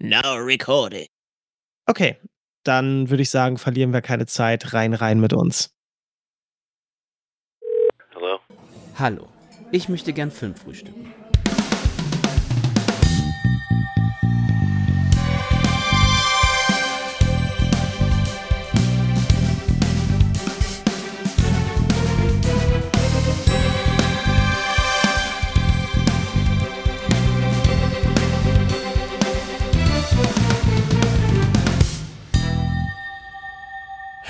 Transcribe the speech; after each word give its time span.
Now 0.00 0.36
recording. 0.36 1.06
Okay, 1.86 2.16
dann 2.64 3.10
würde 3.10 3.22
ich 3.22 3.30
sagen, 3.30 3.58
verlieren 3.58 3.92
wir 3.92 4.02
keine 4.02 4.26
Zeit. 4.26 4.72
Rein, 4.72 4.94
rein 4.94 5.20
mit 5.20 5.32
uns. 5.32 5.70
Hello? 8.10 8.38
Hallo, 8.98 9.28
ich 9.70 9.88
möchte 9.88 10.12
gern 10.12 10.30
Film 10.30 10.54
frühstücken. 10.54 11.12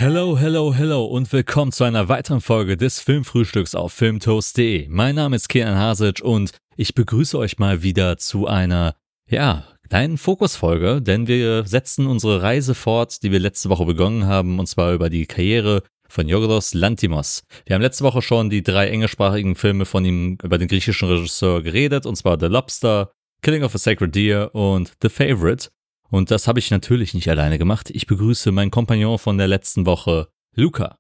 Hello, 0.07 0.39
hello, 0.39 0.75
hello 0.75 1.07
und 1.07 1.33
willkommen 1.33 1.73
zu 1.73 1.83
einer 1.83 2.11
weiteren 2.11 2.43
Folge 2.43 2.77
des 2.77 3.01
Filmfrühstücks 3.01 3.75
auf 3.75 3.95
filmtoast.de. 3.95 4.87
Mein 4.91 5.15
Name 5.15 5.35
ist 5.35 5.49
Kian 5.49 5.79
Hasic 5.79 6.21
und 6.23 6.51
ich 6.77 6.95
begrüße 6.95 7.39
euch 7.39 7.59
mal 7.59 7.83
wieder 7.83 8.19
zu 8.19 8.47
einer, 8.47 8.97
ja, 9.31 9.65
kleinen 9.89 10.19
Fokusfolge, 10.19 11.01
denn 11.01 11.27
wir 11.27 11.65
setzen 11.65 12.07
unsere 12.07 12.43
Reise 12.43 12.75
fort, 12.75 13.23
die 13.23 13.33
wir 13.33 13.39
letzte 13.39 13.71
Woche 13.71 13.87
begonnen 13.87 14.27
haben, 14.27 14.59
und 14.59 14.67
zwar 14.67 14.93
über 14.93 15.09
die 15.09 15.25
Karriere 15.25 15.83
von 16.07 16.29
Yorgos 16.29 16.75
Lantimos. 16.75 17.43
Wir 17.65 17.73
haben 17.73 17.81
letzte 17.81 18.05
Woche 18.05 18.21
schon 18.21 18.51
die 18.51 18.63
drei 18.63 18.89
englischsprachigen 18.89 19.55
Filme 19.55 19.87
von 19.87 20.05
ihm 20.05 20.37
über 20.43 20.59
den 20.59 20.69
griechischen 20.69 21.09
Regisseur 21.09 21.63
geredet, 21.63 22.05
und 22.05 22.17
zwar 22.17 22.39
The 22.39 22.49
Lobster, 22.49 23.11
Killing 23.41 23.63
of 23.63 23.75
a 23.75 23.79
Sacred 23.79 24.15
Deer 24.15 24.55
und 24.55 24.93
The 25.01 25.09
Favorite. 25.09 25.71
Und 26.15 26.31
das 26.31 26.47
habe 26.47 26.61
ich 26.61 26.71
natürlich 26.71 27.13
nicht 27.13 27.29
alleine 27.29 27.59
gemacht. 27.59 27.91
Ich 27.91 28.07
begrüße 28.07 28.53
meinen 28.53 28.71
Kompagnon 28.71 29.19
von 29.19 29.37
der 29.37 29.49
letzten 29.49 29.85
Woche, 29.85 30.29
Luca. 30.55 30.97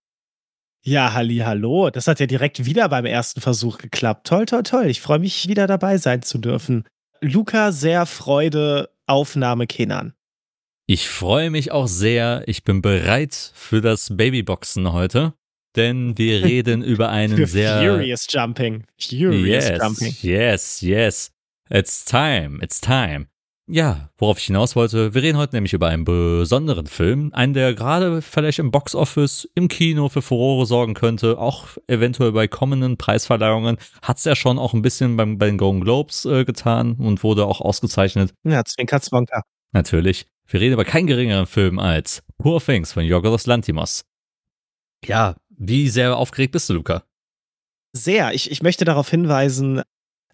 Ja, 0.82 1.12
halli, 1.12 1.36
hallo. 1.36 1.88
Das 1.90 2.08
hat 2.08 2.18
ja 2.18 2.26
direkt 2.26 2.64
wieder 2.66 2.88
beim 2.88 3.06
ersten 3.06 3.40
Versuch 3.40 3.78
geklappt. 3.78 4.26
Toll, 4.26 4.44
toll, 4.46 4.64
toll. 4.64 4.86
Ich 4.86 5.00
freue 5.00 5.20
mich, 5.20 5.46
wieder 5.46 5.68
dabei 5.68 5.98
sein 5.98 6.22
zu 6.22 6.38
dürfen. 6.38 6.82
Luca, 7.20 7.70
sehr 7.70 8.06
Freude, 8.06 8.90
Aufnahme 9.06 9.68
Kenan. 9.68 10.14
Ich 10.86 11.08
freue 11.08 11.50
mich 11.50 11.70
auch 11.70 11.86
sehr. 11.86 12.42
Ich 12.48 12.64
bin 12.64 12.82
bereit 12.82 13.52
für 13.54 13.80
das 13.80 14.16
Babyboxen 14.16 14.92
heute, 14.92 15.34
denn 15.76 16.18
wir 16.18 16.42
reden 16.44 16.82
über 16.82 17.10
einen 17.10 17.36
Für 17.36 17.46
sehr 17.46 17.78
Furious 17.78 18.26
Jumping. 18.28 18.84
Furious 18.98 19.68
yes, 19.68 19.78
Jumping. 19.80 20.16
yes, 20.22 20.80
yes. 20.80 21.30
It's 21.70 22.04
time, 22.04 22.58
it's 22.60 22.80
time. 22.80 23.28
Ja, 23.66 24.10
worauf 24.18 24.38
ich 24.38 24.44
hinaus 24.44 24.76
wollte, 24.76 25.14
wir 25.14 25.22
reden 25.22 25.38
heute 25.38 25.56
nämlich 25.56 25.72
über 25.72 25.88
einen 25.88 26.04
besonderen 26.04 26.86
Film, 26.86 27.30
einen, 27.32 27.54
der 27.54 27.72
gerade 27.72 28.20
vielleicht 28.20 28.58
im 28.58 28.70
Boxoffice, 28.70 29.48
im 29.54 29.68
Kino 29.68 30.10
für 30.10 30.20
Furore 30.20 30.66
sorgen 30.66 30.92
könnte, 30.92 31.38
auch 31.38 31.68
eventuell 31.86 32.32
bei 32.32 32.46
kommenden 32.46 32.98
Preisverleihungen, 32.98 33.78
hat's 34.02 34.24
ja 34.24 34.36
schon 34.36 34.58
auch 34.58 34.74
ein 34.74 34.82
bisschen 34.82 35.16
beim, 35.16 35.38
bei 35.38 35.46
den 35.46 35.56
Golden 35.56 35.80
Globes 35.80 36.26
äh, 36.26 36.44
getan 36.44 36.96
und 36.96 37.24
wurde 37.24 37.46
auch 37.46 37.62
ausgezeichnet. 37.62 38.34
Ja, 38.44 38.62
Zwinker, 38.66 39.00
Zwonker. 39.00 39.42
Natürlich. 39.72 40.26
Wir 40.46 40.60
reden 40.60 40.74
über 40.74 40.84
keinen 40.84 41.06
geringeren 41.06 41.46
Film 41.46 41.78
als 41.78 42.22
Poor 42.36 42.60
Things 42.60 42.92
von 42.92 43.02
Yorgos 43.02 43.46
Lantimos. 43.46 44.04
Ja, 45.06 45.36
wie 45.48 45.88
sehr 45.88 46.18
aufgeregt 46.18 46.52
bist 46.52 46.68
du, 46.68 46.74
Luca? 46.74 47.04
Sehr. 47.96 48.34
Ich, 48.34 48.50
ich 48.50 48.62
möchte 48.62 48.84
darauf 48.84 49.08
hinweisen, 49.08 49.82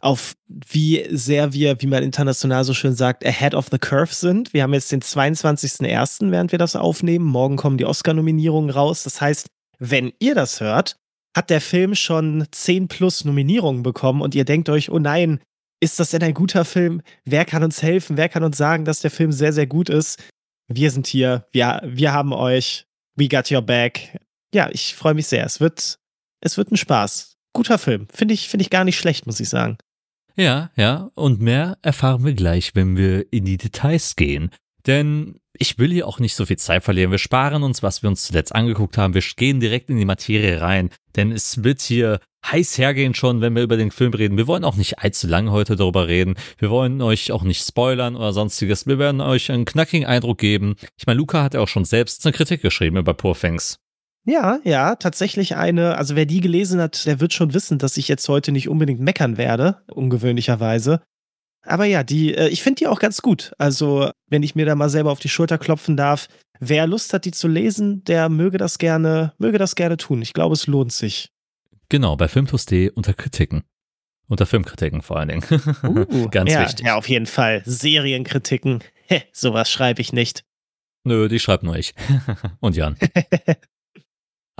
auf 0.00 0.34
wie 0.46 1.06
sehr 1.10 1.52
wir, 1.52 1.80
wie 1.80 1.86
man 1.86 2.02
international 2.02 2.64
so 2.64 2.74
schön 2.74 2.94
sagt, 2.94 3.24
ahead 3.24 3.54
of 3.54 3.68
the 3.70 3.78
curve 3.78 4.14
sind. 4.14 4.52
Wir 4.52 4.62
haben 4.62 4.74
jetzt 4.74 4.92
den 4.92 5.02
22.01., 5.02 6.30
während 6.30 6.52
wir 6.52 6.58
das 6.58 6.76
aufnehmen. 6.76 7.24
Morgen 7.24 7.56
kommen 7.56 7.78
die 7.78 7.86
Oscar-Nominierungen 7.86 8.70
raus. 8.70 9.02
Das 9.02 9.20
heißt, 9.20 9.48
wenn 9.78 10.12
ihr 10.18 10.34
das 10.34 10.60
hört, 10.60 10.96
hat 11.36 11.50
der 11.50 11.60
Film 11.60 11.94
schon 11.94 12.46
10 12.50 12.88
plus 12.88 13.24
Nominierungen 13.24 13.82
bekommen 13.82 14.20
und 14.20 14.34
ihr 14.34 14.44
denkt 14.44 14.68
euch, 14.68 14.90
oh 14.90 14.98
nein, 14.98 15.40
ist 15.80 15.98
das 15.98 16.10
denn 16.10 16.22
ein 16.22 16.34
guter 16.34 16.64
Film? 16.64 17.02
Wer 17.24 17.44
kann 17.44 17.62
uns 17.62 17.82
helfen? 17.82 18.16
Wer 18.16 18.28
kann 18.28 18.44
uns 18.44 18.58
sagen, 18.58 18.84
dass 18.84 19.00
der 19.00 19.10
Film 19.10 19.32
sehr, 19.32 19.52
sehr 19.52 19.66
gut 19.66 19.88
ist? 19.88 20.22
Wir 20.68 20.90
sind 20.90 21.06
hier. 21.06 21.46
Wir, 21.52 21.82
wir 21.84 22.12
haben 22.12 22.32
euch. 22.32 22.86
We 23.16 23.28
got 23.28 23.50
your 23.50 23.62
back. 23.62 24.18
Ja, 24.54 24.68
ich 24.70 24.94
freue 24.94 25.14
mich 25.14 25.26
sehr. 25.26 25.44
Es 25.44 25.60
wird, 25.60 25.98
es 26.40 26.56
wird 26.56 26.70
ein 26.70 26.76
Spaß. 26.76 27.36
Guter 27.52 27.78
Film. 27.78 28.06
Finde 28.12 28.34
ich, 28.34 28.48
finde 28.48 28.62
ich 28.62 28.70
gar 28.70 28.84
nicht 28.84 28.98
schlecht, 28.98 29.26
muss 29.26 29.40
ich 29.40 29.48
sagen. 29.48 29.78
Ja, 30.40 30.70
ja, 30.74 31.10
und 31.16 31.42
mehr 31.42 31.76
erfahren 31.82 32.24
wir 32.24 32.32
gleich, 32.32 32.74
wenn 32.74 32.96
wir 32.96 33.30
in 33.30 33.44
die 33.44 33.58
Details 33.58 34.16
gehen. 34.16 34.48
Denn 34.86 35.38
ich 35.52 35.78
will 35.78 35.92
hier 35.92 36.08
auch 36.08 36.18
nicht 36.18 36.34
so 36.34 36.46
viel 36.46 36.56
Zeit 36.56 36.82
verlieren. 36.82 37.10
Wir 37.10 37.18
sparen 37.18 37.62
uns, 37.62 37.82
was 37.82 38.02
wir 38.02 38.08
uns 38.08 38.24
zuletzt 38.24 38.54
angeguckt 38.54 38.96
haben. 38.96 39.12
Wir 39.12 39.20
gehen 39.36 39.60
direkt 39.60 39.90
in 39.90 39.98
die 39.98 40.06
Materie 40.06 40.62
rein. 40.62 40.88
Denn 41.14 41.30
es 41.30 41.62
wird 41.62 41.82
hier 41.82 42.20
heiß 42.46 42.78
hergehen 42.78 43.12
schon, 43.12 43.42
wenn 43.42 43.54
wir 43.54 43.62
über 43.62 43.76
den 43.76 43.90
Film 43.90 44.14
reden. 44.14 44.38
Wir 44.38 44.46
wollen 44.46 44.64
auch 44.64 44.76
nicht 44.76 45.00
allzu 45.00 45.26
lange 45.26 45.52
heute 45.52 45.76
darüber 45.76 46.08
reden. 46.08 46.36
Wir 46.56 46.70
wollen 46.70 47.02
euch 47.02 47.32
auch 47.32 47.42
nicht 47.42 47.62
spoilern 47.62 48.16
oder 48.16 48.32
sonstiges. 48.32 48.86
Wir 48.86 48.98
werden 48.98 49.20
euch 49.20 49.50
einen 49.50 49.66
knackigen 49.66 50.06
Eindruck 50.06 50.38
geben. 50.38 50.76
Ich 50.96 51.06
meine, 51.06 51.18
Luca 51.18 51.42
hat 51.42 51.52
ja 51.52 51.60
auch 51.60 51.68
schon 51.68 51.84
selbst 51.84 52.24
eine 52.24 52.32
Kritik 52.32 52.62
geschrieben 52.62 52.96
über 52.96 53.12
Poor 53.12 53.38
Things. 53.38 53.78
Ja, 54.26 54.60
ja, 54.64 54.96
tatsächlich 54.96 55.56
eine, 55.56 55.96
also 55.96 56.14
wer 56.14 56.26
die 56.26 56.40
gelesen 56.40 56.80
hat, 56.80 57.06
der 57.06 57.20
wird 57.20 57.32
schon 57.32 57.54
wissen, 57.54 57.78
dass 57.78 57.96
ich 57.96 58.08
jetzt 58.08 58.28
heute 58.28 58.52
nicht 58.52 58.68
unbedingt 58.68 59.00
meckern 59.00 59.38
werde, 59.38 59.82
ungewöhnlicherweise. 59.90 61.00
Aber 61.62 61.84
ja, 61.84 62.02
die, 62.02 62.34
äh, 62.34 62.48
ich 62.48 62.62
finde 62.62 62.80
die 62.80 62.86
auch 62.86 63.00
ganz 63.00 63.22
gut. 63.22 63.52
Also, 63.58 64.10
wenn 64.28 64.42
ich 64.42 64.54
mir 64.54 64.66
da 64.66 64.74
mal 64.74 64.90
selber 64.90 65.10
auf 65.10 65.20
die 65.20 65.28
Schulter 65.28 65.58
klopfen 65.58 65.96
darf, 65.96 66.28
wer 66.58 66.86
Lust 66.86 67.12
hat, 67.12 67.24
die 67.24 67.32
zu 67.32 67.48
lesen, 67.48 68.04
der 68.04 68.28
möge 68.28 68.58
das 68.58 68.78
gerne, 68.78 69.32
möge 69.38 69.58
das 69.58 69.74
gerne 69.74 69.96
tun. 69.96 70.22
Ich 70.22 70.32
glaube, 70.32 70.54
es 70.54 70.66
lohnt 70.66 70.92
sich. 70.92 71.30
Genau, 71.88 72.16
bei 72.16 72.28
Filmtoast.de 72.28 72.90
unter 72.90 73.14
Kritiken. 73.14 73.64
Unter 74.28 74.46
Filmkritiken 74.46 75.02
vor 75.02 75.16
allen 75.18 75.28
Dingen. 75.28 75.42
Uh, 75.82 76.28
Ganz 76.28 76.52
ja, 76.52 76.62
wichtig. 76.62 76.86
Ja, 76.86 76.94
auf 76.94 77.08
jeden 77.08 77.26
Fall. 77.26 77.62
Serienkritiken. 77.64 78.78
Heh, 79.08 79.22
sowas 79.32 79.70
schreibe 79.70 80.00
ich 80.00 80.12
nicht. 80.12 80.44
Nö, 81.02 81.28
die 81.28 81.40
schreibt 81.40 81.64
nur 81.64 81.76
ich. 81.76 81.94
Und 82.60 82.76
Jan. 82.76 82.96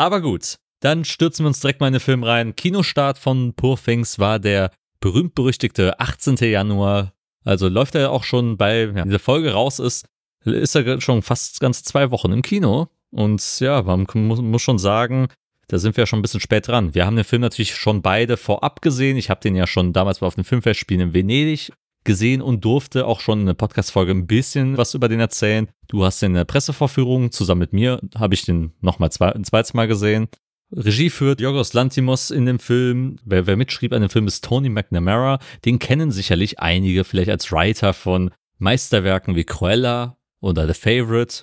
Aber 0.00 0.22
gut, 0.22 0.56
dann 0.81 1.05
stürzen 1.05 1.44
wir 1.44 1.49
uns 1.49 1.61
direkt 1.61 1.83
mal 1.83 1.88
in 1.88 1.93
den 1.93 2.00
Film 2.00 2.25
rein. 2.25 2.56
Kinostart 2.56 3.19
von 3.19 3.53
Poor 3.53 3.77
Things 3.77 4.19
war 4.19 4.38
der 4.38 4.71
berühmt-berüchtigte 5.00 6.00
18. 6.00 6.37
Januar. 6.37 7.12
Also 7.44 7.69
läuft 7.69 7.94
er 7.94 8.10
auch 8.10 8.25
schon 8.25 8.56
bei, 8.56 8.84
ja, 8.84 9.05
diese 9.05 9.19
Folge 9.19 9.53
raus 9.53 9.78
ist, 9.78 10.06
ist 10.47 10.75
er 10.75 11.03
schon 11.03 11.21
fast 11.21 11.60
ganze 11.60 11.84
zwei 11.84 12.10
Wochen 12.10 12.33
im 12.33 12.41
Kino. 12.41 12.89
Und 13.10 13.60
ja, 13.60 13.83
man 13.83 14.06
muss, 14.15 14.62
schon 14.62 14.78
sagen, 14.78 15.28
da 15.69 15.77
sind 15.77 15.99
wir 15.99 16.03
ja 16.03 16.06
schon 16.06 16.21
ein 16.21 16.22
bisschen 16.22 16.41
spät 16.41 16.69
dran. 16.69 16.94
Wir 16.94 17.05
haben 17.05 17.16
den 17.16 17.27
Film 17.27 17.43
natürlich 17.43 17.75
schon 17.75 18.00
beide 18.00 18.39
vorab 18.39 18.81
gesehen. 18.81 19.19
Ich 19.19 19.28
habe 19.28 19.43
den 19.43 19.55
ja 19.55 19.66
schon 19.66 19.93
damals 19.93 20.22
auf 20.22 20.34
den 20.34 20.44
Filmfestspielen 20.44 21.09
in 21.09 21.12
Venedig 21.15 21.72
gesehen 22.05 22.43
und 22.43 22.65
durfte 22.65 23.06
auch 23.06 23.21
schon 23.21 23.41
in 23.41 23.47
der 23.47 23.55
Podcast-Folge 23.55 24.12
ein 24.12 24.27
bisschen 24.27 24.77
was 24.77 24.94
über 24.94 25.09
den 25.09 25.21
erzählen. 25.21 25.69
Du 25.88 26.05
hast 26.05 26.22
den 26.22 26.33
in 26.33 26.37
der 26.37 26.44
Pressevorführung 26.44 27.31
zusammen 27.31 27.61
mit 27.61 27.72
mir, 27.72 28.00
habe 28.16 28.34
ich 28.34 28.44
den 28.44 28.72
nochmal 28.81 29.12
zwei, 29.12 29.33
ein 29.33 29.44
zweites 29.44 29.75
Mal 29.75 29.87
gesehen. 29.88 30.28
Regie 30.72 31.10
führt 31.10 31.41
Yorgos 31.41 31.72
Lantimos 31.72 32.31
in 32.31 32.47
dem 32.47 32.60
Film. 32.60 33.16
Wer, 33.25 33.47
wer 33.47 33.56
mitschrieb 33.56 33.93
an 33.93 34.03
dem 34.03 34.10
Film 34.10 34.28
ist 34.28 34.44
Tony 34.44 34.69
McNamara. 34.69 35.41
Den 35.65 35.81
kennen 35.81 36.12
sicherlich 36.12 36.60
einige 36.60 37.05
vielleicht 37.05 37.31
als 37.31 37.50
Writer 37.50 37.93
von 37.93 38.31
Meisterwerken 38.59 39.34
wie 39.34 39.44
Cruella 39.44 40.16
oder 40.41 40.72
The 40.72 40.75
Favorite. 40.75 41.43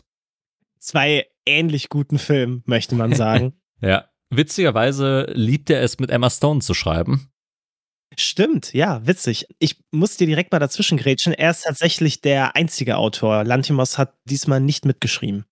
Zwei 0.80 1.26
ähnlich 1.46 1.90
guten 1.90 2.20
Filmen, 2.20 2.64
möchte 2.66 2.96
man 2.96 3.14
sagen. 3.14 3.54
Ja, 3.80 4.06
witzigerweise 4.32 5.28
liebt 5.36 5.70
er 5.70 5.84
es 5.84 6.00
mit 6.00 6.10
Emma 6.10 6.32
Stone 6.32 6.62
zu 6.62 6.74
schreiben. 6.74 7.30
Stimmt, 8.16 8.74
ja, 8.74 9.06
witzig. 9.06 9.48
Ich 9.60 9.84
muss 9.92 10.18
dir 10.18 10.28
direkt 10.28 10.52
mal 10.52 10.60
dazwischen 10.60 10.98
grätschen. 10.98 11.34
Er 11.34 11.52
ist 11.52 11.64
tatsächlich 11.64 12.22
der 12.22 12.56
einzige 12.56 12.98
Autor. 12.98 13.44
Lantimos 13.44 13.98
hat 13.98 14.16
diesmal 14.26 14.60
nicht 14.60 14.86
mitgeschrieben. 14.86 15.46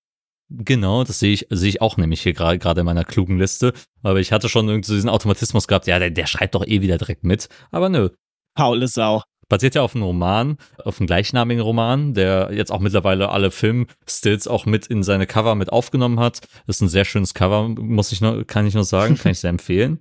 Genau, 0.49 1.03
das 1.03 1.19
sehe 1.19 1.33
ich, 1.33 1.47
sehe 1.49 1.69
ich 1.69 1.81
auch 1.81 1.97
nämlich 1.97 2.21
hier 2.21 2.33
gerade 2.33 2.59
gerade 2.59 2.81
in 2.81 2.85
meiner 2.85 3.03
klugen 3.03 3.39
Liste. 3.39 3.73
Aber 4.03 4.19
ich 4.19 4.31
hatte 4.31 4.47
schon 4.47 4.67
irgendwie 4.67 4.87
so 4.87 4.93
diesen 4.93 5.09
Automatismus 5.09 5.67
gehabt, 5.67 5.87
ja, 5.87 5.97
der, 5.99 6.11
der 6.11 6.27
schreibt 6.27 6.55
doch 6.55 6.65
eh 6.65 6.81
wieder 6.81 6.97
direkt 6.97 7.23
mit. 7.23 7.49
Aber 7.71 7.89
nö. 7.89 8.09
Paul 8.55 8.87
Sau. 8.87 9.23
Basiert 9.47 9.75
ja 9.75 9.83
auf 9.83 9.93
einem 9.93 10.03
Roman, 10.03 10.57
auf 10.83 10.99
einem 10.99 11.05
gleichnamigen 11.05 11.61
Roman, 11.61 12.15
der 12.15 12.49
jetzt 12.51 12.71
auch 12.71 12.79
mittlerweile 12.79 13.29
alle 13.29 13.51
Filmstills 13.51 14.47
auch 14.47 14.65
mit 14.65 14.87
in 14.87 15.03
seine 15.03 15.27
Cover 15.27 15.53
mit 15.53 15.71
aufgenommen 15.71 16.19
hat. 16.19 16.41
Ist 16.65 16.81
ein 16.81 16.89
sehr 16.89 17.05
schönes 17.05 17.35
Cover, 17.35 17.69
muss 17.69 18.11
ich 18.11 18.21
nur, 18.21 18.45
kann 18.45 18.65
ich 18.65 18.73
nur 18.73 18.85
sagen, 18.85 19.17
kann 19.17 19.31
ich 19.31 19.39
sehr 19.39 19.49
empfehlen. 19.51 19.99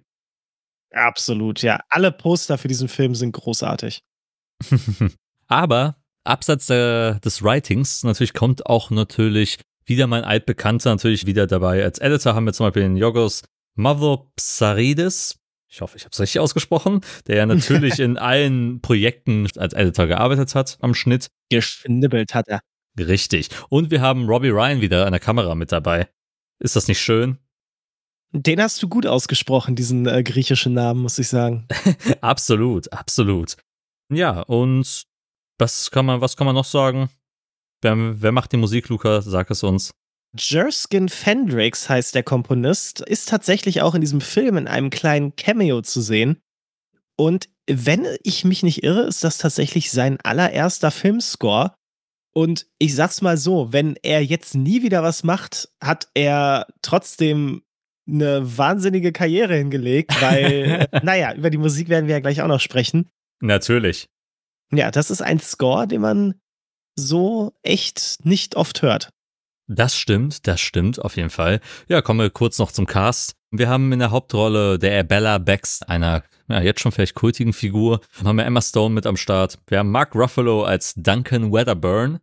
Absolut, 0.95 1.63
ja. 1.63 1.81
Alle 1.89 2.13
Poster 2.13 2.57
für 2.57 2.69
diesen 2.69 2.89
Film 2.89 3.15
sind 3.15 3.33
großartig. 3.33 4.03
Aber 5.49 5.97
abseits 6.23 6.69
der, 6.69 7.19
des 7.21 7.43
Writings 7.43 8.05
natürlich 8.05 8.33
kommt 8.33 8.67
auch 8.67 8.91
natürlich 8.91 9.59
wieder 9.85 10.07
mein 10.07 10.25
altbekannter 10.25 10.91
natürlich 10.91 11.27
wieder 11.27 11.47
dabei. 11.47 11.83
Als 11.83 11.99
Editor 11.99 12.35
haben 12.35 12.47
wir 12.47 12.53
zum 12.53 12.67
Beispiel 12.67 12.83
den 12.83 12.97
Yorgos 12.97 13.43
Mavropsaridis. 13.75 15.37
ich 15.69 15.81
hoffe, 15.81 15.97
ich 15.97 16.05
habe 16.05 16.13
es 16.13 16.21
richtig 16.21 16.41
ausgesprochen, 16.41 17.01
der 17.27 17.37
ja 17.37 17.47
natürlich 17.47 17.99
in 17.99 18.17
allen 18.17 18.81
Projekten 18.81 19.49
als 19.57 19.75
Editor 19.75 20.07
gearbeitet 20.07 20.55
hat 20.55 20.79
am 20.81 20.95
Schnitt. 20.95 21.27
Geschnibbelt 21.51 22.35
hat 22.35 22.47
er. 22.49 22.61
Richtig. 22.97 23.49
Und 23.69 23.91
wir 23.91 24.01
haben 24.01 24.29
Robbie 24.29 24.51
Ryan 24.51 24.81
wieder 24.81 25.07
an 25.07 25.13
der 25.13 25.21
Kamera 25.21 25.57
mit 25.57 25.73
dabei. 25.73 26.09
Ist 26.61 26.77
das 26.77 26.87
nicht 26.87 27.01
schön? 27.01 27.39
Den 28.37 28.61
hast 28.61 28.83
du 28.83 28.89
gut 28.89 29.07
ausgesprochen, 29.07 29.77
diesen 29.77 30.07
äh, 30.09 30.25
griechischen 30.25 30.75
Namen, 30.75 31.03
muss 31.03 31.21
ich 31.21 31.29
sagen. 31.29 31.69
absolut, 32.21 32.93
absolut. 32.93 33.57
Ja, 34.13 34.41
und 34.41 35.05
was 35.57 35.93
kann 35.93 36.05
man, 36.05 36.21
was 36.21 36.37
kann 36.37 36.47
man 36.47 36.57
noch 36.57 36.65
sagen? 36.65 37.11
Wer, 37.81 38.21
wer 38.21 38.33
macht 38.33 38.51
die 38.51 38.57
Musik, 38.57 38.89
Luca? 38.89 39.23
Sag 39.23 39.51
es 39.51 39.63
uns. 39.63 39.93
Jerskin 40.37 41.09
Fendrix 41.09 41.89
heißt 41.89 42.17
der 42.17 42.25
Komponist, 42.25 43.01
ist 43.03 43.29
tatsächlich 43.29 43.83
auch 43.83 43.95
in 43.95 44.01
diesem 44.01 44.21
Film 44.21 44.57
in 44.57 44.67
einem 44.67 44.91
kleinen 44.91 45.37
Cameo 45.37 45.83
zu 45.83 46.01
sehen. 46.01 46.41
Und 47.17 47.49
wenn 47.69 48.05
ich 48.25 48.45
mich 48.45 48.65
nicht 48.65 48.83
irre, 48.83 49.03
ist 49.03 49.23
das 49.23 49.39
tatsächlich 49.39 49.93
sein 49.93 50.19
allererster 50.25 50.91
Filmscore. 50.91 51.73
Und 52.35 52.67
ich 52.81 52.97
sag's 52.97 53.23
mal 53.23 53.37
so, 53.37 53.73
wenn 53.73 53.95
er 54.03 54.25
jetzt 54.25 54.57
nie 54.57 54.83
wieder 54.83 55.05
was 55.05 55.23
macht, 55.23 55.69
hat 55.81 56.09
er 56.15 56.67
trotzdem 56.83 57.63
eine 58.07 58.59
wahnsinnige 58.59 59.13
Karriere 59.13 59.57
hingelegt, 59.57 60.21
weil, 60.21 60.89
naja, 61.03 61.35
über 61.35 61.51
die 61.51 61.59
Musik 61.59 61.89
werden 61.89 62.07
wir 62.07 62.15
ja 62.15 62.21
gleich 62.21 62.43
auch 62.43 62.49
noch 62.49 62.61
sprechen. 62.61 63.11
Natürlich. 63.41 64.09
Ja, 64.73 64.91
das 64.91 65.11
ist 65.11 65.23
ein 65.23 65.41
Score, 65.41 65.87
den 65.87 66.01
man 66.01 66.35
so 66.97 67.53
echt 67.63 68.25
nicht 68.25 68.57
oft 68.57 68.83
hört. 68.83 69.11
Das 69.67 69.97
stimmt, 69.97 70.47
das 70.47 70.61
stimmt 70.61 71.01
auf 71.01 71.17
jeden 71.17 71.31
Fall. 71.31 71.61
Ja, 71.89 72.03
kommen 72.03 72.21
wir 72.21 72.31
kurz 72.31 72.59
noch 72.59 72.71
zum 72.71 72.87
Cast. 72.87 73.35
Wir 73.51 73.69
haben 73.69 73.93
in 73.93 73.99
der 73.99 74.11
Hauptrolle 74.11 74.79
der 74.79 75.05
Bella 75.05 75.39
Bex, 75.39 75.83
einer 75.83 76.23
ja, 76.49 76.61
jetzt 76.61 76.81
schon 76.81 76.93
vielleicht 76.93 77.15
kultigen 77.15 77.53
Figur, 77.53 78.01
haben 78.23 78.37
wir 78.37 78.45
Emma 78.45 78.61
Stone 78.61 78.95
mit 78.95 79.07
am 79.07 79.17
Start. 79.17 79.59
Wir 79.67 79.79
haben 79.79 79.91
Mark 79.91 80.15
Ruffalo 80.15 80.65
als 80.65 80.95
Duncan 80.95 81.53
Weatherburn. 81.53 82.21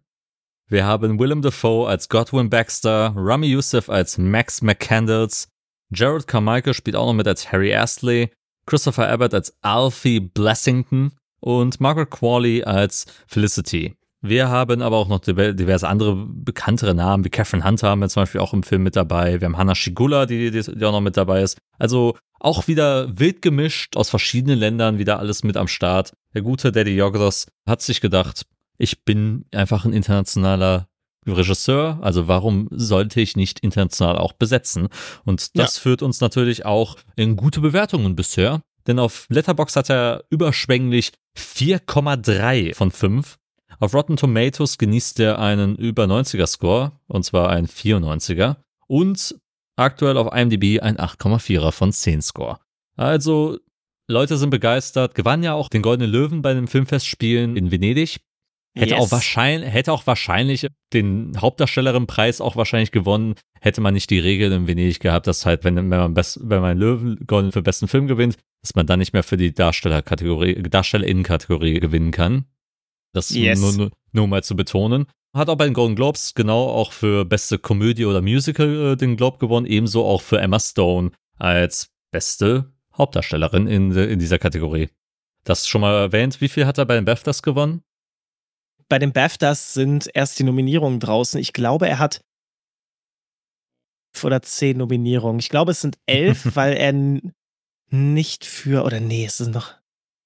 Wir 0.67 0.85
haben 0.85 1.19
Willem 1.19 1.41
Dafoe 1.41 1.87
als 1.87 2.07
Godwin 2.07 2.49
Baxter, 2.49 3.13
Rami 3.15 3.47
Youssef 3.47 3.89
als 3.89 4.17
Max 4.17 4.61
McCandles, 4.61 5.49
Jared 5.93 6.27
Carmichael 6.27 6.73
spielt 6.73 6.95
auch 6.95 7.07
noch 7.07 7.13
mit 7.13 7.27
als 7.27 7.51
Harry 7.51 7.73
Astley, 7.73 8.31
Christopher 8.65 9.09
Abbott 9.09 9.33
als 9.33 9.53
Alfie 9.61 10.19
Blessington 10.19 11.11
und 11.41 11.81
Margaret 11.81 12.09
Qualley 12.09 12.63
als 12.63 13.05
Felicity. 13.27 13.95
Wir 14.21 14.49
haben 14.49 14.81
aber 14.83 14.97
auch 14.97 15.07
noch 15.07 15.19
diverse 15.19 15.87
andere 15.87 16.15
bekanntere 16.15 16.93
Namen, 16.93 17.25
wie 17.25 17.29
Catherine 17.29 17.65
Hunter 17.65 17.89
haben 17.89 18.01
wir 18.01 18.09
zum 18.09 18.21
Beispiel 18.21 18.39
auch 18.39 18.53
im 18.53 18.61
Film 18.61 18.83
mit 18.83 18.95
dabei. 18.95 19.41
Wir 19.41 19.47
haben 19.47 19.57
Hannah 19.57 19.73
Shigula, 19.73 20.27
die, 20.27 20.51
die, 20.51 20.61
die 20.61 20.85
auch 20.85 20.91
noch 20.91 21.01
mit 21.01 21.17
dabei 21.17 21.41
ist. 21.41 21.57
Also 21.79 22.15
auch 22.39 22.67
wieder 22.67 23.19
wild 23.19 23.41
gemischt 23.41 23.97
aus 23.97 24.11
verschiedenen 24.11 24.59
Ländern, 24.59 24.99
wieder 24.99 25.19
alles 25.19 25.43
mit 25.43 25.57
am 25.57 25.67
Start. 25.67 26.13
Der 26.35 26.43
gute 26.43 26.71
Daddy 26.71 26.95
Yogros 26.95 27.47
hat 27.67 27.81
sich 27.81 27.99
gedacht, 27.99 28.45
ich 28.77 29.03
bin 29.03 29.45
einfach 29.51 29.85
ein 29.85 29.93
internationaler 29.93 30.87
Regisseur, 31.27 31.99
also 32.01 32.27
warum 32.27 32.67
sollte 32.71 33.21
ich 33.21 33.35
nicht 33.35 33.59
international 33.59 34.17
auch 34.17 34.33
besetzen? 34.33 34.87
Und 35.23 35.57
das 35.57 35.75
ja. 35.75 35.81
führt 35.81 36.01
uns 36.01 36.21
natürlich 36.21 36.65
auch 36.65 36.97
in 37.15 37.35
gute 37.35 37.61
Bewertungen 37.61 38.15
bisher. 38.15 38.61
Denn 38.87 38.97
auf 38.97 39.27
Letterbox 39.29 39.75
hat 39.75 39.91
er 39.91 40.23
überschwänglich 40.31 41.11
4,3 41.37 42.73
von 42.73 42.89
5 42.89 43.37
auf 43.81 43.95
Rotten 43.95 44.15
Tomatoes 44.15 44.77
genießt 44.77 45.19
er 45.21 45.39
einen 45.39 45.75
über 45.75 46.03
90er 46.03 46.45
Score, 46.45 46.91
und 47.07 47.23
zwar 47.23 47.49
ein 47.49 47.65
94er. 47.65 48.57
Und 48.85 49.35
aktuell 49.75 50.17
auf 50.17 50.31
IMDb 50.31 50.79
ein 50.79 50.97
8,4er 50.97 51.71
von 51.71 51.91
10 51.91 52.21
Score. 52.21 52.59
Also, 52.95 53.57
Leute 54.07 54.37
sind 54.37 54.51
begeistert. 54.51 55.15
Gewann 55.15 55.41
ja 55.41 55.53
auch 55.53 55.67
den 55.67 55.81
Goldenen 55.81 56.11
Löwen 56.11 56.43
bei 56.43 56.53
den 56.53 56.67
Filmfestspielen 56.67 57.57
in 57.57 57.71
Venedig. 57.71 58.19
Hätte, 58.73 58.95
yes. 58.95 59.01
auch 59.01 59.11
wahrscheinlich, 59.11 59.69
hätte 59.71 59.91
auch 59.91 60.07
wahrscheinlich 60.07 60.67
den 60.93 61.33
Hauptdarstellerin-Preis 61.37 62.39
auch 62.39 62.55
wahrscheinlich 62.55 62.91
gewonnen, 62.91 63.35
hätte 63.59 63.81
man 63.81 63.93
nicht 63.93 64.09
die 64.09 64.19
Regel 64.19 64.51
in 64.53 64.65
Venedig 64.65 65.01
gehabt, 65.01 65.27
dass 65.27 65.45
halt, 65.45 65.65
wenn, 65.65 65.75
wenn 65.75 65.89
man, 65.89 66.13
best, 66.13 66.39
wenn 66.41 66.61
man 66.61 66.77
Löwen 66.77 67.19
Golden 67.27 67.51
für 67.51 67.61
besten 67.61 67.89
Film 67.89 68.07
gewinnt, 68.07 68.37
dass 68.61 68.75
man 68.75 68.87
dann 68.87 68.99
nicht 68.99 69.11
mehr 69.11 69.23
für 69.23 69.35
die 69.35 69.53
Darstellerkategorie, 69.53 70.63
Darstellerinnenkategorie 70.63 71.81
gewinnen 71.81 72.11
kann. 72.11 72.45
Das 73.13 73.29
yes. 73.31 73.59
nur, 73.59 73.73
nur, 73.73 73.91
nur 74.13 74.27
mal 74.27 74.43
zu 74.43 74.55
betonen. 74.55 75.05
Hat 75.35 75.49
auch 75.49 75.57
bei 75.57 75.65
den 75.65 75.73
Golden 75.73 75.95
Globes 75.95 76.33
genau 76.33 76.69
auch 76.69 76.93
für 76.93 77.25
beste 77.25 77.57
Komödie 77.57 78.05
oder 78.05 78.21
Musical 78.21 78.93
äh, 78.93 78.95
den 78.95 79.17
Globe 79.17 79.37
gewonnen, 79.37 79.65
ebenso 79.65 80.05
auch 80.05 80.21
für 80.21 80.39
Emma 80.39 80.59
Stone 80.59 81.11
als 81.37 81.89
beste 82.11 82.71
Hauptdarstellerin 82.97 83.67
in, 83.67 83.91
in 83.91 84.19
dieser 84.19 84.39
Kategorie. 84.39 84.89
Das 85.43 85.67
schon 85.67 85.81
mal 85.81 85.93
erwähnt. 85.93 86.39
Wie 86.39 86.49
viel 86.49 86.65
hat 86.65 86.77
er 86.77 86.85
bei 86.85 86.95
den 86.95 87.05
BAFTAs 87.05 87.41
gewonnen? 87.41 87.81
Bei 88.91 88.99
den 88.99 89.13
BAFTAs 89.13 89.73
sind 89.73 90.09
erst 90.13 90.37
die 90.37 90.43
Nominierungen 90.43 90.99
draußen. 90.99 91.39
Ich 91.39 91.53
glaube, 91.53 91.87
er 91.87 91.97
hat 91.97 92.19
oder 94.21 94.41
zehn 94.41 94.77
Nominierungen. 94.77 95.39
Ich 95.39 95.47
glaube, 95.47 95.71
es 95.71 95.79
sind 95.79 95.97
elf, 96.05 96.45
weil 96.57 96.73
er 96.73 96.91
nicht 97.89 98.43
für, 98.43 98.83
oder 98.83 98.99
nee, 98.99 99.23
es 99.23 99.37
sind 99.37 99.53
noch, 99.53 99.75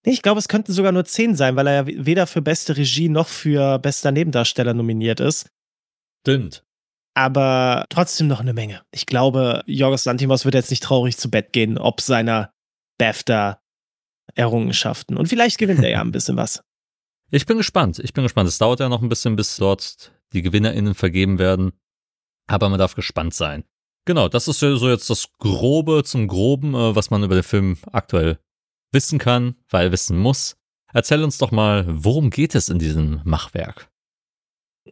ich 0.03 0.23
glaube, 0.23 0.39
es 0.39 0.47
könnten 0.47 0.73
sogar 0.73 0.91
nur 0.91 1.05
zehn 1.05 1.35
sein, 1.35 1.55
weil 1.55 1.67
er 1.67 1.73
ja 1.73 1.85
weder 2.07 2.25
für 2.25 2.41
beste 2.41 2.75
Regie 2.75 3.07
noch 3.07 3.27
für 3.27 3.77
bester 3.77 4.11
Nebendarsteller 4.11 4.73
nominiert 4.73 5.19
ist. 5.19 5.47
Stimmt. 6.21 6.63
Aber 7.13 7.85
trotzdem 7.89 8.25
noch 8.25 8.39
eine 8.39 8.53
Menge. 8.53 8.81
Ich 8.89 9.05
glaube, 9.05 9.61
Jorgos 9.67 10.05
Lantimos 10.05 10.43
wird 10.43 10.55
jetzt 10.55 10.71
nicht 10.71 10.81
traurig 10.81 11.17
zu 11.17 11.29
Bett 11.29 11.53
gehen, 11.53 11.77
ob 11.77 12.01
seiner 12.01 12.51
BAFTA-Errungenschaften. 12.97 15.17
Und 15.17 15.27
vielleicht 15.27 15.59
gewinnt 15.59 15.83
er 15.83 15.91
ja 15.91 16.01
ein 16.01 16.11
bisschen 16.11 16.35
was. 16.35 16.63
Ich 17.31 17.45
bin 17.45 17.57
gespannt. 17.57 17.99
Ich 17.99 18.13
bin 18.13 18.23
gespannt. 18.23 18.47
Es 18.47 18.57
dauert 18.57 18.79
ja 18.79 18.89
noch 18.89 19.01
ein 19.01 19.09
bisschen, 19.09 19.35
bis 19.35 19.57
dort 19.57 20.11
die 20.33 20.41
GewinnerInnen 20.41 20.93
vergeben 20.93 21.39
werden. 21.39 21.73
Aber 22.47 22.69
man 22.69 22.79
darf 22.79 22.95
gespannt 22.95 23.33
sein. 23.33 23.63
Genau, 24.05 24.29
das 24.29 24.47
ist 24.47 24.59
so 24.59 24.89
jetzt 24.89 25.09
das 25.09 25.33
Grobe 25.39 26.03
zum 26.03 26.27
Groben, 26.27 26.75
äh, 26.75 26.95
was 26.95 27.09
man 27.09 27.23
über 27.23 27.33
den 27.33 27.43
Film 27.43 27.77
aktuell 27.91 28.37
wissen 28.91 29.17
kann, 29.17 29.55
weil 29.67 29.91
wissen 29.91 30.17
muss. 30.17 30.55
Erzähl 30.93 31.23
uns 31.23 31.39
doch 31.39 31.51
mal, 31.51 31.85
worum 31.87 32.29
geht 32.29 32.55
es 32.55 32.69
in 32.69 32.79
diesem 32.79 33.21
Machwerk? 33.25 33.89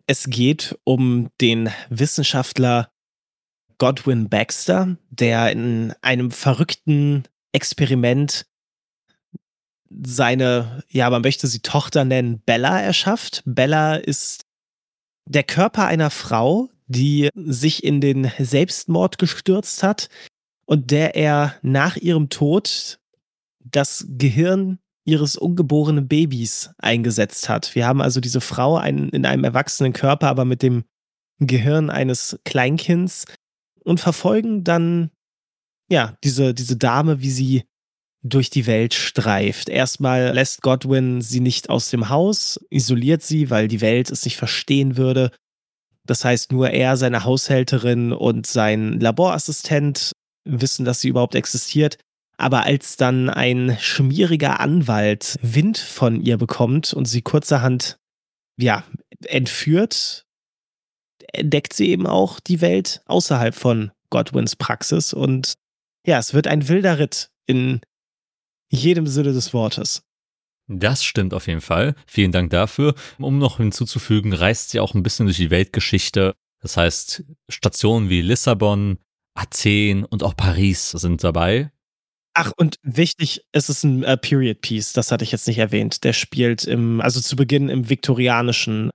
Es 0.08 0.26
geht 0.26 0.78
um 0.84 1.30
den 1.40 1.70
Wissenschaftler 1.90 2.92
Godwin 3.78 4.30
Baxter, 4.30 4.98
der 5.10 5.52
in 5.52 5.94
einem 6.02 6.32
verrückten 6.32 7.24
Experiment 7.52 8.48
seine, 10.06 10.84
ja, 10.90 11.10
man 11.10 11.22
möchte 11.22 11.48
sie 11.48 11.60
Tochter 11.60 12.06
nennen, 12.06 12.42
Bella 12.45 12.80
erschafft. 12.80 13.44
Bella 13.45 13.95
ist 13.95 14.42
der 15.25 15.44
Körper 15.44 15.86
einer 15.86 16.10
Frau, 16.10 16.69
die 16.88 17.29
sich 17.36 17.84
in 17.84 18.01
den 18.01 18.32
Selbstmord 18.38 19.18
gestürzt 19.18 19.84
hat 19.84 20.10
und 20.65 20.91
der 20.91 21.15
er 21.15 21.56
nach 21.62 21.96
ihrem 21.96 22.29
Tod 22.29 23.00
das 23.60 24.06
Gehirn 24.10 24.79
ihres 25.06 25.36
ungeborenen 25.36 26.08
Babys 26.08 26.72
eingesetzt 26.77 27.50
hat. 27.50 27.75
Wir 27.75 27.88
haben 27.88 28.01
also 28.01 28.22
diese 28.22 28.41
Frau 28.41 28.77
ein, 28.77 29.10
in 29.10 29.25
einem 29.25 29.44
erwachsenen 29.44 29.94
Körper, 29.94 30.27
aber 30.27 30.46
mit 30.46 30.62
dem 30.62 30.86
Gehirn 31.39 31.89
eines 31.89 32.39
Kleinkinds 32.46 33.25
und 33.84 34.00
verfolgen 34.00 34.63
dann 34.63 35.12
ja 35.89 36.18
diese, 36.24 36.53
diese 36.53 36.77
Dame, 36.77 37.22
wie 37.22 37.29
sie 37.29 37.63
durch 38.24 38.50
die 38.50 38.65
Welt 38.65 38.94
streift. 38.94 39.70
Erstmal 39.70 40.34
lässt 40.34 40.62
Godwin 40.62 41.22
sie 41.22 41.42
nicht 41.42 41.70
aus 41.70 41.89
dem 41.89 42.10
Haus, 42.10 42.60
isoliert 42.70 43.22
sie, 43.22 43.50
weil 43.50 43.68
die 43.68 43.82
Welt 43.82 44.10
es 44.10 44.24
nicht 44.24 44.38
verstehen 44.38 44.98
würde. 44.98 45.32
Das 46.06 46.25
heißt, 46.25 46.51
nur 46.51 46.70
er, 46.70 46.98
seine 46.98 47.25
Haushälterin 47.25 48.13
und 48.13 48.48
sein 48.48 49.00
Laborassistent 49.00 50.13
wissen, 50.46 50.86
dass 50.86 51.01
sie 51.01 51.10
überhaupt 51.10 51.36
existiert. 51.36 51.98
Aber 52.38 52.63
als 52.63 52.98
dann 52.98 53.30
ein 53.30 53.77
schmieriger 53.80 54.60
Anwalt 54.60 55.38
Wind 55.42 55.77
von 55.77 56.22
ihr 56.22 56.38
bekommt 56.38 56.94
und 56.94 57.06
sie 57.06 57.22
kurzerhand, 57.22 57.98
ja, 58.58 58.84
entführt, 59.25 60.25
entdeckt 61.32 61.74
sie 61.74 61.89
eben 61.89 62.08
auch 62.08 62.39
die 62.39 62.62
Welt 62.62 63.01
außerhalb 63.06 63.56
von 63.56 63.92
Godwins 64.10 64.56
Praxis. 64.56 65.13
Und 65.13 65.53
ja, 66.06 66.20
es 66.20 66.34
wird 66.34 66.48
ein 66.48 66.68
wilder 66.68 67.00
Ritt 67.00 67.30
in 67.46 67.82
jedem 68.74 69.08
Sinne 69.08 69.34
des 69.34 69.53
Wortes. 69.53 70.03
Das 70.68 71.03
stimmt 71.03 71.34
auf 71.34 71.48
jeden 71.48 71.62
Fall. 71.62 71.96
Vielen 72.08 72.32
Dank 72.32 72.50
dafür. 72.50 72.96
Um 73.20 73.38
noch 73.38 73.58
hinzuzufügen, 73.58 74.34
reist 74.34 74.70
sie 74.70 74.80
auch 74.80 74.94
ein 74.94 75.03
bisschen 75.03 75.25
durch 75.25 75.38
die 75.38 75.51
Weltgeschichte. 75.51 76.34
Das 76.62 76.77
heißt, 76.77 77.24
Stationen 77.50 78.10
wie 78.10 78.22
Lissabon, 78.22 78.98
Athen 79.36 80.06
und 80.06 80.24
auch 80.24 80.36
Paris 80.36 80.92
sind 80.92 81.24
dabei. 81.24 81.72
Ach, 82.34 82.51
und 82.58 82.77
wichtig, 82.82 83.42
es 83.51 83.70
ist 83.70 83.84
ein 83.84 84.03
äh, 84.03 84.18
Period 84.18 84.62
Piece, 84.62 84.94
das 84.94 85.12
hatte 85.12 85.24
ich 85.24 85.32
jetzt 85.32 85.48
nicht 85.48 85.60
erwähnt. 85.60 86.03
Der 86.03 86.13
spielt 86.13 86.63
im, 86.63 87.00
also 87.00 87.22
zu 87.22 87.36
Beginn 87.36 87.70
im 87.70 87.89
viktorianischen 87.89 88.89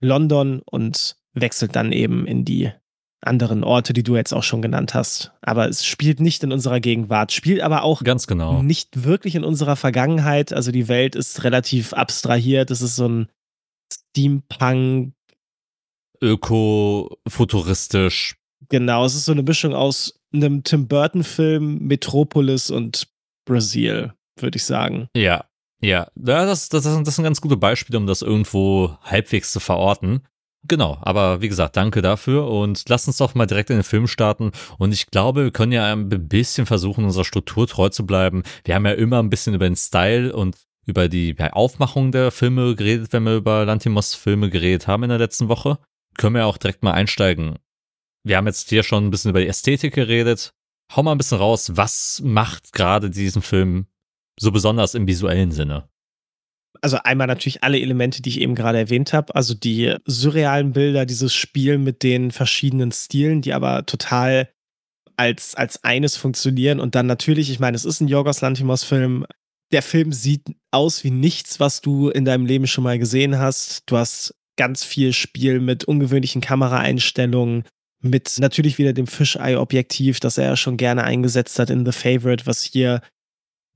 London 0.00 0.60
und 0.66 1.16
wechselt 1.32 1.76
dann 1.76 1.92
eben 1.92 2.26
in 2.26 2.44
die 2.44 2.72
anderen 3.26 3.64
Orte, 3.64 3.92
die 3.92 4.02
du 4.02 4.16
jetzt 4.16 4.32
auch 4.32 4.42
schon 4.42 4.62
genannt 4.62 4.94
hast. 4.94 5.32
Aber 5.42 5.68
es 5.68 5.84
spielt 5.84 6.20
nicht 6.20 6.42
in 6.42 6.52
unserer 6.52 6.80
Gegenwart, 6.80 7.32
spielt 7.32 7.60
aber 7.60 7.82
auch 7.82 8.02
Ganz 8.02 8.26
genau. 8.26 8.62
nicht 8.62 9.04
wirklich 9.04 9.34
in 9.34 9.44
unserer 9.44 9.76
Vergangenheit. 9.76 10.52
Also 10.52 10.72
die 10.72 10.88
Welt 10.88 11.16
ist 11.16 11.44
relativ 11.44 11.92
abstrahiert. 11.92 12.70
Es 12.70 12.82
ist 12.82 12.96
so 12.96 13.08
ein 13.08 13.28
Steampunk. 13.92 15.12
Öko-futuristisch. 16.22 18.36
Genau, 18.68 19.04
es 19.04 19.14
ist 19.14 19.26
so 19.26 19.32
eine 19.32 19.42
Mischung 19.42 19.74
aus 19.74 20.18
einem 20.32 20.64
Tim 20.64 20.88
Burton-Film, 20.88 21.78
Metropolis 21.80 22.70
und 22.70 23.08
Brasil, 23.44 24.12
würde 24.38 24.56
ich 24.56 24.64
sagen. 24.64 25.08
Ja, 25.14 25.44
ja. 25.80 26.08
ja 26.16 26.46
das, 26.46 26.68
das, 26.68 26.84
das 26.84 27.16
sind 27.16 27.24
ganz 27.24 27.40
gute 27.40 27.56
Beispiele, 27.56 27.98
um 27.98 28.06
das 28.06 28.22
irgendwo 28.22 28.96
halbwegs 29.02 29.52
zu 29.52 29.60
verorten. 29.60 30.22
Genau, 30.66 30.96
aber 31.02 31.42
wie 31.42 31.48
gesagt, 31.48 31.76
danke 31.76 32.00
dafür 32.00 32.48
und 32.48 32.84
lass 32.88 33.06
uns 33.06 33.18
doch 33.18 33.34
mal 33.34 33.46
direkt 33.46 33.68
in 33.68 33.76
den 33.76 33.84
Film 33.84 34.06
starten. 34.06 34.50
Und 34.78 34.92
ich 34.94 35.06
glaube, 35.10 35.44
wir 35.44 35.50
können 35.50 35.72
ja 35.72 35.92
ein 35.92 36.08
bisschen 36.08 36.64
versuchen, 36.64 37.04
unserer 37.04 37.26
Struktur 37.26 37.66
treu 37.66 37.90
zu 37.90 38.06
bleiben. 38.06 38.42
Wir 38.64 38.74
haben 38.74 38.86
ja 38.86 38.92
immer 38.92 39.22
ein 39.22 39.28
bisschen 39.28 39.54
über 39.54 39.66
den 39.68 39.76
Style 39.76 40.34
und 40.34 40.56
über 40.86 41.08
die 41.08 41.36
Aufmachung 41.38 42.12
der 42.12 42.30
Filme 42.30 42.74
geredet, 42.76 43.12
wenn 43.12 43.24
wir 43.24 43.36
über 43.36 43.66
Lantimos 43.66 44.14
Filme 44.14 44.48
geredet 44.48 44.86
haben 44.86 45.02
in 45.02 45.10
der 45.10 45.18
letzten 45.18 45.48
Woche. 45.48 45.78
Können 46.16 46.36
wir 46.36 46.46
auch 46.46 46.56
direkt 46.56 46.82
mal 46.82 46.92
einsteigen. 46.92 47.58
Wir 48.22 48.38
haben 48.38 48.46
jetzt 48.46 48.70
hier 48.70 48.82
schon 48.82 49.06
ein 49.06 49.10
bisschen 49.10 49.30
über 49.30 49.40
die 49.40 49.48
Ästhetik 49.48 49.94
geredet. 49.94 50.54
Hau 50.94 51.02
mal 51.02 51.12
ein 51.12 51.18
bisschen 51.18 51.38
raus, 51.38 51.72
was 51.74 52.22
macht 52.24 52.72
gerade 52.72 53.10
diesen 53.10 53.42
Film 53.42 53.86
so 54.38 54.50
besonders 54.50 54.94
im 54.94 55.06
visuellen 55.06 55.50
Sinne? 55.50 55.88
Also 56.84 56.98
einmal 57.02 57.26
natürlich 57.26 57.64
alle 57.64 57.80
Elemente, 57.80 58.20
die 58.20 58.28
ich 58.28 58.42
eben 58.42 58.54
gerade 58.54 58.76
erwähnt 58.76 59.14
habe, 59.14 59.34
also 59.34 59.54
die 59.54 59.96
surrealen 60.04 60.72
Bilder, 60.72 61.06
dieses 61.06 61.32
Spiel 61.34 61.78
mit 61.78 62.02
den 62.02 62.30
verschiedenen 62.30 62.92
Stilen, 62.92 63.40
die 63.40 63.54
aber 63.54 63.86
total 63.86 64.50
als, 65.16 65.54
als 65.54 65.82
eines 65.82 66.18
funktionieren 66.18 66.80
und 66.80 66.94
dann 66.94 67.06
natürlich, 67.06 67.48
ich 67.48 67.58
meine, 67.58 67.74
es 67.74 67.86
ist 67.86 68.02
ein 68.02 68.08
Jorgos 68.08 68.42
Lantimos-Film. 68.42 69.24
Der 69.72 69.80
Film 69.80 70.12
sieht 70.12 70.42
aus 70.72 71.04
wie 71.04 71.10
nichts, 71.10 71.58
was 71.58 71.80
du 71.80 72.10
in 72.10 72.26
deinem 72.26 72.44
Leben 72.44 72.66
schon 72.66 72.84
mal 72.84 72.98
gesehen 72.98 73.38
hast. 73.38 73.84
Du 73.86 73.96
hast 73.96 74.34
ganz 74.56 74.84
viel 74.84 75.14
Spiel 75.14 75.60
mit 75.60 75.84
ungewöhnlichen 75.84 76.42
Kameraeinstellungen, 76.42 77.64
mit 78.02 78.34
natürlich 78.38 78.76
wieder 78.76 78.92
dem 78.92 79.06
Fisheye-Objektiv, 79.06 80.20
das 80.20 80.36
er 80.36 80.44
ja 80.44 80.56
schon 80.56 80.76
gerne 80.76 81.04
eingesetzt 81.04 81.58
hat 81.58 81.70
in 81.70 81.86
The 81.86 81.92
Favorite, 81.92 82.44
was 82.44 82.62
hier 82.62 83.00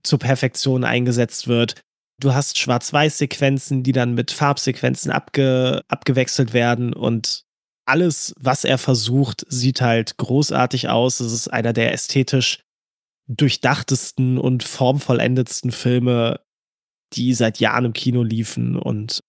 zur 0.03 0.19
Perfektion 0.19 0.85
eingesetzt 0.85 1.49
wird. 1.49 1.81
Du 2.21 2.35
hast 2.35 2.59
Schwarz-Weiß-Sequenzen, 2.59 3.83
die 3.83 3.93
dann 3.93 4.15
mit 4.15 4.31
Farbsequenzen 4.31 5.13
abge 5.13 5.83
abgewechselt 5.89 6.53
werden 6.53 6.93
und 6.93 7.45
alles, 7.89 8.35
was 8.39 8.65
er 8.65 8.77
versucht, 8.77 9.47
sieht 9.49 9.81
halt 9.81 10.19
großartig 10.19 10.89
aus. 10.89 11.21
Es 11.21 11.33
ist 11.33 11.49
einer 11.49 11.73
der 11.73 11.95
ästhetisch 11.95 12.61
durchdachtesten 13.29 14.39
und 14.39 14.63
formvollendetsten 14.63 15.71
Filme, 15.71 16.41
die 17.15 17.33
seit 17.35 17.61
Jahren 17.61 17.87
im 17.87 17.93
Kino 17.95 18.23
liefen. 18.23 18.77
Und 18.77 19.21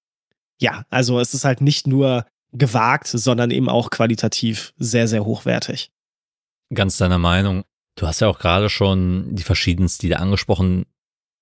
ja, 0.59 0.83
also 0.89 1.19
es 1.19 1.33
ist 1.33 1.45
halt 1.45 1.61
nicht 1.61 1.87
nur 1.87 2.25
gewagt, 2.51 3.07
sondern 3.07 3.51
eben 3.51 3.69
auch 3.69 3.91
qualitativ 3.91 4.73
sehr, 4.77 5.07
sehr 5.07 5.23
hochwertig. 5.23 5.91
Ganz 6.73 6.97
deiner 6.97 7.19
Meinung. 7.19 7.63
Du 7.95 8.07
hast 8.07 8.19
ja 8.19 8.27
auch 8.27 8.39
gerade 8.39 8.69
schon 8.69 9.35
die 9.35 9.43
verschiedenen 9.43 9.89
Stile 9.89 10.19
angesprochen. 10.19 10.85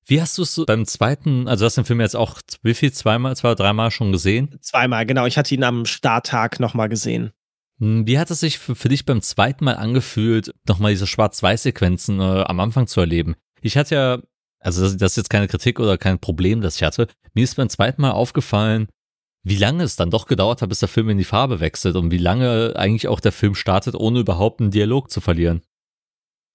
Wie 0.09 0.21
hast 0.21 0.37
du 0.37 0.43
es 0.43 0.63
beim 0.65 0.85
zweiten, 0.85 1.49
also 1.49 1.63
du 1.63 1.65
hast 1.65 1.75
den 1.75 1.83
Film 1.83 1.99
jetzt 1.99 2.15
auch, 2.15 2.39
wie 2.63 2.73
viel, 2.73 2.93
zweimal, 2.93 3.35
zwei 3.35 3.49
oder 3.49 3.55
dreimal 3.55 3.91
schon 3.91 4.13
gesehen? 4.13 4.57
Zweimal, 4.61 5.05
genau. 5.05 5.25
Ich 5.25 5.37
hatte 5.37 5.53
ihn 5.53 5.65
am 5.65 5.85
Starttag 5.85 6.61
nochmal 6.61 6.87
gesehen. 6.87 7.31
Hm, 7.79 8.07
wie 8.07 8.17
hat 8.17 8.31
es 8.31 8.39
sich 8.39 8.57
für, 8.57 8.73
für, 8.73 8.87
dich 8.87 9.05
beim 9.05 9.21
zweiten 9.21 9.65
Mal 9.65 9.75
angefühlt, 9.75 10.53
nochmal 10.65 10.91
diese 10.93 11.07
Schwarz-Weiß-Sequenzen 11.07 12.21
äh, 12.21 12.23
am 12.23 12.61
Anfang 12.61 12.87
zu 12.87 13.01
erleben? 13.01 13.35
Ich 13.61 13.75
hatte 13.75 13.95
ja, 13.95 14.19
also 14.61 14.81
das, 14.81 14.95
das 14.95 15.11
ist 15.11 15.17
jetzt 15.17 15.29
keine 15.29 15.49
Kritik 15.49 15.77
oder 15.81 15.97
kein 15.97 16.19
Problem, 16.19 16.61
das 16.61 16.77
ich 16.77 16.83
hatte. 16.83 17.07
Mir 17.33 17.43
ist 17.43 17.55
beim 17.55 17.69
zweiten 17.69 18.01
Mal 18.01 18.11
aufgefallen, 18.11 18.87
wie 19.43 19.57
lange 19.57 19.83
es 19.83 19.97
dann 19.97 20.09
doch 20.09 20.25
gedauert 20.25 20.61
hat, 20.61 20.69
bis 20.69 20.79
der 20.79 20.89
Film 20.89 21.09
in 21.09 21.17
die 21.17 21.25
Farbe 21.25 21.59
wechselt 21.59 21.97
und 21.97 22.11
wie 22.11 22.17
lange 22.17 22.73
eigentlich 22.77 23.09
auch 23.09 23.19
der 23.19 23.33
Film 23.33 23.55
startet, 23.55 23.93
ohne 23.95 24.19
überhaupt 24.19 24.61
einen 24.61 24.71
Dialog 24.71 25.11
zu 25.11 25.19
verlieren. 25.19 25.61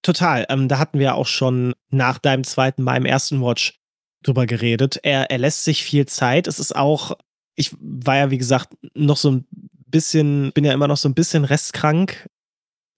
Total. 0.03 0.45
Ähm, 0.49 0.67
da 0.67 0.77
hatten 0.77 0.99
wir 0.99 1.15
auch 1.15 1.25
schon 1.25 1.73
nach 1.89 2.19
deinem 2.19 2.43
zweiten 2.43 2.85
im 2.85 3.05
ersten 3.05 3.41
Watch 3.41 3.79
drüber 4.21 4.45
geredet. 4.45 4.99
Er, 5.03 5.31
er 5.31 5.37
lässt 5.37 5.63
sich 5.63 5.83
viel 5.83 6.05
Zeit. 6.05 6.47
Es 6.47 6.59
ist 6.59 6.75
auch, 6.75 7.17
ich 7.55 7.75
war 7.79 8.17
ja, 8.17 8.31
wie 8.31 8.37
gesagt, 8.37 8.75
noch 8.93 9.17
so 9.17 9.31
ein 9.31 9.47
bisschen, 9.87 10.51
bin 10.53 10.65
ja 10.65 10.73
immer 10.73 10.87
noch 10.87 10.97
so 10.97 11.07
ein 11.07 11.15
bisschen 11.15 11.45
restkrank, 11.45 12.27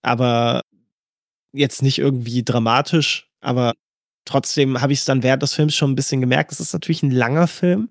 aber 0.02 0.62
jetzt 1.54 1.82
nicht 1.82 2.00
irgendwie 2.00 2.44
dramatisch, 2.44 3.30
aber 3.42 3.74
trotzdem 4.26 4.82
habe 4.82 4.94
ich 4.94 5.00
es 5.00 5.06
dann 5.06 5.24
während 5.24 5.44
des 5.44 5.54
Films 5.54 5.76
schon 5.76 5.92
ein 5.92 5.96
bisschen 5.96 6.22
gemerkt. 6.22 6.52
Es 6.52 6.60
ist 6.60 6.74
natürlich 6.74 7.04
ein 7.04 7.12
langer 7.12 7.48
Film, 7.48 7.90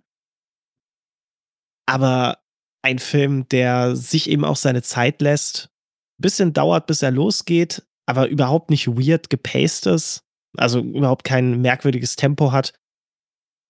aber 1.87 2.39
ein 2.83 2.99
Film, 2.99 3.49
der 3.49 3.97
sich 3.97 4.29
eben 4.29 4.45
auch 4.45 4.57
seine 4.57 4.83
Zeit 4.83 5.23
lässt, 5.23 5.71
ein 6.19 6.23
bisschen 6.23 6.53
dauert, 6.53 6.87
bis 6.87 7.03
er 7.03 7.11
losgeht, 7.11 7.83
aber 8.07 8.29
überhaupt 8.29 8.71
nicht 8.71 8.87
weird 8.87 9.31
gepaced 9.31 9.87
ist, 9.87 10.23
also 10.57 10.81
überhaupt 10.81 11.25
kein 11.25 11.61
merkwürdiges 11.61 12.17
Tempo 12.17 12.53
hat, 12.53 12.73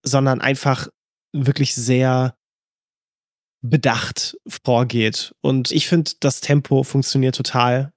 sondern 0.04 0.40
einfach 0.40 0.88
wirklich 1.32 1.74
sehr 1.74 2.36
bedacht 3.62 4.36
vorgeht. 4.46 5.34
Und 5.40 5.70
ich 5.70 5.88
finde, 5.88 6.12
das 6.20 6.40
Tempo 6.40 6.82
funktioniert 6.82 7.34
total. 7.34 7.92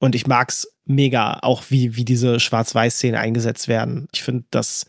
Und 0.00 0.14
ich 0.14 0.26
mag's 0.26 0.66
mega, 0.84 1.38
auch 1.42 1.64
wie, 1.68 1.94
wie 1.94 2.04
diese 2.04 2.40
Schwarz-Weiß-Szenen 2.40 3.20
eingesetzt 3.20 3.68
werden. 3.68 4.08
Ich 4.12 4.22
finde, 4.22 4.46
dass 4.50 4.86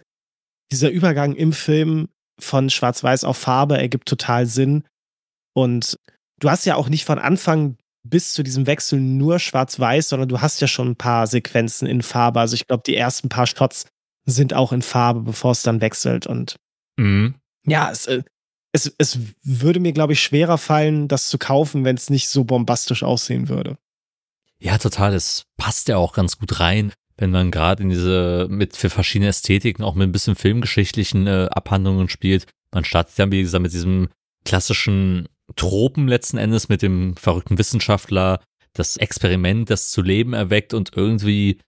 dieser 0.72 0.90
Übergang 0.90 1.36
im 1.36 1.54
Film 1.54 2.10
von 2.40 2.70
Schwarz-Weiß 2.70 3.26
auf 3.26 3.38
Farbe 3.38 3.78
ergibt 3.78 4.08
total 4.08 4.48
Sinn. 4.48 4.86
Und 5.54 6.00
du 6.40 6.50
hast 6.50 6.66
ja 6.66 6.76
auch 6.76 6.90
nicht 6.90 7.06
von 7.06 7.20
Anfang 7.20 7.78
bis 8.04 8.34
zu 8.34 8.44
diesem 8.44 8.68
Wechsel 8.68 9.00
nur 9.00 9.40
schwarz-weiß, 9.40 10.10
sondern 10.10 10.30
du 10.30 10.42
hast 10.42 10.62
ja 10.62 10.68
schon 10.68 10.90
ein 10.92 10.96
paar 10.96 11.28
Sequenzen 11.28 11.88
in 11.88 12.02
Farbe. 12.02 12.40
Also 12.40 12.56
ich 12.56 12.68
glaube, 12.68 12.84
die 12.86 12.96
ersten 12.96 13.30
paar 13.30 13.48
Shots 13.48 13.86
sind 14.26 14.54
auch 14.54 14.72
in 14.72 14.82
Farbe, 14.82 15.22
bevor 15.22 15.52
es 15.52 15.64
dann 15.64 15.82
wechselt. 15.82 16.28
Und 16.28 16.58
mhm. 16.98 17.36
ja, 17.66 17.90
es, 17.92 18.06
äh, 18.08 18.24
es, 18.74 18.94
es 18.98 19.20
würde 19.44 19.80
mir, 19.80 19.94
glaube 19.94 20.14
ich, 20.14 20.22
schwerer 20.22 20.58
fallen, 20.58 21.08
das 21.08 21.30
zu 21.30 21.38
kaufen, 21.38 21.86
wenn 21.86 21.96
es 21.96 22.10
nicht 22.10 22.28
so 22.28 22.44
bombastisch 22.44 23.04
aussehen 23.04 23.48
würde. 23.48 23.78
Ja, 24.60 24.78
total. 24.78 25.14
Es 25.14 25.44
passt 25.58 25.88
ja 25.88 25.98
auch 25.98 26.14
ganz 26.14 26.38
gut 26.38 26.60
rein, 26.60 26.94
wenn 27.18 27.32
man 27.32 27.52
gerade 27.52 27.84
in 27.84 27.90
diese 27.90 28.48
mit 28.50 28.76
für 28.76 28.90
verschiedene 28.90 29.30
Ästhetiken 29.30 29.84
auch 29.84 29.96
mit 29.96 30.08
ein 30.08 30.12
bisschen 30.12 30.36
filmgeschichtlichen 30.36 31.28
äh, 31.28 31.48
Abhandlungen 31.52 32.10
spielt. 32.10 32.48
Man 32.72 32.86
startet 32.86 33.18
ja, 33.18 33.30
wie 33.32 33.42
gesagt, 33.42 33.62
mit 33.62 33.74
diesem 33.74 34.10
klassischen 34.46 35.28
Tropen 35.56 36.08
letzten 36.08 36.38
Endes 36.38 36.70
mit 36.70 36.82
dem 36.82 37.16
verrückten 37.16 37.58
Wissenschaftler, 37.58 38.40
das 38.74 38.98
Experiment, 38.98 39.70
das 39.70 39.92
zu 39.92 40.02
Leben 40.02 40.34
erweckt 40.34 40.74
und 40.74 40.92
irgendwie 40.96 41.60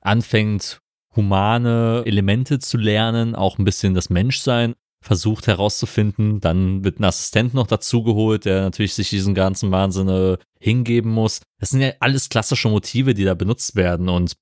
anfängt, 0.00 0.80
humane 1.14 2.02
Elemente 2.06 2.58
zu 2.58 2.78
lernen, 2.78 3.34
auch 3.34 3.58
ein 3.58 3.64
bisschen 3.64 3.94
das 3.94 4.10
Menschsein 4.10 4.74
versucht 5.02 5.48
herauszufinden. 5.48 6.40
Dann 6.40 6.84
wird 6.84 7.00
ein 7.00 7.04
Assistent 7.04 7.54
noch 7.54 7.66
dazugeholt, 7.66 8.44
der 8.44 8.62
natürlich 8.62 8.94
sich 8.94 9.10
diesen 9.10 9.34
ganzen 9.34 9.70
Wahnsinn 9.72 10.08
äh, 10.08 10.38
hingeben 10.60 11.10
muss. 11.10 11.40
Das 11.58 11.70
sind 11.70 11.80
ja 11.80 11.92
alles 12.00 12.28
klassische 12.28 12.68
Motive, 12.68 13.14
die 13.14 13.24
da 13.24 13.34
benutzt 13.34 13.74
werden 13.74 14.08
und 14.08 14.36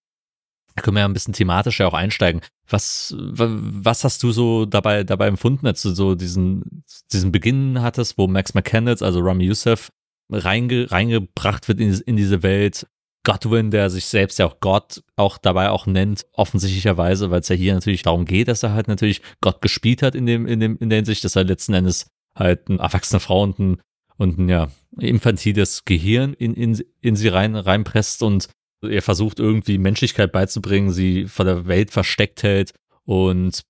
da 0.77 0.83
können 0.83 0.97
wir 0.97 1.01
ja 1.01 1.09
ein 1.09 1.15
bisschen 1.15 1.35
thematischer 1.35 1.89
auch 1.89 1.95
einsteigen. 1.95 2.43
Was, 2.71 3.15
was 3.19 4.05
hast 4.05 4.23
du 4.23 4.31
so 4.33 4.65
dabei, 4.65 5.05
dabei 5.05 5.27
empfunden, 5.27 5.67
als 5.67 5.83
du 5.83 5.91
so 5.91 6.15
diesen, 6.15 6.85
diesen 7.13 7.33
Beginn 7.33 7.83
hattest, 7.83 8.17
wo 8.17 8.29
Max 8.29 8.55
McCandles, 8.55 9.03
also 9.03 9.21
Rami 9.21 9.45
Youssef, 9.45 9.91
reinge, 10.31 10.91
reingebracht 10.91 11.67
wird 11.69 11.81
in, 11.81 11.93
in 11.93 12.17
diese 12.17 12.43
Welt? 12.43 12.87
Godwin, 13.23 13.71
der 13.71 13.91
sich 13.91 14.07
selbst 14.07 14.39
ja 14.39 14.47
auch 14.47 14.61
Gott 14.61 15.03
auch 15.17 15.37
dabei 15.37 15.71
auch 15.71 15.87
nennt, 15.87 16.25
offensichtlicherweise, 16.33 17.31
weil 17.31 17.41
es 17.41 17.49
ja 17.49 17.57
hier 17.57 17.75
natürlich 17.75 18.03
darum 18.03 18.25
geht, 18.25 18.49
dass 18.49 18.63
er 18.63 18.73
halt 18.73 18.89
natürlich 18.89 19.21
Gott 19.41 19.61
gespielt 19.61 20.03
hat 20.03 20.15
in 20.15 20.27
dem, 20.27 20.47
in 20.47 20.61
dem, 20.61 20.79
in 20.79 20.89
der 20.89 20.97
Hinsicht, 20.97 21.25
dass 21.25 21.37
er 21.37 21.45
letzten 21.45 21.75
Endes 21.75 22.07
halt 22.35 22.71
eine 22.71 22.79
erwachsene 22.79 23.21
Frau 23.21 23.43
und 23.43 23.59
ein, 23.59 23.83
und 24.17 24.39
ein 24.39 24.49
ja, 24.49 24.71
infantiles 24.99 25.85
Gehirn 25.85 26.33
in, 26.35 26.55
in, 26.55 26.83
in 27.01 27.17
sie 27.17 27.29
rein, 27.29 27.57
reinpresst 27.57 28.23
und 28.23 28.49
ihr 28.83 29.03
versucht 29.03 29.39
irgendwie 29.39 29.79
Menschlichkeit 29.79 30.33
beizubringen, 30.33 30.91
sie 30.91 31.27
vor 31.27 31.45
der 31.45 31.67
Welt 31.67 31.91
versteckt 31.91 32.43
hält 32.43 32.73
und 33.05 33.63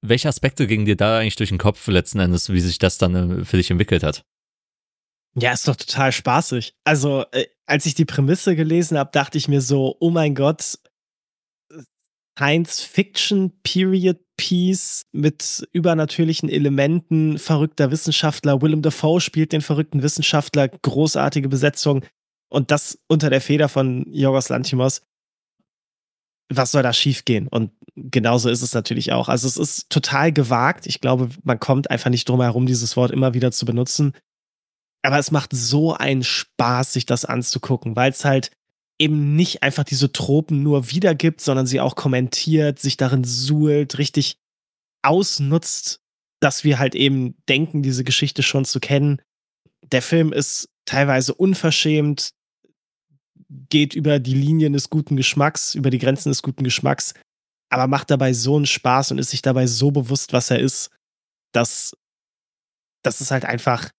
welche 0.00 0.28
Aspekte 0.28 0.66
gingen 0.66 0.84
dir 0.84 0.96
da 0.96 1.18
eigentlich 1.18 1.36
durch 1.36 1.48
den 1.48 1.58
Kopf 1.58 1.86
letzten 1.88 2.20
Endes, 2.20 2.52
wie 2.52 2.60
sich 2.60 2.78
das 2.78 2.98
dann 2.98 3.40
äh, 3.40 3.44
für 3.44 3.56
dich 3.56 3.70
entwickelt 3.70 4.02
hat? 4.02 4.22
Ja, 5.34 5.52
ist 5.52 5.68
doch 5.68 5.76
total 5.76 6.12
spaßig. 6.12 6.74
Also, 6.84 7.24
äh, 7.32 7.46
als 7.66 7.86
ich 7.86 7.94
die 7.94 8.04
Prämisse 8.04 8.56
gelesen 8.56 8.98
habe, 8.98 9.10
dachte 9.12 9.38
ich 9.38 9.48
mir 9.48 9.60
so, 9.60 9.96
oh 10.00 10.10
mein 10.10 10.34
Gott, 10.34 10.78
Science-Fiction 12.38 13.60
Period 13.62 14.18
Piece 14.36 15.06
mit 15.10 15.68
übernatürlichen 15.72 16.48
Elementen, 16.48 17.38
verrückter 17.38 17.90
Wissenschaftler. 17.90 18.62
Willem 18.62 18.82
Dafoe 18.82 19.20
spielt 19.20 19.52
den 19.52 19.60
verrückten 19.60 20.02
Wissenschaftler, 20.02 20.68
großartige 20.68 21.48
Besetzung. 21.48 22.04
Und 22.48 22.70
das 22.70 22.98
unter 23.08 23.30
der 23.30 23.40
Feder 23.40 23.68
von 23.68 24.04
Jorgos 24.10 24.48
Lantimos. 24.48 25.02
Was 26.50 26.72
soll 26.72 26.82
da 26.82 26.94
schiefgehen? 26.94 27.46
Und 27.46 27.72
genauso 27.94 28.48
ist 28.48 28.62
es 28.62 28.72
natürlich 28.72 29.12
auch. 29.12 29.28
Also 29.28 29.46
es 29.46 29.58
ist 29.58 29.90
total 29.90 30.32
gewagt. 30.32 30.86
Ich 30.86 31.00
glaube, 31.00 31.28
man 31.42 31.60
kommt 31.60 31.90
einfach 31.90 32.10
nicht 32.10 32.28
drum 32.28 32.40
herum, 32.40 32.66
dieses 32.66 32.96
Wort 32.96 33.10
immer 33.10 33.34
wieder 33.34 33.52
zu 33.52 33.66
benutzen. 33.66 34.14
Aber 35.02 35.18
es 35.18 35.30
macht 35.30 35.50
so 35.52 35.94
einen 35.94 36.24
Spaß, 36.24 36.94
sich 36.94 37.06
das 37.06 37.24
anzugucken, 37.24 37.96
weil 37.96 38.10
es 38.10 38.24
halt 38.24 38.50
eben 38.98 39.36
nicht 39.36 39.62
einfach 39.62 39.84
diese 39.84 40.10
Tropen 40.10 40.62
nur 40.62 40.90
wiedergibt, 40.90 41.40
sondern 41.40 41.66
sie 41.66 41.80
auch 41.80 41.94
kommentiert, 41.94 42.78
sich 42.78 42.96
darin 42.96 43.24
suhlt, 43.24 43.98
richtig 43.98 44.38
ausnutzt, 45.02 46.00
dass 46.40 46.64
wir 46.64 46.78
halt 46.78 46.94
eben 46.94 47.36
denken, 47.48 47.82
diese 47.82 48.04
Geschichte 48.04 48.42
schon 48.42 48.64
zu 48.64 48.80
kennen. 48.80 49.20
Der 49.92 50.02
Film 50.02 50.32
ist 50.32 50.68
teilweise 50.84 51.34
unverschämt, 51.34 52.30
geht 53.48 53.94
über 53.94 54.18
die 54.18 54.34
Linien 54.34 54.72
des 54.72 54.90
guten 54.90 55.16
Geschmacks, 55.16 55.74
über 55.74 55.90
die 55.90 55.98
Grenzen 55.98 56.28
des 56.30 56.42
guten 56.42 56.64
Geschmacks, 56.64 57.14
aber 57.70 57.86
macht 57.86 58.10
dabei 58.10 58.32
so 58.32 58.56
einen 58.56 58.66
Spaß 58.66 59.12
und 59.12 59.18
ist 59.18 59.30
sich 59.30 59.42
dabei 59.42 59.66
so 59.66 59.90
bewusst, 59.90 60.32
was 60.32 60.50
er 60.50 60.58
ist, 60.58 60.90
dass 61.52 61.94
das 63.02 63.20
ist 63.20 63.30
halt 63.30 63.44
einfach, 63.44 63.90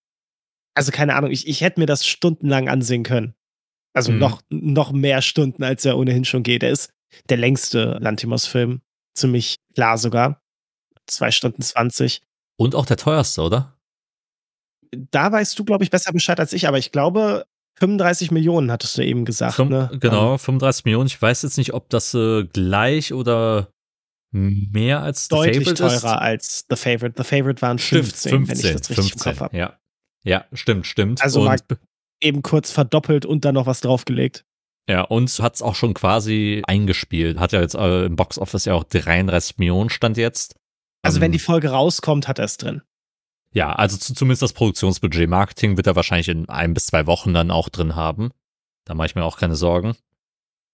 also 0.75 0.91
keine 0.91 1.15
Ahnung, 1.15 1.31
ich, 1.31 1.47
ich 1.47 1.61
hätte 1.61 1.79
mir 1.79 1.85
das 1.85 2.05
stundenlang 2.05 2.69
ansehen 2.69 3.03
können. 3.03 3.33
Also 3.93 4.11
mhm. 4.11 4.19
noch, 4.19 4.41
noch 4.49 4.91
mehr 4.91 5.21
Stunden, 5.21 5.63
als 5.63 5.85
er 5.85 5.97
ohnehin 5.97 6.25
schon 6.25 6.43
geht. 6.43 6.63
Er 6.63 6.71
ist 6.71 6.91
der 7.29 7.37
längste 7.37 7.97
Lantimos-Film. 7.99 8.81
Ziemlich 9.15 9.55
klar 9.73 9.97
sogar. 9.97 10.41
Zwei 11.07 11.31
Stunden 11.31 11.61
20. 11.61 12.21
Und 12.57 12.75
auch 12.75 12.85
der 12.85 12.97
teuerste, 12.97 13.41
oder? 13.41 13.77
Da 14.91 15.31
weißt 15.31 15.57
du, 15.57 15.65
glaube 15.65 15.83
ich, 15.83 15.89
besser 15.89 16.11
Bescheid 16.11 16.39
als 16.39 16.53
ich, 16.53 16.67
aber 16.67 16.77
ich 16.77 16.91
glaube, 16.91 17.45
35 17.79 18.31
Millionen 18.31 18.71
hattest 18.71 18.98
du 18.98 19.05
eben 19.05 19.25
gesagt. 19.25 19.55
Fünf, 19.55 19.69
ne? 19.69 19.89
Genau, 20.00 20.38
35 20.38 20.86
Millionen. 20.86 21.07
Ich 21.07 21.21
weiß 21.21 21.41
jetzt 21.43 21.57
nicht, 21.57 21.74
ob 21.74 21.89
das 21.89 22.13
äh, 22.13 22.45
gleich 22.45 23.13
oder 23.13 23.69
mehr 24.31 25.01
als 25.01 25.24
The 25.24 25.29
Deutlich 25.29 25.57
Favorite 25.59 25.83
teurer 25.83 25.95
ist. 25.95 26.05
als 26.05 26.65
The 26.69 26.75
Favorite. 26.75 27.13
The 27.17 27.24
Favorite 27.24 27.62
waren 27.62 27.79
15, 27.79 28.31
15 28.31 28.48
wenn 28.48 28.55
ich 28.57 28.62
das 28.62 28.89
richtig 28.89 28.95
15, 28.95 29.13
im 29.13 29.38
Kopf 29.38 29.41
habe. 29.41 29.57
Ja. 29.57 29.79
ja, 30.24 30.45
stimmt, 30.53 30.86
stimmt. 30.86 31.21
Also 31.21 31.41
und 31.41 31.63
eben 32.21 32.41
kurz 32.41 32.71
verdoppelt 32.71 33.25
und 33.25 33.45
dann 33.45 33.55
noch 33.55 33.65
was 33.65 33.81
draufgelegt. 33.81 34.45
Ja, 34.89 35.01
und 35.01 35.29
hat 35.39 35.55
es 35.55 35.62
auch 35.62 35.75
schon 35.75 35.93
quasi 35.93 36.63
eingespielt. 36.65 37.39
Hat 37.39 37.51
ja 37.51 37.62
jetzt 37.62 37.75
äh, 37.75 38.05
im 38.05 38.15
Boxoffice 38.15 38.65
ja 38.65 38.74
auch 38.74 38.83
33 38.83 39.57
Millionen 39.57 39.89
stand 39.89 40.17
jetzt. 40.17 40.55
Also 41.03 41.17
um, 41.17 41.21
wenn 41.21 41.27
ähm, 41.27 41.33
die 41.33 41.39
Folge 41.39 41.69
rauskommt, 41.69 42.27
hat 42.27 42.39
er 42.39 42.45
es 42.45 42.57
drin. 42.57 42.81
Ja, 43.51 43.73
also 43.73 43.97
zu, 43.97 44.13
zumindest 44.13 44.41
das 44.41 44.53
Produktionsbudget. 44.53 45.29
Marketing 45.29 45.77
wird 45.77 45.87
er 45.87 45.95
wahrscheinlich 45.95 46.29
in 46.29 46.47
ein 46.49 46.73
bis 46.73 46.87
zwei 46.87 47.07
Wochen 47.07 47.33
dann 47.33 47.51
auch 47.51 47.69
drin 47.69 47.95
haben. 47.95 48.31
Da 48.85 48.93
mache 48.93 49.07
ich 49.07 49.15
mir 49.15 49.23
auch 49.23 49.37
keine 49.37 49.55
Sorgen. 49.55 49.95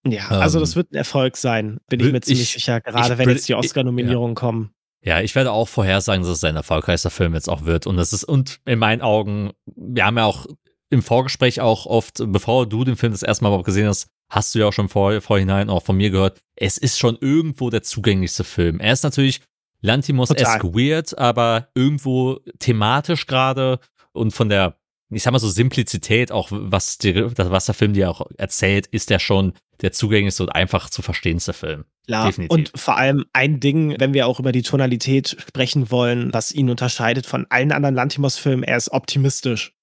Ja, 0.08 0.28
also 0.28 0.60
das 0.60 0.72
ähm, 0.72 0.76
wird 0.78 0.92
ein 0.92 0.96
Erfolg 0.96 1.36
sein, 1.36 1.80
bin 1.90 2.00
ich 2.00 2.12
mir 2.12 2.22
ziemlich 2.22 2.44
ich, 2.44 2.54
sicher, 2.54 2.80
gerade 2.80 3.14
ich, 3.14 3.18
wenn 3.18 3.30
jetzt 3.30 3.50
die 3.50 3.56
Oscar-Nominierungen 3.56 4.36
ja. 4.36 4.40
kommen. 4.40 4.72
Ja, 5.02 5.22
ich 5.22 5.36
werde 5.36 5.52
auch 5.52 5.68
vorhersagen, 5.68 6.24
dass 6.24 6.32
es 6.32 6.44
ein 6.44 6.56
erfolgreichster 6.56 7.10
Film 7.10 7.34
jetzt 7.34 7.50
auch 7.50 7.66
wird. 7.66 7.88
Und 7.88 7.98
das 7.98 8.14
ist, 8.14 8.24
und 8.24 8.60
in 8.66 8.80
meinen 8.80 9.02
Augen, 9.02 9.52
wir 9.66 10.06
haben 10.06 10.18
ja 10.18 10.26
auch 10.26 10.48
im 10.90 11.02
Vorgespräch 11.02 11.62
auch 11.62 11.86
oft, 11.86 12.24
bevor 12.28 12.68
du 12.68 12.84
den 12.84 12.96
Film 12.96 13.12
das 13.12 13.24
erste 13.24 13.44
Mal 13.44 13.62
gesehen 13.64 13.88
hast, 13.88 14.08
hast 14.30 14.54
du 14.54 14.60
ja 14.60 14.68
auch 14.68 14.74
schon 14.74 14.90
vor, 14.90 15.20
vorhinein 15.22 15.70
auch 15.70 15.84
von 15.84 15.98
mir 15.98 16.10
gehört, 16.10 16.40
es 16.56 16.78
ist 16.78 16.98
schon 16.98 17.18
irgendwo 17.20 17.70
der 17.70 17.84
zugänglichste 17.84 18.44
Film. 18.44 18.80
Er 18.80 18.94
ist 18.94 19.04
natürlich 19.04 19.42
Lantimos-esque 19.82 20.74
weird, 20.74 21.18
aber 21.18 21.70
irgendwo 21.76 22.40
thematisch 22.60 23.28
gerade 23.28 23.80
und 24.14 24.32
von 24.32 24.50
der, 24.50 24.78
ich 25.10 25.24
sag 25.24 25.32
mal 25.32 25.40
so, 25.40 25.50
Simplizität, 25.50 26.32
auch 26.32 26.50
was, 26.52 26.98
die, 26.98 27.16
was 27.38 27.66
der 27.66 27.76
Film 27.76 27.94
dir 27.94 28.10
auch 28.10 28.26
erzählt, 28.38 28.88
ist 28.88 29.10
der 29.10 29.20
schon 29.20 29.54
der 29.82 29.92
zugänglichste 29.92 30.44
und 30.44 30.50
einfach 30.50 30.90
zu 30.90 31.02
verstehendste 31.02 31.54
Film. 31.54 31.86
Klar. 32.08 32.28
Definitiv. 32.28 32.54
Und 32.54 32.72
vor 32.76 32.98
allem 32.98 33.26
ein 33.34 33.60
Ding, 33.60 33.96
wenn 34.00 34.14
wir 34.14 34.28
auch 34.28 34.40
über 34.40 34.52
die 34.52 34.62
Tonalität 34.62 35.38
sprechen 35.48 35.92
wollen, 35.92 36.34
was 36.34 36.52
ihn 36.52 36.70
unterscheidet 36.70 37.26
von 37.26 37.46
allen 37.50 37.72
anderen 37.72 37.96
Lantimos-Filmen, 37.96 38.64
er 38.64 38.78
ist 38.78 38.92
optimistisch. 38.92 39.74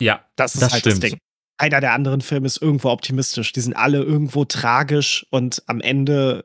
Ja, 0.00 0.24
das 0.36 0.54
ist 0.54 0.62
das 0.62 0.72
halt 0.72 0.80
stimmt. 0.80 1.02
das 1.02 1.10
Ding. 1.10 1.18
Einer 1.58 1.80
der 1.80 1.92
anderen 1.92 2.20
Filme 2.20 2.46
ist 2.46 2.62
irgendwo 2.62 2.90
optimistisch. 2.90 3.52
Die 3.52 3.60
sind 3.60 3.74
alle 3.74 3.98
irgendwo 3.98 4.44
tragisch 4.44 5.26
und 5.30 5.62
am 5.66 5.80
Ende 5.80 6.44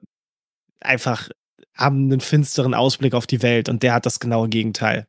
einfach 0.79 1.29
haben 1.75 2.11
einen 2.11 2.21
finsteren 2.21 2.73
Ausblick 2.73 3.13
auf 3.13 3.27
die 3.27 3.41
Welt 3.41 3.69
und 3.69 3.83
der 3.83 3.93
hat 3.93 4.05
das 4.05 4.19
genaue 4.19 4.49
Gegenteil. 4.49 5.07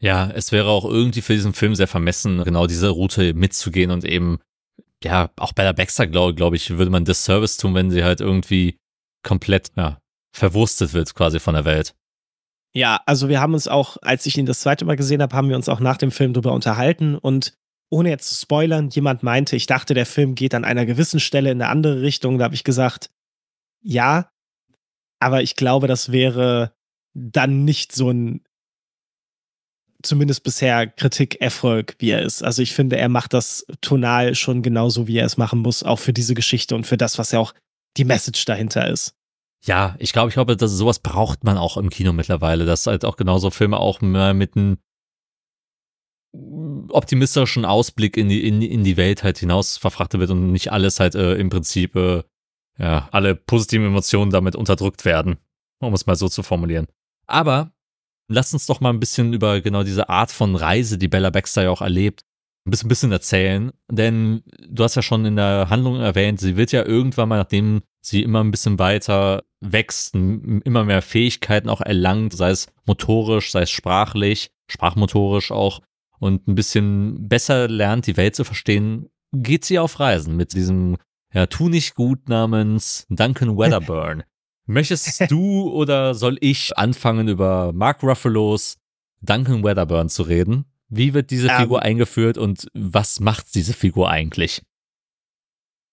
Ja, 0.00 0.30
es 0.30 0.50
wäre 0.50 0.68
auch 0.68 0.84
irgendwie 0.84 1.20
für 1.20 1.34
diesen 1.34 1.54
Film 1.54 1.74
sehr 1.76 1.86
vermessen, 1.86 2.42
genau 2.42 2.66
diese 2.66 2.88
Route 2.88 3.34
mitzugehen 3.34 3.90
und 3.90 4.04
eben, 4.04 4.40
ja, 5.04 5.30
auch 5.36 5.52
bei 5.52 5.62
der 5.62 5.72
Baxter, 5.72 6.06
glaube 6.08 6.34
glaub 6.34 6.54
ich, 6.54 6.70
würde 6.70 6.90
man 6.90 7.04
Disservice 7.04 7.56
tun, 7.56 7.74
wenn 7.74 7.90
sie 7.90 8.02
halt 8.02 8.20
irgendwie 8.20 8.76
komplett, 9.22 9.70
ja, 9.76 9.98
verwurstet 10.34 10.92
wird 10.92 11.14
quasi 11.14 11.38
von 11.38 11.54
der 11.54 11.64
Welt. 11.64 11.94
Ja, 12.74 13.00
also 13.06 13.28
wir 13.28 13.40
haben 13.40 13.54
uns 13.54 13.68
auch, 13.68 13.96
als 14.00 14.26
ich 14.26 14.38
ihn 14.38 14.46
das 14.46 14.60
zweite 14.60 14.84
Mal 14.84 14.96
gesehen 14.96 15.22
habe, 15.22 15.36
haben 15.36 15.48
wir 15.48 15.56
uns 15.56 15.68
auch 15.68 15.80
nach 15.80 15.98
dem 15.98 16.10
Film 16.10 16.32
darüber 16.32 16.52
unterhalten 16.52 17.16
und 17.16 17.54
ohne 17.92 18.08
jetzt 18.08 18.30
zu 18.30 18.34
spoilern, 18.34 18.88
jemand 18.88 19.22
meinte, 19.22 19.54
ich 19.54 19.66
dachte, 19.66 19.92
der 19.92 20.06
Film 20.06 20.34
geht 20.34 20.54
an 20.54 20.64
einer 20.64 20.86
gewissen 20.86 21.20
Stelle 21.20 21.50
in 21.50 21.60
eine 21.60 21.70
andere 21.70 22.00
Richtung. 22.00 22.38
Da 22.38 22.44
habe 22.44 22.54
ich 22.54 22.64
gesagt, 22.64 23.10
ja, 23.82 24.31
aber 25.22 25.42
ich 25.42 25.56
glaube, 25.56 25.86
das 25.86 26.12
wäre 26.12 26.72
dann 27.14 27.64
nicht 27.64 27.92
so 27.92 28.10
ein 28.10 28.44
zumindest 30.02 30.42
bisher 30.42 30.88
Kritikerfolg, 30.88 31.94
wie 31.98 32.10
er 32.10 32.22
ist. 32.22 32.42
Also 32.42 32.60
ich 32.60 32.74
finde, 32.74 32.96
er 32.96 33.08
macht 33.08 33.32
das 33.32 33.64
tonal 33.80 34.34
schon 34.34 34.62
genauso, 34.62 35.06
wie 35.06 35.18
er 35.18 35.26
es 35.26 35.36
machen 35.36 35.60
muss, 35.60 35.84
auch 35.84 35.98
für 35.98 36.12
diese 36.12 36.34
Geschichte 36.34 36.74
und 36.74 36.86
für 36.86 36.96
das, 36.96 37.18
was 37.18 37.30
ja 37.30 37.38
auch 37.38 37.54
die 37.96 38.04
Message 38.04 38.44
dahinter 38.44 38.88
ist. 38.88 39.14
Ja, 39.64 39.94
ich 40.00 40.12
glaube, 40.12 40.28
ich 40.28 40.34
glaube, 40.34 40.56
dass 40.56 40.72
sowas 40.72 40.98
braucht 40.98 41.44
man 41.44 41.56
auch 41.56 41.76
im 41.76 41.88
Kino 41.88 42.12
mittlerweile, 42.12 42.64
dass 42.64 42.88
halt 42.88 43.04
auch 43.04 43.16
genauso 43.16 43.50
Filme 43.50 43.78
auch 43.78 44.00
mit 44.00 44.56
einem 44.56 44.78
optimistischen 46.88 47.64
Ausblick 47.64 48.16
in 48.16 48.28
die, 48.28 48.46
in, 48.46 48.60
in 48.60 48.82
die 48.82 48.96
Welt 48.96 49.22
halt 49.22 49.38
hinaus 49.38 49.76
verfrachtet 49.76 50.18
wird 50.18 50.30
und 50.30 50.50
nicht 50.50 50.72
alles 50.72 50.98
halt 50.98 51.14
äh, 51.14 51.34
im 51.34 51.50
Prinzip, 51.50 51.94
äh, 51.94 52.22
ja, 52.78 53.08
alle 53.12 53.34
positiven 53.34 53.86
Emotionen 53.86 54.30
damit 54.30 54.56
unterdrückt 54.56 55.04
werden, 55.04 55.36
um 55.80 55.94
es 55.94 56.06
mal 56.06 56.16
so 56.16 56.28
zu 56.28 56.42
formulieren. 56.42 56.86
Aber 57.26 57.72
lass 58.28 58.52
uns 58.52 58.66
doch 58.66 58.80
mal 58.80 58.90
ein 58.90 59.00
bisschen 59.00 59.32
über 59.32 59.60
genau 59.60 59.82
diese 59.82 60.08
Art 60.08 60.30
von 60.30 60.56
Reise, 60.56 60.98
die 60.98 61.08
Bella 61.08 61.30
Baxter 61.30 61.64
ja 61.64 61.70
auch 61.70 61.82
erlebt, 61.82 62.24
ein 62.66 62.70
bisschen, 62.70 62.86
ein 62.86 62.88
bisschen 62.88 63.12
erzählen. 63.12 63.72
Denn 63.90 64.42
du 64.68 64.84
hast 64.84 64.94
ja 64.94 65.02
schon 65.02 65.24
in 65.24 65.36
der 65.36 65.68
Handlung 65.70 66.00
erwähnt, 66.00 66.40
sie 66.40 66.56
wird 66.56 66.72
ja 66.72 66.84
irgendwann 66.84 67.28
mal, 67.28 67.38
nachdem 67.38 67.82
sie 68.00 68.22
immer 68.22 68.42
ein 68.42 68.50
bisschen 68.50 68.78
weiter 68.78 69.44
wächst, 69.60 70.14
immer 70.14 70.84
mehr 70.84 71.02
Fähigkeiten 71.02 71.68
auch 71.68 71.80
erlangt, 71.80 72.32
sei 72.32 72.50
es 72.50 72.66
motorisch, 72.84 73.52
sei 73.52 73.62
es 73.62 73.70
sprachlich, 73.70 74.50
sprachmotorisch 74.68 75.52
auch, 75.52 75.80
und 76.18 76.46
ein 76.46 76.54
bisschen 76.54 77.28
besser 77.28 77.68
lernt, 77.68 78.06
die 78.06 78.16
Welt 78.16 78.36
zu 78.36 78.44
verstehen, 78.44 79.08
geht 79.32 79.64
sie 79.64 79.80
auf 79.80 79.98
Reisen 79.98 80.36
mit 80.36 80.52
diesem 80.52 80.96
ja, 81.32 81.46
tu 81.46 81.68
nicht 81.68 81.94
gut 81.94 82.28
namens 82.28 83.06
Duncan 83.08 83.56
Weatherburn. 83.56 84.22
Möchtest 84.66 85.30
du 85.30 85.70
oder 85.70 86.14
soll 86.14 86.38
ich 86.40 86.76
anfangen, 86.78 87.28
über 87.28 87.72
Mark 87.72 88.02
Ruffalos 88.02 88.76
Duncan 89.20 89.64
Weatherburn 89.64 90.08
zu 90.08 90.22
reden? 90.22 90.66
Wie 90.88 91.14
wird 91.14 91.30
diese 91.30 91.46
um, 91.46 91.52
ähm. 91.52 91.60
Figur 91.60 91.82
eingeführt 91.82 92.38
und 92.38 92.68
was 92.74 93.18
macht 93.20 93.54
diese 93.54 93.72
Figur 93.72 94.10
eigentlich? 94.10 94.62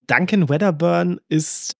Duncan 0.07 0.49
Weatherburn 0.49 1.19
ist 1.29 1.75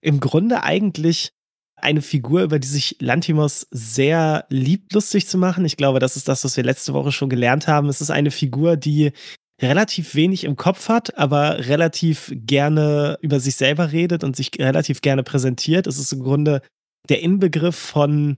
im 0.00 0.20
Grunde 0.20 0.62
eigentlich 0.62 1.32
eine 1.76 2.02
Figur, 2.02 2.42
über 2.42 2.58
die 2.58 2.68
sich 2.68 2.96
Lantimos 3.00 3.66
sehr 3.70 4.46
liebt, 4.48 4.92
lustig 4.92 5.28
zu 5.28 5.38
machen. 5.38 5.64
Ich 5.64 5.76
glaube, 5.76 6.00
das 6.00 6.16
ist 6.16 6.28
das, 6.28 6.44
was 6.44 6.56
wir 6.56 6.64
letzte 6.64 6.92
Woche 6.92 7.12
schon 7.12 7.28
gelernt 7.28 7.68
haben. 7.68 7.88
Es 7.88 8.00
ist 8.00 8.10
eine 8.10 8.30
Figur, 8.30 8.76
die 8.76 9.12
relativ 9.60 10.14
wenig 10.14 10.44
im 10.44 10.56
Kopf 10.56 10.88
hat, 10.88 11.18
aber 11.18 11.66
relativ 11.66 12.32
gerne 12.34 13.18
über 13.22 13.40
sich 13.40 13.56
selber 13.56 13.92
redet 13.92 14.22
und 14.22 14.36
sich 14.36 14.52
relativ 14.58 15.00
gerne 15.00 15.22
präsentiert. 15.22 15.86
Es 15.86 15.98
ist 15.98 16.12
im 16.12 16.22
Grunde 16.22 16.62
der 17.08 17.22
Inbegriff 17.22 17.76
von 17.76 18.36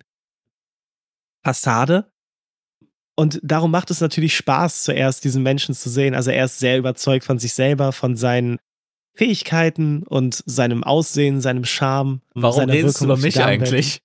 Fassade. 1.44 2.10
Und 3.16 3.38
darum 3.42 3.70
macht 3.70 3.90
es 3.90 4.00
natürlich 4.00 4.34
Spaß, 4.34 4.84
zuerst 4.84 5.24
diesen 5.24 5.42
Menschen 5.42 5.74
zu 5.74 5.90
sehen. 5.90 6.14
Also 6.14 6.30
er 6.30 6.46
ist 6.46 6.58
sehr 6.58 6.78
überzeugt 6.78 7.24
von 7.24 7.38
sich 7.38 7.52
selber, 7.52 7.92
von 7.92 8.16
seinen 8.16 8.58
Fähigkeiten 9.14 10.04
und 10.04 10.42
seinem 10.46 10.84
Aussehen, 10.84 11.42
seinem 11.42 11.64
Charme. 11.64 12.22
Warum 12.34 12.70
redest 12.70 13.00
Wirkung 13.00 13.08
du 13.08 13.14
über 13.14 13.22
mich 13.22 13.42
eigentlich? 13.42 14.00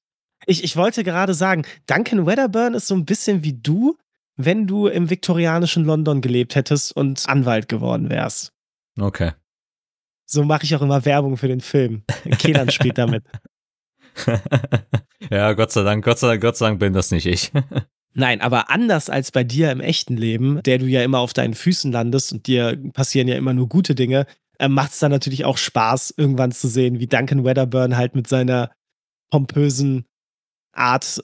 Ich, 0.47 0.63
ich 0.63 0.75
wollte 0.75 1.03
gerade 1.03 1.33
sagen, 1.33 1.63
Duncan 1.87 2.25
Wedderburn 2.25 2.73
ist 2.73 2.87
so 2.87 2.95
ein 2.95 3.05
bisschen 3.05 3.43
wie 3.43 3.53
du, 3.53 3.97
wenn 4.35 4.67
du 4.67 4.87
im 4.87 5.09
viktorianischen 5.09 5.85
London 5.85 6.21
gelebt 6.21 6.55
hättest 6.55 6.95
und 6.95 7.27
Anwalt 7.27 7.67
geworden 7.67 8.09
wärst. 8.09 8.53
Okay. 8.99 9.31
So 10.25 10.43
mache 10.43 10.63
ich 10.63 10.75
auch 10.75 10.81
immer 10.81 11.05
Werbung 11.05 11.37
für 11.37 11.47
den 11.47 11.61
Film. 11.61 12.03
Kenan 12.39 12.71
spielt 12.71 12.97
damit. 12.97 13.23
ja, 15.29 15.53
Gott 15.53 15.71
sei 15.71 15.83
Dank, 15.83 16.03
Gott 16.03 16.19
sei 16.19 16.27
Dank, 16.27 16.41
Gott 16.41 16.57
sei 16.57 16.67
Dank 16.67 16.79
bin 16.79 16.93
das 16.93 17.11
nicht 17.11 17.25
ich. 17.25 17.51
Nein, 18.13 18.39
aber 18.39 18.69
anders 18.69 19.09
als 19.09 19.31
bei 19.31 19.43
dir 19.43 19.71
im 19.71 19.81
echten 19.81 20.15
Leben, 20.15 20.63
der 20.63 20.77
du 20.77 20.85
ja 20.85 21.03
immer 21.03 21.19
auf 21.19 21.33
deinen 21.33 21.53
Füßen 21.53 21.91
landest 21.91 22.31
und 22.31 22.47
dir 22.47 22.81
passieren 22.93 23.27
ja 23.27 23.35
immer 23.35 23.53
nur 23.53 23.67
gute 23.67 23.93
Dinge, 23.93 24.25
äh, 24.57 24.69
macht 24.69 24.93
es 24.93 24.99
dann 24.99 25.11
natürlich 25.11 25.43
auch 25.43 25.57
Spaß, 25.57 26.13
irgendwann 26.15 26.53
zu 26.53 26.69
sehen, 26.69 26.99
wie 26.99 27.07
Duncan 27.07 27.43
Wedderburn 27.43 27.97
halt 27.97 28.15
mit 28.15 28.27
seiner 28.27 28.71
pompösen 29.29 30.05
Art, 30.71 31.23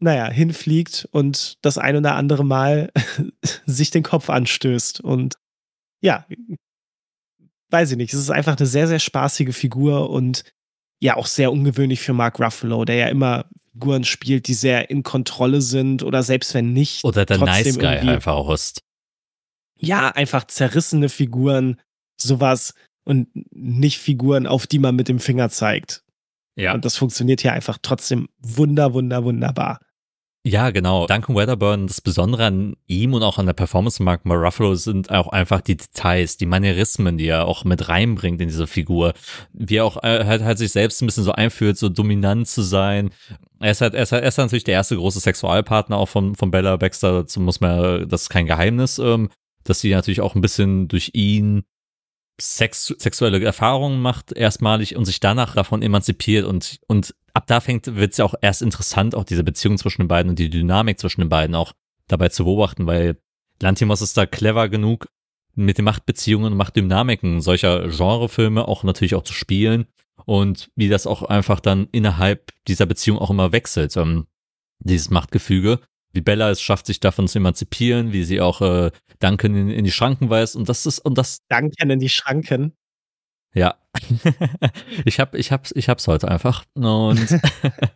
naja, 0.00 0.30
hinfliegt 0.30 1.08
und 1.12 1.58
das 1.62 1.78
ein 1.78 1.96
oder 1.96 2.14
andere 2.14 2.44
Mal 2.44 2.92
sich 3.66 3.90
den 3.90 4.02
Kopf 4.02 4.30
anstößt. 4.30 5.00
Und 5.00 5.34
ja, 6.00 6.26
weiß 7.70 7.92
ich 7.92 7.96
nicht, 7.96 8.12
es 8.12 8.20
ist 8.20 8.30
einfach 8.30 8.56
eine 8.56 8.66
sehr, 8.66 8.88
sehr 8.88 8.98
spaßige 8.98 9.54
Figur 9.54 10.10
und 10.10 10.44
ja 11.00 11.16
auch 11.16 11.26
sehr 11.26 11.52
ungewöhnlich 11.52 12.00
für 12.00 12.12
Mark 12.12 12.40
Ruffalo, 12.40 12.84
der 12.84 12.96
ja 12.96 13.08
immer 13.08 13.46
Figuren 13.72 14.04
spielt, 14.04 14.46
die 14.46 14.54
sehr 14.54 14.90
in 14.90 15.02
Kontrolle 15.02 15.60
sind 15.60 16.02
oder 16.02 16.22
selbst 16.22 16.54
wenn 16.54 16.72
nicht. 16.72 17.04
Oder 17.04 17.26
der 17.26 17.38
Nice 17.38 17.78
Guy 17.78 17.86
einfach 17.86 18.34
auch 18.34 18.52
ist. 18.52 18.80
Ja, 19.76 20.10
einfach 20.10 20.46
zerrissene 20.46 21.08
Figuren, 21.08 21.80
sowas 22.20 22.74
und 23.04 23.28
nicht 23.50 23.98
Figuren, 23.98 24.46
auf 24.46 24.66
die 24.66 24.78
man 24.78 24.94
mit 24.94 25.08
dem 25.08 25.18
Finger 25.18 25.50
zeigt. 25.50 26.03
Ja. 26.56 26.74
Und 26.74 26.84
das 26.84 26.96
funktioniert 26.96 27.40
hier 27.40 27.52
einfach 27.52 27.78
trotzdem 27.82 28.28
wunder, 28.40 28.94
wunder, 28.94 29.24
wunderbar. 29.24 29.80
Ja, 30.46 30.70
genau. 30.70 31.06
Duncan 31.06 31.34
Weatherburn, 31.34 31.86
das 31.86 32.02
Besondere 32.02 32.44
an 32.44 32.76
ihm 32.86 33.14
und 33.14 33.22
auch 33.22 33.38
an 33.38 33.46
der 33.46 33.54
Performance 33.54 33.96
von 33.96 34.04
Mark 34.04 34.26
Ruffalo 34.26 34.74
sind 34.74 35.10
auch 35.10 35.28
einfach 35.28 35.62
die 35.62 35.78
Details, 35.78 36.36
die 36.36 36.44
Manierismen, 36.44 37.16
die 37.16 37.28
er 37.28 37.46
auch 37.46 37.64
mit 37.64 37.88
reinbringt 37.88 38.42
in 38.42 38.48
diese 38.48 38.66
Figur. 38.66 39.14
Wie 39.54 39.76
er 39.76 39.86
auch 39.86 40.02
halt, 40.02 40.44
halt 40.44 40.58
sich 40.58 40.70
selbst 40.70 41.00
ein 41.00 41.06
bisschen 41.06 41.24
so 41.24 41.32
einführt, 41.32 41.78
so 41.78 41.88
dominant 41.88 42.46
zu 42.46 42.60
sein. 42.60 43.10
Er 43.58 43.70
ist 43.70 43.80
halt, 43.80 43.94
er 43.94 44.02
ist, 44.02 44.12
halt, 44.12 44.22
er 44.22 44.28
ist 44.28 44.36
natürlich 44.36 44.64
der 44.64 44.74
erste 44.74 44.96
große 44.96 45.20
Sexualpartner 45.20 45.96
auch 45.96 46.10
von, 46.10 46.34
von 46.34 46.50
Bella 46.50 46.76
Baxter. 46.76 47.22
Dazu 47.22 47.40
muss 47.40 47.62
man, 47.62 48.06
das 48.06 48.22
ist 48.22 48.28
kein 48.28 48.44
Geheimnis, 48.44 48.98
ähm, 48.98 49.30
dass 49.64 49.80
sie 49.80 49.94
natürlich 49.94 50.20
auch 50.20 50.34
ein 50.34 50.42
bisschen 50.42 50.88
durch 50.88 51.12
ihn 51.14 51.64
Sex, 52.40 52.94
sexuelle 52.98 53.42
Erfahrungen 53.44 54.00
macht 54.02 54.32
erstmalig 54.32 54.96
und 54.96 55.04
sich 55.04 55.20
danach 55.20 55.54
davon 55.54 55.82
emanzipiert 55.82 56.44
und, 56.46 56.80
und 56.88 57.14
ab 57.32 57.46
da 57.46 57.60
fängt, 57.60 57.94
wird 57.94 58.12
es 58.12 58.18
ja 58.18 58.24
auch 58.24 58.34
erst 58.40 58.62
interessant, 58.62 59.14
auch 59.14 59.24
diese 59.24 59.44
Beziehung 59.44 59.78
zwischen 59.78 60.02
den 60.02 60.08
beiden 60.08 60.30
und 60.30 60.38
die 60.38 60.50
Dynamik 60.50 60.98
zwischen 60.98 61.20
den 61.20 61.28
beiden 61.28 61.54
auch 61.54 61.72
dabei 62.08 62.28
zu 62.30 62.44
beobachten, 62.44 62.86
weil 62.86 63.18
Lantimos 63.60 64.02
ist 64.02 64.16
da 64.16 64.26
clever 64.26 64.68
genug, 64.68 65.06
mit 65.54 65.78
den 65.78 65.84
Machtbeziehungen 65.84 66.52
und 66.52 66.58
Machtdynamiken 66.58 67.40
solcher 67.40 67.88
Genrefilme 67.88 68.66
auch 68.66 68.82
natürlich 68.82 69.14
auch 69.14 69.22
zu 69.22 69.32
spielen 69.32 69.86
und 70.26 70.70
wie 70.74 70.88
das 70.88 71.06
auch 71.06 71.22
einfach 71.22 71.60
dann 71.60 71.88
innerhalb 71.92 72.52
dieser 72.66 72.86
Beziehung 72.86 73.18
auch 73.18 73.30
immer 73.30 73.52
wechselt, 73.52 73.96
ähm, 73.96 74.26
dieses 74.80 75.10
Machtgefüge. 75.10 75.80
Wie 76.14 76.20
Bella 76.20 76.50
es 76.50 76.62
schafft, 76.62 76.86
sich 76.86 77.00
davon 77.00 77.28
zu 77.28 77.38
emanzipieren, 77.38 78.12
wie 78.12 78.24
sie 78.24 78.40
auch 78.40 78.60
äh, 78.60 78.90
Duncan 79.20 79.54
in, 79.54 79.68
in 79.68 79.84
die 79.84 79.92
Schranken 79.92 80.30
weist 80.30 80.56
und 80.56 80.68
das 80.68 80.86
ist 80.86 81.00
und 81.00 81.18
das 81.18 81.38
Duncan 81.48 81.90
in 81.90 81.98
die 81.98 82.08
Schranken. 82.08 82.72
Ja. 83.54 83.76
ich 85.04 85.20
hab, 85.20 85.34
ich 85.34 85.52
hab's, 85.52 85.72
ich 85.74 85.88
hab's 85.88 86.08
heute 86.08 86.28
einfach. 86.28 86.64
Und, 86.74 87.40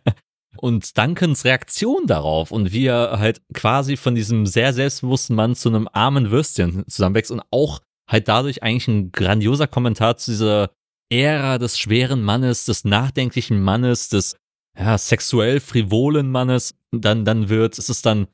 und 0.57 0.97
Duncans 0.97 1.45
Reaktion 1.45 2.07
darauf 2.07 2.51
und 2.51 2.71
wie 2.71 2.85
er 2.85 3.19
halt 3.19 3.41
quasi 3.53 3.97
von 3.97 4.15
diesem 4.15 4.45
sehr 4.45 4.73
selbstbewussten 4.73 5.35
Mann 5.35 5.55
zu 5.55 5.69
einem 5.69 5.87
armen 5.91 6.31
Würstchen 6.31 6.85
zusammenwächst 6.87 7.31
und 7.31 7.41
auch 7.51 7.81
halt 8.09 8.27
dadurch 8.27 8.63
eigentlich 8.63 8.87
ein 8.87 9.11
grandioser 9.11 9.67
Kommentar 9.67 10.17
zu 10.17 10.31
dieser 10.31 10.71
Ära 11.11 11.57
des 11.57 11.77
schweren 11.77 12.21
Mannes, 12.21 12.65
des 12.65 12.85
nachdenklichen 12.85 13.61
Mannes, 13.61 14.09
des 14.09 14.35
ja, 14.79 14.97
sexuell 14.97 15.59
frivolen 15.59 16.31
Mannes, 16.31 16.75
dann, 16.91 17.25
dann 17.25 17.49
wird, 17.49 17.77
es 17.77 17.89
ist 17.89 18.05
dann 18.05 18.27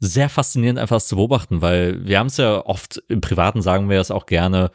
sehr 0.00 0.28
faszinierend 0.28 0.78
einfach 0.78 1.00
zu 1.00 1.16
beobachten, 1.16 1.60
weil 1.62 2.04
wir 2.04 2.18
haben 2.18 2.26
es 2.26 2.38
ja 2.38 2.64
oft 2.64 3.02
im 3.08 3.20
Privaten 3.20 3.62
sagen 3.62 3.88
wir 3.88 4.00
es 4.00 4.10
auch 4.10 4.26
gerne, 4.26 4.72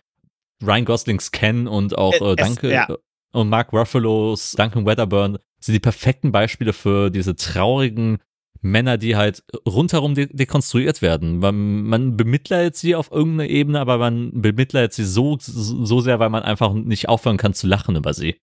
Ryan 0.64 0.86
Goslings 0.86 1.32
Ken 1.32 1.68
und 1.68 1.98
auch 1.98 2.14
äh, 2.14 2.36
Danke 2.36 2.72
ja. 2.72 2.88
und 3.34 3.50
Mark 3.50 3.74
Ruffalos 3.74 4.54
Duncan 4.54 4.86
Weatherburn 4.86 5.38
sind 5.60 5.74
die 5.74 5.80
perfekten 5.80 6.32
Beispiele 6.32 6.72
für 6.72 7.10
diese 7.10 7.36
traurigen 7.36 8.20
Männer, 8.62 8.98
die 8.98 9.16
halt 9.16 9.44
rundherum 9.68 10.16
de 10.16 10.28
dekonstruiert 10.32 11.02
werden. 11.02 11.40
Man, 11.40 11.84
man 11.84 12.18
bemitleidet 12.18 12.76
sie 12.76 12.96
auf 12.96 13.12
irgendeiner 13.12 13.50
Ebene, 13.50 13.80
aber 13.80 13.98
man 13.98 14.32
bemitleidet 14.34 14.94
sie 14.94 15.06
so, 15.06 15.38
so 15.40 16.00
sehr, 16.00 16.20
weil 16.20 16.30
man 16.30 16.44
einfach 16.44 16.74
nicht 16.74 17.10
aufhören 17.10 17.38
kann 17.38 17.54
zu 17.54 17.68
lachen 17.68 17.96
über 17.96 18.14
sie. 18.14 18.40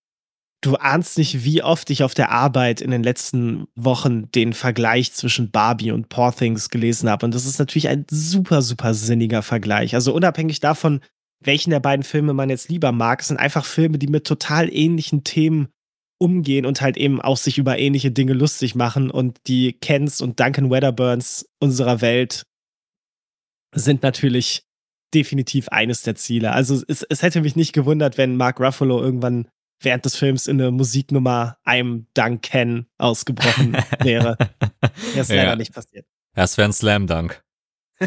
Du 0.65 0.77
ahnst 0.77 1.19
nicht, 1.19 1.43
wie 1.43 1.61
oft 1.61 1.91
ich 1.91 2.01
auf 2.01 2.15
der 2.15 2.31
Arbeit 2.31 2.81
in 2.81 2.89
den 2.89 3.03
letzten 3.03 3.67
Wochen 3.75 4.31
den 4.31 4.51
Vergleich 4.53 5.13
zwischen 5.13 5.51
Barbie 5.51 5.91
und 5.91 6.09
Poor 6.09 6.35
Things 6.35 6.71
gelesen 6.71 7.07
habe. 7.07 7.23
Und 7.23 7.35
das 7.35 7.45
ist 7.45 7.59
natürlich 7.59 7.87
ein 7.87 8.07
super, 8.09 8.63
super 8.63 8.95
sinniger 8.95 9.43
Vergleich. 9.43 9.93
Also 9.93 10.11
unabhängig 10.11 10.61
davon, 10.61 11.01
welchen 11.39 11.69
der 11.69 11.81
beiden 11.81 12.01
Filme 12.01 12.33
man 12.33 12.49
jetzt 12.49 12.69
lieber 12.69 12.91
mag. 12.91 13.21
Sind 13.21 13.37
einfach 13.37 13.63
Filme, 13.63 13.99
die 13.99 14.07
mit 14.07 14.25
total 14.25 14.67
ähnlichen 14.73 15.23
Themen 15.23 15.67
umgehen 16.17 16.65
und 16.65 16.81
halt 16.81 16.97
eben 16.97 17.21
auch 17.21 17.37
sich 17.37 17.59
über 17.59 17.77
ähnliche 17.77 18.09
Dinge 18.09 18.33
lustig 18.33 18.73
machen. 18.73 19.11
Und 19.11 19.37
die 19.45 19.73
Kens 19.73 20.19
und 20.19 20.39
Duncan 20.39 20.71
Wedderburns 20.71 21.45
unserer 21.59 22.01
Welt 22.01 22.41
sind 23.75 24.01
natürlich 24.01 24.63
definitiv 25.13 25.69
eines 25.69 26.01
der 26.01 26.15
Ziele. 26.15 26.53
Also 26.53 26.81
es, 26.87 27.03
es 27.03 27.21
hätte 27.21 27.41
mich 27.41 27.55
nicht 27.55 27.73
gewundert, 27.73 28.17
wenn 28.17 28.35
Mark 28.35 28.59
Ruffalo 28.59 28.99
irgendwann 28.99 29.47
während 29.79 30.05
des 30.05 30.15
Films 30.15 30.47
in 30.47 30.61
eine 30.61 30.71
Musiknummer 30.71 31.57
I'm 31.65 32.05
Duncan 32.13 32.87
ausgebrochen 32.97 33.77
wäre. 33.99 34.37
Das 35.15 35.29
ist 35.29 35.35
ja. 35.35 35.43
leider 35.43 35.55
nicht 35.55 35.73
passiert. 35.73 36.05
Es 36.33 36.57
wäre 36.57 36.69
ein 36.69 36.73
Slam 36.73 37.07
Dunk. 37.07 37.43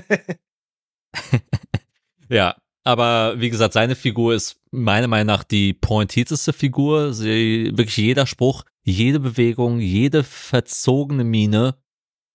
ja, 2.28 2.56
aber 2.84 3.38
wie 3.38 3.50
gesagt, 3.50 3.74
seine 3.74 3.94
Figur 3.94 4.34
ist 4.34 4.60
meiner 4.70 5.08
Meinung 5.08 5.26
nach 5.26 5.44
die 5.44 5.74
pointierteste 5.74 6.52
Figur. 6.52 7.12
Sie, 7.12 7.70
wirklich 7.74 7.96
jeder 7.96 8.26
Spruch, 8.26 8.64
jede 8.82 9.20
Bewegung, 9.20 9.80
jede 9.80 10.22
verzogene 10.22 11.24
Miene 11.24 11.76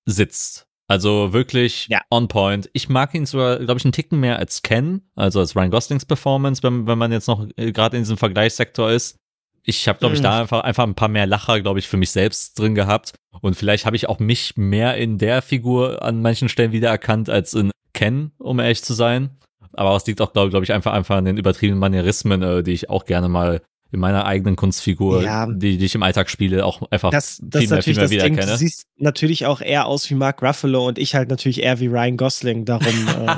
sitzt. 0.06 0.68
Also 0.88 1.34
wirklich 1.34 1.88
ja. 1.88 2.02
on 2.12 2.28
point. 2.28 2.70
Ich 2.74 2.90
mag 2.90 3.16
ihn 3.16 3.26
sogar, 3.26 3.58
glaube 3.58 3.80
ich, 3.80 3.86
einen 3.86 3.94
Ticken 3.94 4.20
mehr 4.20 4.38
als 4.38 4.62
Ken, 4.62 5.02
also 5.16 5.40
als 5.40 5.56
Ryan 5.56 5.72
Goslings 5.72 6.06
Performance, 6.06 6.62
wenn, 6.62 6.86
wenn 6.86 6.98
man 6.98 7.12
jetzt 7.12 7.28
noch 7.28 7.48
äh, 7.56 7.72
gerade 7.72 7.98
in 7.98 8.04
diesem 8.04 8.18
Vergleichssektor 8.18 8.92
ist. 8.92 9.18
Ich 9.66 9.88
habe, 9.88 10.00
glaube 10.00 10.16
ich, 10.16 10.22
da 10.22 10.36
mhm. 10.36 10.42
einfach, 10.42 10.62
einfach 10.62 10.84
ein 10.84 10.96
paar 10.96 11.08
mehr 11.08 11.26
Lacher, 11.26 11.62
glaube 11.62 11.80
ich, 11.80 11.88
für 11.88 11.98
mich 11.98 12.12
selbst 12.12 12.60
drin 12.60 12.76
gehabt. 12.76 13.14
Und 13.42 13.56
vielleicht 13.56 13.86
habe 13.86 13.96
ich 13.96 14.10
auch 14.10 14.20
mich 14.20 14.58
mehr 14.58 14.98
in 14.98 15.18
der 15.18 15.42
Figur 15.42 16.04
an 16.04 16.22
manchen 16.22 16.50
Stellen 16.50 16.74
wiedererkannt 16.74 17.30
als 17.30 17.54
in 17.54 17.72
Ken, 17.94 18.32
um 18.40 18.60
ehrlich 18.60 18.84
zu 18.84 18.94
sein. 18.94 19.32
Aber 19.72 19.96
es 19.96 20.06
liegt 20.06 20.22
auch, 20.22 20.34
glaube 20.34 20.50
glaub 20.50 20.64
ich, 20.64 20.74
einfach, 20.74 20.94
einfach 20.94 21.16
an 21.16 21.26
den 21.26 21.38
übertriebenen 21.38 21.80
Manierismen, 21.80 22.42
äh, 22.42 22.62
die 22.64 22.74
ich 22.74 22.90
auch 22.90 23.06
gerne 23.06 23.30
mal 23.30 23.62
in 23.92 24.00
meiner 24.00 24.26
eigenen 24.26 24.56
Kunstfigur, 24.56 25.24
ja, 25.24 25.46
die, 25.46 25.78
die 25.78 25.86
ich 25.86 25.94
im 25.94 26.02
Alltag 26.02 26.30
spiele, 26.30 26.66
auch 26.66 26.82
einfach 26.90 27.12
das, 27.12 27.40
das 27.44 27.62
viel 27.62 27.70
mehr, 27.70 27.84
viel 27.84 27.96
mehr 27.96 28.10
wiedererkenne. 28.10 28.52
Du 28.52 28.58
siehst 28.58 28.86
natürlich 28.98 29.46
auch 29.46 29.62
eher 29.62 29.86
aus 29.86 30.10
wie 30.10 30.16
Mark 30.16 30.42
Ruffalo 30.42 30.88
und 30.88 30.98
ich 30.98 31.14
halt 31.14 31.30
natürlich 31.30 31.62
eher 31.62 31.80
wie 31.80 31.88
Ryan 31.88 32.18
Gosling, 32.18 32.66
darum. 32.66 32.88
Äh. 33.08 33.36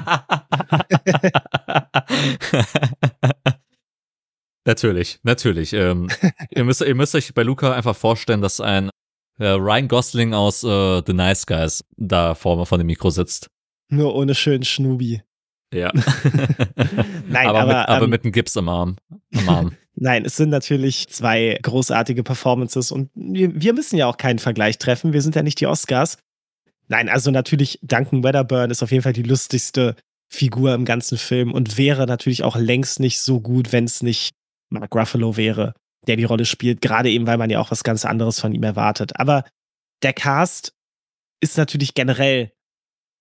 natürlich, 4.66 5.20
natürlich. 5.24 5.74
Ähm, 5.74 6.10
ihr, 6.50 6.64
müsst, 6.64 6.82
ihr 6.82 6.96
müsst 6.96 7.16
euch 7.16 7.34
bei 7.34 7.44
Luca 7.44 7.74
einfach 7.74 7.96
vorstellen, 7.96 8.42
dass 8.42 8.60
ein 8.60 8.90
äh, 9.38 9.48
Ryan 9.48 9.88
Gosling 9.88 10.34
aus 10.34 10.64
äh, 10.64 11.02
The 11.06 11.14
Nice 11.14 11.46
Guys 11.46 11.84
da 11.98 12.36
vor, 12.36 12.66
vor 12.66 12.78
dem 12.78 12.88
Mikro 12.88 13.10
sitzt. 13.10 13.48
Nur 13.90 14.16
ohne 14.16 14.36
schönen 14.36 14.64
Schnubi. 14.64 15.22
Ja. 15.74 15.92
Nein, 17.28 17.48
aber, 17.48 17.60
aber, 17.60 17.68
mit, 17.68 17.90
aber 17.90 18.04
ähm, 18.06 18.10
mit 18.10 18.24
einem 18.24 18.32
Gips 18.32 18.58
am 18.58 18.70
Arm. 18.70 18.96
Am 19.36 19.50
Arm. 19.50 19.72
Nein, 19.96 20.26
es 20.26 20.36
sind 20.36 20.50
natürlich 20.50 21.08
zwei 21.08 21.58
großartige 21.62 22.24
Performances 22.24 22.92
und 22.92 23.10
wir, 23.16 23.50
wir 23.54 23.74
müssen 23.74 23.98
ja 23.98 24.08
auch 24.08 24.18
keinen 24.18 24.40
Vergleich 24.40 24.78
treffen. 24.78 25.14
Wir 25.14 25.22
sind 25.22 25.36
ja 25.36 25.44
nicht 25.44 25.60
die 25.62 25.68
Oscars. 25.68 26.18
Nein, 26.88 27.08
also 27.10 27.32
natürlich, 27.32 27.80
Duncan 27.82 28.24
Wedderburn 28.24 28.72
ist 28.72 28.84
auf 28.84 28.92
jeden 28.92 29.04
Fall 29.04 29.14
die 29.14 29.24
lustigste 29.24 29.96
Figur 30.28 30.74
im 30.74 30.86
ganzen 30.86 31.18
Film 31.18 31.54
und 31.54 31.78
wäre 31.78 32.06
natürlich 32.08 32.44
auch 32.44 32.58
längst 32.58 33.00
nicht 33.00 33.20
so 33.22 33.40
gut, 33.40 33.72
wenn 33.72 33.86
es 33.86 34.04
nicht 34.04 34.34
Mark 34.76 34.96
Ruffalo 34.96 35.38
wäre, 35.38 35.74
der 36.08 36.16
die 36.16 36.24
Rolle 36.24 36.46
spielt, 36.46 36.82
gerade 36.82 37.10
eben, 37.10 37.28
weil 37.28 37.38
man 37.38 37.50
ja 37.50 37.60
auch 37.60 37.72
was 37.72 37.84
ganz 37.84 38.06
anderes 38.06 38.40
von 38.40 38.54
ihm 38.54 38.64
erwartet. 38.64 39.20
Aber 39.20 39.44
der 40.04 40.14
Cast 40.14 40.74
ist 41.42 41.58
natürlich 41.58 41.94
generell 41.94 42.52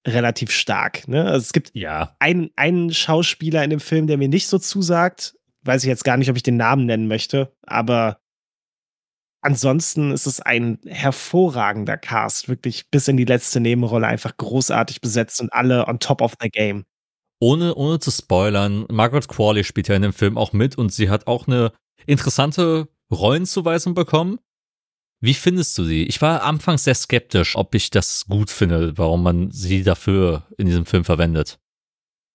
relativ 0.06 0.50
stark. 0.50 1.08
Ne? 1.08 1.24
Also 1.24 1.38
es 1.38 1.52
gibt 1.52 1.70
ja. 1.74 2.14
einen, 2.18 2.50
einen 2.56 2.92
Schauspieler 2.92 3.64
in 3.64 3.70
dem 3.70 3.80
Film, 3.80 4.06
der 4.06 4.18
mir 4.18 4.28
nicht 4.28 4.48
so 4.48 4.58
zusagt. 4.58 5.34
Weiß 5.62 5.82
ich 5.82 5.88
jetzt 5.88 6.04
gar 6.04 6.16
nicht, 6.18 6.28
ob 6.28 6.36
ich 6.36 6.42
den 6.42 6.58
Namen 6.58 6.84
nennen 6.84 7.08
möchte, 7.08 7.54
aber 7.62 8.18
ansonsten 9.40 10.10
ist 10.10 10.26
es 10.26 10.40
ein 10.40 10.78
hervorragender 10.86 11.96
Cast, 11.96 12.48
wirklich 12.48 12.90
bis 12.90 13.08
in 13.08 13.16
die 13.16 13.24
letzte 13.24 13.60
Nebenrolle 13.60 14.06
einfach 14.06 14.36
großartig 14.36 15.00
besetzt 15.00 15.40
und 15.40 15.52
alle 15.52 15.86
on 15.86 16.00
top 16.00 16.20
of 16.20 16.34
the 16.40 16.50
game. 16.50 16.84
Ohne, 17.40 17.74
ohne 17.74 17.98
zu 17.98 18.10
spoilern, 18.10 18.86
Margaret 18.90 19.28
Qualley 19.28 19.64
spielt 19.64 19.88
ja 19.88 19.96
in 19.96 20.02
dem 20.02 20.12
Film 20.12 20.38
auch 20.38 20.52
mit 20.52 20.78
und 20.78 20.92
sie 20.92 21.10
hat 21.10 21.26
auch 21.26 21.46
eine 21.46 21.72
interessante 22.06 22.88
Rollenzuweisung 23.12 23.94
bekommen. 23.94 24.38
Wie 25.20 25.34
findest 25.34 25.76
du 25.78 25.84
sie? 25.84 26.04
Ich 26.04 26.20
war 26.20 26.42
anfangs 26.42 26.84
sehr 26.84 26.94
skeptisch, 26.94 27.56
ob 27.56 27.74
ich 27.74 27.90
das 27.90 28.26
gut 28.26 28.50
finde, 28.50 28.96
warum 28.98 29.22
man 29.22 29.50
sie 29.50 29.82
dafür 29.82 30.46
in 30.58 30.66
diesem 30.66 30.86
Film 30.86 31.04
verwendet. 31.04 31.58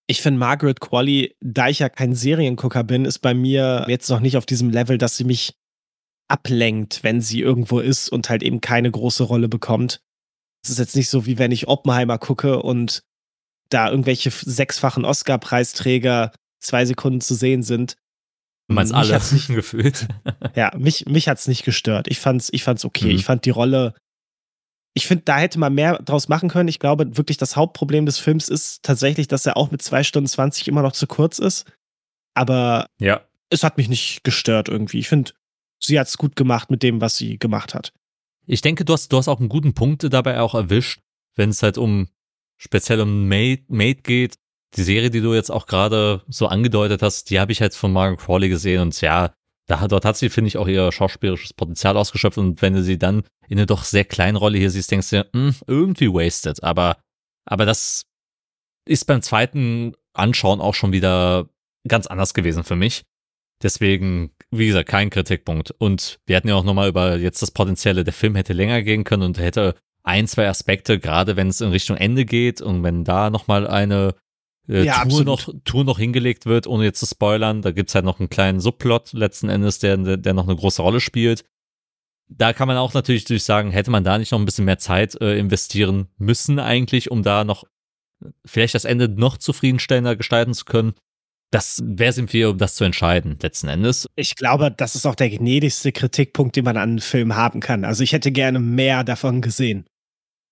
Ich 0.07 0.23
finde 0.23 0.39
Margaret 0.39 0.79
Qualley, 0.79 1.35
da 1.39 1.69
ich 1.69 1.79
ja 1.79 1.89
kein 1.89 2.15
Seriengucker 2.15 2.83
bin, 2.83 3.05
ist 3.05 3.19
bei 3.19 3.35
mir 3.35 3.85
jetzt 3.87 4.09
noch 4.09 4.21
nicht 4.21 4.37
auf 4.37 4.47
diesem 4.47 4.71
Level, 4.71 4.97
dass 4.97 5.17
sie 5.17 5.23
mich 5.23 5.53
ablenkt, 6.27 7.03
wenn 7.03 7.21
sie 7.21 7.41
irgendwo 7.41 7.79
ist 7.79 8.09
und 8.09 8.29
halt 8.29 8.41
eben 8.41 8.59
keine 8.59 8.89
große 8.89 9.23
Rolle 9.23 9.49
bekommt. 9.49 10.01
Es 10.63 10.71
ist 10.71 10.79
jetzt 10.79 10.95
nicht 10.95 11.09
so, 11.09 11.27
wie 11.27 11.37
wenn 11.37 11.51
ich 11.51 11.67
Oppenheimer 11.67 12.17
gucke 12.17 12.61
und 12.61 13.03
da 13.69 13.89
irgendwelche 13.89 14.31
sechsfachen 14.31 15.05
Oscar-Preisträger 15.05 16.31
zwei 16.59 16.85
Sekunden 16.85 17.21
zu 17.21 17.35
sehen 17.35 17.63
sind. 17.63 17.95
Meinst 18.67 18.93
alle 18.93 19.15
hat's 19.15 19.31
nicht- 19.31 19.47
gefühlt. 19.55 20.07
Ja, 20.55 20.71
mich, 20.77 21.05
mich 21.07 21.27
hat's 21.27 21.47
nicht 21.47 21.63
gestört. 21.63 22.07
Ich 22.07 22.19
fand's, 22.19 22.49
ich 22.51 22.63
fand's 22.63 22.85
okay. 22.85 23.05
Mhm. 23.05 23.11
Ich 23.15 23.25
fand 23.25 23.45
die 23.45 23.49
Rolle. 23.49 23.95
Ich 24.93 25.07
finde, 25.07 25.23
da 25.25 25.37
hätte 25.37 25.59
man 25.59 25.73
mehr 25.73 25.99
draus 25.99 26.27
machen 26.29 26.49
können. 26.49 26.67
Ich 26.67 26.79
glaube, 26.79 27.17
wirklich 27.17 27.37
das 27.37 27.55
Hauptproblem 27.55 28.05
des 28.05 28.17
Films 28.19 28.49
ist 28.49 28.83
tatsächlich, 28.83 29.27
dass 29.27 29.45
er 29.45 29.57
auch 29.57 29.71
mit 29.71 29.81
zwei 29.81 30.03
Stunden 30.03 30.27
20 30.27 30.67
immer 30.67 30.81
noch 30.81 30.91
zu 30.91 31.07
kurz 31.07 31.39
ist. 31.39 31.71
Aber 32.35 32.87
ja. 32.99 33.21
es 33.49 33.63
hat 33.63 33.77
mich 33.77 33.89
nicht 33.89 34.23
gestört 34.23 34.69
irgendwie. 34.69 34.99
Ich 34.99 35.07
finde, 35.07 35.31
sie 35.79 35.99
hat's 35.99 36.17
gut 36.17 36.35
gemacht 36.35 36.69
mit 36.69 36.83
dem, 36.83 37.01
was 37.01 37.17
sie 37.17 37.37
gemacht 37.39 37.73
hat. 37.73 37.93
Ich 38.45 38.61
denke, 38.61 38.83
du 38.83 38.93
hast, 38.93 39.09
du 39.11 39.17
hast 39.17 39.27
auch 39.27 39.39
einen 39.39 39.49
guten 39.49 39.73
Punkt 39.73 40.11
dabei 40.11 40.39
auch 40.41 40.55
erwischt, 40.55 41.01
wenn 41.35 41.49
es 41.49 41.63
halt 41.63 41.77
um 41.77 42.09
speziell 42.59 43.01
um 43.01 43.27
Made, 43.27 43.63
Made 43.67 44.01
geht. 44.03 44.35
Die 44.75 44.83
Serie, 44.83 45.09
die 45.09 45.21
du 45.21 45.33
jetzt 45.33 45.49
auch 45.49 45.65
gerade 45.65 46.21
so 46.27 46.45
angedeutet 46.45 47.01
hast, 47.01 47.31
die 47.31 47.39
habe 47.39 47.51
ich 47.51 47.61
halt 47.61 47.73
von 47.73 47.91
Margaret 47.91 48.19
Crawley 48.19 48.49
gesehen 48.49 48.81
und 48.81 49.01
ja, 49.01 49.33
da, 49.65 49.87
dort 49.87 50.05
hat 50.05 50.17
sie, 50.17 50.29
finde 50.29 50.49
ich, 50.49 50.57
auch 50.57 50.67
ihr 50.67 50.91
schauspielerisches 50.91 51.53
Potenzial 51.53 51.97
ausgeschöpft 51.97 52.37
und 52.37 52.61
wenn 52.61 52.73
du 52.73 52.83
sie 52.83 52.99
dann 52.99 53.23
in 53.47 53.57
eine 53.57 53.65
doch 53.65 53.83
sehr 53.83 54.05
kleine 54.05 54.37
Rolle 54.37 54.59
hier 54.59 54.69
siehst, 54.69 54.91
denkst 54.91 55.09
du 55.09 55.15
dir, 55.15 55.29
hm, 55.33 55.55
irgendwie 55.65 56.09
wasted, 56.09 56.61
aber, 56.63 56.97
aber 57.45 57.65
das 57.65 58.03
ist 58.87 59.05
beim 59.05 59.23
zweiten 59.23 59.93
Anschauen 60.13 60.61
auch 60.61 60.75
schon 60.75 60.91
wieder 60.91 61.49
ganz 61.87 62.07
anders 62.07 62.33
gewesen 62.33 62.63
für 62.63 62.75
mich. 62.75 63.03
Deswegen, 63.61 64.31
wie 64.51 64.67
gesagt, 64.67 64.89
kein 64.89 65.09
Kritikpunkt. 65.09 65.71
Und 65.71 66.19
wir 66.25 66.37
hatten 66.37 66.47
ja 66.47 66.55
auch 66.55 66.63
nochmal 66.63 66.89
über 66.89 67.17
jetzt 67.17 67.41
das 67.41 67.51
Potenzielle, 67.51 68.03
der 68.03 68.13
Film 68.13 68.35
hätte 68.35 68.53
länger 68.53 68.81
gehen 68.83 69.03
können 69.03 69.23
und 69.23 69.37
hätte 69.37 69.75
ein, 70.09 70.27
zwei 70.27 70.49
Aspekte, 70.49 70.99
gerade 70.99 71.35
wenn 71.35 71.49
es 71.49 71.61
in 71.61 71.69
Richtung 71.69 71.95
Ende 71.95 72.25
geht 72.25 72.61
und 72.61 72.83
wenn 72.83 73.03
da 73.03 73.29
nochmal 73.29 73.67
eine 73.67 74.15
äh, 74.67 74.83
Ja, 74.83 74.95
Tour, 74.95 75.01
absolut. 75.03 75.25
noch, 75.27 75.53
Tour 75.65 75.83
noch 75.83 75.99
hingelegt 75.99 76.47
wird, 76.47 76.65
ohne 76.65 76.83
jetzt 76.83 76.99
zu 76.99 77.05
spoilern. 77.05 77.61
Da 77.61 77.71
gibt's 77.71 77.93
halt 77.93 78.05
noch 78.05 78.19
einen 78.19 78.29
kleinen 78.29 78.59
Subplot 78.59 79.13
letzten 79.13 79.49
Endes, 79.49 79.77
der, 79.77 79.97
der, 79.97 80.33
noch 80.33 80.47
eine 80.47 80.55
große 80.55 80.81
Rolle 80.81 80.99
spielt. 80.99 81.43
Da 82.27 82.53
kann 82.53 82.67
man 82.67 82.77
auch 82.77 82.93
natürlich 82.93 83.25
durch 83.25 83.43
sagen, 83.43 83.71
hätte 83.71 83.91
man 83.91 84.03
da 84.03 84.17
nicht 84.17 84.31
noch 84.31 84.39
ein 84.39 84.45
bisschen 84.45 84.65
mehr 84.65 84.79
Zeit 84.79 85.19
äh, 85.21 85.37
investieren 85.37 86.07
müssen 86.17 86.59
eigentlich, 86.59 87.11
um 87.11 87.21
da 87.21 87.43
noch 87.43 87.65
vielleicht 88.45 88.75
das 88.75 88.85
Ende 88.85 89.09
noch 89.09 89.37
zufriedenstellender 89.37 90.15
gestalten 90.15 90.53
zu 90.53 90.65
können. 90.65 90.93
Das, 91.51 91.81
wer 91.83 92.13
sind 92.13 92.31
wir, 92.33 92.51
um 92.51 92.57
das 92.59 92.75
zu 92.75 92.83
entscheiden, 92.83 93.37
letzten 93.41 93.69
Endes? 93.69 94.07
Ich 94.15 94.35
glaube, 94.35 94.71
das 94.75 94.95
ist 94.95 95.07
auch 95.07 95.15
der 95.15 95.31
gnädigste 95.31 95.91
Kritikpunkt, 95.91 96.55
den 96.55 96.65
man 96.65 96.77
an 96.77 96.89
einem 96.89 96.99
Film 96.99 97.35
haben 97.35 97.59
kann. 97.59 97.85
Also 97.85 98.03
ich 98.03 98.11
hätte 98.11 98.31
gerne 98.31 98.59
mehr 98.59 99.03
davon 99.03 99.41
gesehen. 99.41 99.88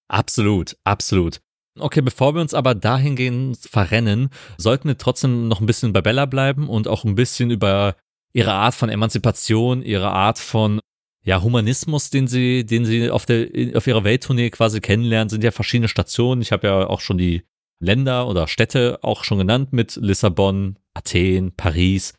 Absolut, 0.08 0.78
absolut. 0.84 1.42
Okay, 1.80 2.02
bevor 2.02 2.34
wir 2.34 2.42
uns 2.42 2.54
aber 2.54 2.74
dahingehend 2.76 3.58
verrennen, 3.58 4.30
sollten 4.58 4.88
wir 4.88 4.98
trotzdem 4.98 5.48
noch 5.48 5.60
ein 5.60 5.68
bisschen 5.68 5.94
bei 5.94 6.02
Bella 6.02 6.26
bleiben 6.26 6.70
und 6.70 6.88
auch 6.88 7.04
ein 7.04 7.16
bisschen 7.16 7.52
über 7.52 7.96
ihre 8.34 8.54
Art 8.54 8.74
von 8.74 8.90
Emanzipation, 8.90 9.84
ihre 9.84 10.12
Art 10.12 10.40
von 10.40 10.80
ja, 11.24 11.42
Humanismus, 11.42 12.10
den 12.10 12.28
sie, 12.28 12.66
den 12.66 12.86
sie 12.86 13.10
auf 13.10 13.26
der, 13.26 13.50
auf 13.76 13.86
ihrer 13.86 14.04
Welttournee 14.04 14.50
quasi 14.50 14.80
kennenlernen, 14.80 15.30
sind 15.30 15.44
ja 15.44 15.52
verschiedene 15.52 15.90
Stationen. 15.90 16.42
Ich 16.42 16.52
habe 16.52 16.68
ja 16.68 16.88
auch 16.88 17.02
schon 17.02 17.18
die 17.18 17.44
Länder 17.80 18.28
oder 18.28 18.48
Städte 18.48 19.00
auch 19.02 19.24
schon 19.24 19.40
genannt 19.40 19.74
mit 19.74 19.98
Lissabon, 19.98 20.78
Athen, 20.94 21.52
Paris. 21.56 22.14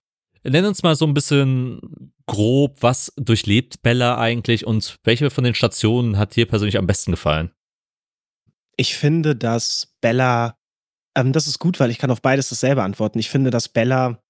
Nenn 0.45 0.67
uns 0.67 0.83
mal 0.83 0.95
so 0.95 1.07
ein 1.07 1.15
bisschen 1.15 2.13
grob, 2.27 2.77
was 2.83 3.13
durchlebt 3.17 3.83
Bella 3.83 4.19
eigentlich 4.19 4.67
und 4.67 4.97
welche 5.05 5.31
von 5.31 5.45
den 5.45 5.55
Stationen 5.55 6.19
hat 6.19 6.37
dir 6.37 6.47
persönlich 6.47 6.79
am 6.79 6.87
besten 6.87 7.11
gefallen? 7.11 7.51
Ich 8.79 8.97
finde, 8.97 9.35
dass 9.35 9.93
Bella, 10.01 10.57
ähm, 11.17 11.33
das 11.33 11.49
ist 11.49 11.59
gut, 11.59 11.81
weil 11.81 11.91
ich 11.91 11.99
kann 11.99 12.11
auf 12.11 12.23
beides 12.23 12.49
dasselbe 12.49 12.83
antworten. 12.83 13.19
Ich 13.19 13.29
finde, 13.29 13.51
dass 13.51 13.69
Bella 13.69 14.23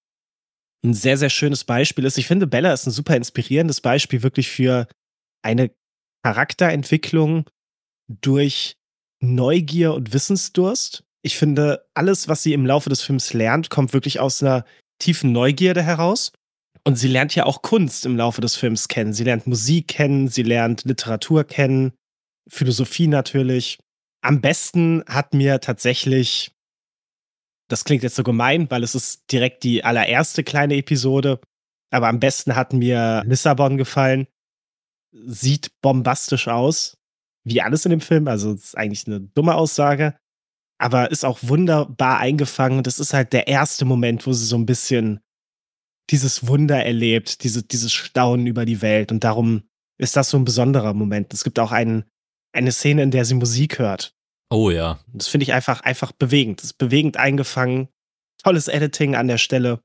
ein 0.84 0.94
sehr, 0.94 1.16
sehr 1.16 1.30
schönes 1.30 1.64
Beispiel 1.64 2.04
ist. 2.04 2.18
Ich 2.18 2.26
finde, 2.26 2.46
Bella 2.46 2.72
ist 2.72 2.86
ein 2.86 2.92
super 2.92 3.16
inspirierendes 3.16 3.80
Beispiel 3.80 4.22
wirklich 4.22 4.48
für 4.48 4.86
eine 5.42 5.70
Charakterentwicklung 6.24 7.44
durch 8.08 8.76
Neugier 9.20 9.94
und 9.94 10.12
Wissensdurst. 10.12 11.04
Ich 11.22 11.36
finde, 11.36 11.86
alles, 11.94 12.28
was 12.28 12.42
sie 12.42 12.52
im 12.52 12.64
Laufe 12.64 12.88
des 12.88 13.02
Films 13.02 13.34
lernt, 13.34 13.70
kommt 13.70 13.92
wirklich 13.92 14.20
aus 14.20 14.42
einer 14.42 14.64
tiefen 14.98 15.32
Neugierde 15.32 15.82
heraus. 15.82 16.32
Und 16.84 16.96
sie 16.96 17.08
lernt 17.08 17.34
ja 17.34 17.44
auch 17.44 17.60
Kunst 17.62 18.06
im 18.06 18.16
Laufe 18.16 18.40
des 18.40 18.56
Films 18.56 18.88
kennen. 18.88 19.12
Sie 19.12 19.24
lernt 19.24 19.46
Musik 19.46 19.88
kennen, 19.88 20.28
sie 20.28 20.42
lernt 20.42 20.84
Literatur 20.84 21.44
kennen, 21.44 21.92
Philosophie 22.48 23.08
natürlich. 23.08 23.78
Am 24.22 24.40
besten 24.40 25.04
hat 25.06 25.34
mir 25.34 25.60
tatsächlich, 25.60 26.52
das 27.68 27.84
klingt 27.84 28.02
jetzt 28.02 28.16
so 28.16 28.22
gemein, 28.22 28.70
weil 28.70 28.82
es 28.82 28.94
ist 28.94 29.30
direkt 29.30 29.62
die 29.62 29.84
allererste 29.84 30.42
kleine 30.42 30.76
Episode, 30.76 31.40
aber 31.90 32.08
am 32.08 32.20
besten 32.20 32.56
hat 32.56 32.72
mir 32.72 33.22
Lissabon 33.26 33.76
gefallen. 33.76 34.26
Sieht 35.12 35.70
bombastisch 35.80 36.48
aus, 36.48 36.98
wie 37.44 37.62
alles 37.62 37.84
in 37.86 37.90
dem 37.90 38.00
Film, 38.00 38.28
also 38.28 38.52
ist 38.52 38.76
eigentlich 38.76 39.06
eine 39.06 39.20
dumme 39.20 39.54
Aussage, 39.54 40.16
aber 40.78 41.10
ist 41.10 41.24
auch 41.24 41.38
wunderbar 41.42 42.18
eingefangen. 42.18 42.82
Das 42.82 42.98
ist 42.98 43.14
halt 43.14 43.32
der 43.32 43.48
erste 43.48 43.84
Moment, 43.84 44.26
wo 44.26 44.32
sie 44.32 44.44
so 44.44 44.56
ein 44.56 44.66
bisschen 44.66 45.20
dieses 46.10 46.46
Wunder 46.46 46.84
erlebt, 46.84 47.44
diese, 47.44 47.62
dieses 47.62 47.92
Staunen 47.92 48.46
über 48.46 48.64
die 48.64 48.82
Welt 48.82 49.12
und 49.12 49.24
darum 49.24 49.68
ist 49.98 50.16
das 50.16 50.30
so 50.30 50.38
ein 50.38 50.44
besonderer 50.44 50.94
Moment. 50.94 51.34
Es 51.34 51.44
gibt 51.44 51.58
auch 51.58 51.72
einen, 51.72 52.04
eine 52.58 52.72
Szene, 52.72 53.02
in 53.02 53.10
der 53.10 53.24
sie 53.24 53.34
Musik 53.34 53.78
hört. 53.78 54.14
Oh 54.50 54.70
ja. 54.70 54.98
Das 55.12 55.28
finde 55.28 55.44
ich 55.44 55.52
einfach, 55.52 55.80
einfach 55.82 56.12
bewegend. 56.12 56.60
Das 56.60 56.66
ist 56.66 56.78
bewegend 56.78 57.16
eingefangen. 57.16 57.88
Tolles 58.42 58.68
Editing 58.68 59.14
an 59.14 59.28
der 59.28 59.38
Stelle. 59.38 59.80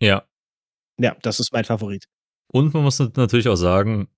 Ja. 0.00 0.24
Ja, 0.98 1.16
das 1.22 1.40
ist 1.40 1.52
mein 1.52 1.64
Favorit. 1.64 2.06
Und 2.52 2.74
man 2.74 2.82
muss 2.84 2.98
natürlich 2.98 3.48
auch 3.48 3.56
sagen, 3.56 4.08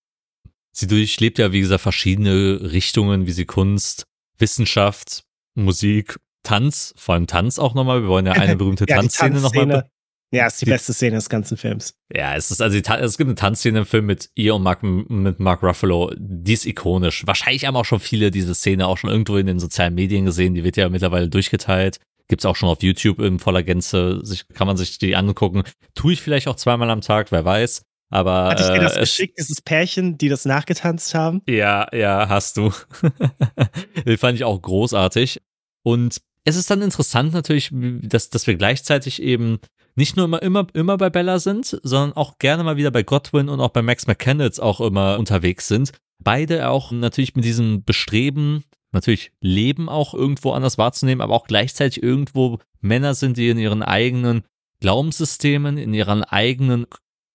sie 0.73 0.87
durchlebt 0.87 1.39
ja, 1.39 1.53
wie 1.53 1.61
gesagt, 1.61 1.83
verschiedene 1.83 2.61
Richtungen, 2.73 3.27
wie 3.27 3.33
sie 3.33 3.47
Kunst, 3.47 4.05
Wissenschaft, 4.39 5.25
Musik, 5.55 6.19
Tanz, 6.43 6.95
vor 6.97 7.15
allem 7.15 7.27
Tanz 7.27 7.59
auch 7.59 7.75
nochmal. 7.75 8.03
Wir 8.03 8.09
wollen 8.09 8.27
ja 8.27 8.33
eine 8.35 8.57
berühmte 8.57 8.85
Ja, 8.89 8.97
Tanzszene 8.97 9.41
nochmal. 9.41 9.91
Ja, 10.33 10.47
ist 10.47 10.61
die, 10.61 10.65
Die- 10.65 10.71
beste 10.73 10.93
Szene 10.93 11.17
des 11.17 11.29
ganzen 11.29 11.57
Films. 11.57 11.95
Ja, 12.13 12.35
es 12.35 12.51
ist 12.51 12.61
also 12.61 12.79
die, 12.79 12.85
es 12.89 13.17
gibt 13.17 13.29
eine 13.29 13.37
Tanzszene 13.37 13.79
im 13.81 13.87
Film 13.87 14.07
mit 14.07 14.29
ihr 14.35 14.55
und 14.55 14.63
Mark, 14.63 14.83
mit 14.83 15.39
Mark 15.41 15.63
Ruffalo, 15.63 16.13
die 16.19 16.53
ist 16.53 16.67
ikonisch. 16.67 17.27
Wahrscheinlich 17.27 17.65
haben 17.65 17.77
auch 17.77 17.85
schon 17.85 18.01
viele 18.01 18.31
diese 18.31 18.55
Szene 18.55 18.87
auch 18.89 18.99
schon 18.99 19.11
irgendwo 19.11 19.37
in 19.37 19.47
den 19.47 19.59
sozialen 19.61 19.95
Medien 19.95 20.25
gesehen. 20.25 20.55
Die 20.55 20.65
wird 20.65 20.77
ja 20.77 20.89
mittlerweile 20.89 21.29
durchgeteilt. 21.29 21.99
Gibt's 22.29 22.45
auch 22.45 22.57
schon 22.57 22.69
auf 22.69 22.83
YouTube 22.83 23.21
in 23.21 23.39
voller 23.39 23.63
Gänze. 23.63 24.19
Sich, 24.25 24.49
kann 24.49 24.67
man 24.67 24.77
sich 24.77 24.99
die 24.99 25.15
angucken. 25.15 25.63
Tue 25.95 26.13
ich 26.15 26.23
vielleicht 26.23 26.49
auch 26.49 26.57
zweimal 26.57 26.91
am 26.91 27.01
Tag, 27.03 27.31
wer 27.31 27.45
weiß. 27.45 27.83
Aber 28.11 28.47
Hatte 28.47 28.65
ich 28.65 28.69
dir 28.71 28.81
das 28.81 28.97
äh, 28.97 29.01
es- 29.03 29.11
geschickt, 29.11 29.39
dieses 29.39 29.61
Pärchen, 29.63 30.19
die 30.19 30.29
das 30.29 30.45
nachgetanzt 30.45 31.15
haben? 31.15 31.43
Ja, 31.49 31.87
ja, 31.93 32.29
hast 32.29 32.57
du. 32.57 32.73
Den 34.05 34.19
fand 34.19 34.37
ich 34.37 34.45
auch 34.45 34.61
großartig. 34.61 35.41
Und 35.83 36.21
es 36.45 36.57
ist 36.57 36.71
dann 36.71 36.83
interessant 36.83 37.33
natürlich, 37.33 37.71
dass, 37.73 38.31
dass 38.31 38.47
wir 38.47 38.55
gleichzeitig 38.57 39.23
eben 39.23 39.59
nicht 39.97 40.17
nur 40.17 40.27
immer, 40.27 40.43
immer, 40.43 40.67
immer 40.75 40.97
bei 40.99 41.11
Bella 41.11 41.39
sind, 41.39 41.81
sondern 41.83 42.13
auch 42.13 42.39
gerne 42.39 42.63
mal 42.63 42.77
wieder 42.77 42.91
bei 42.91 43.03
Godwin 43.03 43.49
und 43.49 43.61
auch 43.61 43.71
bei 43.71 43.83
Max 43.83 44.07
McCannitz 44.07 44.59
auch 44.59 44.81
immer 44.81 45.19
unterwegs 45.19 45.67
sind. 45.67 45.93
Beide 46.23 46.69
auch 46.69 46.93
natürlich 46.93 47.35
mit 47.35 47.45
diesem 47.45 47.83
Bestreben, 47.83 48.65
natürlich 48.93 49.33
Leben 49.41 49.89
auch 49.89 50.15
irgendwo 50.15 50.53
anders 50.53 50.79
wahrzunehmen, 50.79 51.23
aber 51.23 51.35
auch 51.35 51.47
gleichzeitig 51.47 52.03
irgendwo 52.03 52.59
Männer 52.81 53.15
sind, 53.15 53.39
die 53.39 53.49
in 53.49 53.59
ihren 53.59 53.83
eigenen 53.83 54.45
Glaubenssystemen, 54.81 55.79
in 55.79 55.95
ihren 55.95 56.23
eigenen, 56.25 56.87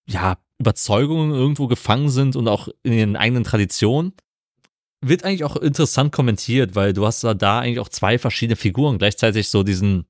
ja, 0.07 0.37
Überzeugungen 0.59 1.31
irgendwo 1.31 1.67
gefangen 1.67 2.09
sind 2.09 2.35
und 2.35 2.47
auch 2.47 2.67
in 2.83 2.93
ihren 2.93 3.15
eigenen 3.15 3.43
Traditionen. 3.43 4.13
Wird 5.03 5.23
eigentlich 5.23 5.43
auch 5.43 5.55
interessant 5.55 6.11
kommentiert, 6.11 6.75
weil 6.75 6.93
du 6.93 7.07
hast 7.07 7.23
da, 7.23 7.33
da 7.33 7.59
eigentlich 7.59 7.79
auch 7.79 7.89
zwei 7.89 8.19
verschiedene 8.19 8.55
Figuren. 8.55 8.99
Gleichzeitig 8.99 9.49
so 9.49 9.63
diesen, 9.63 10.05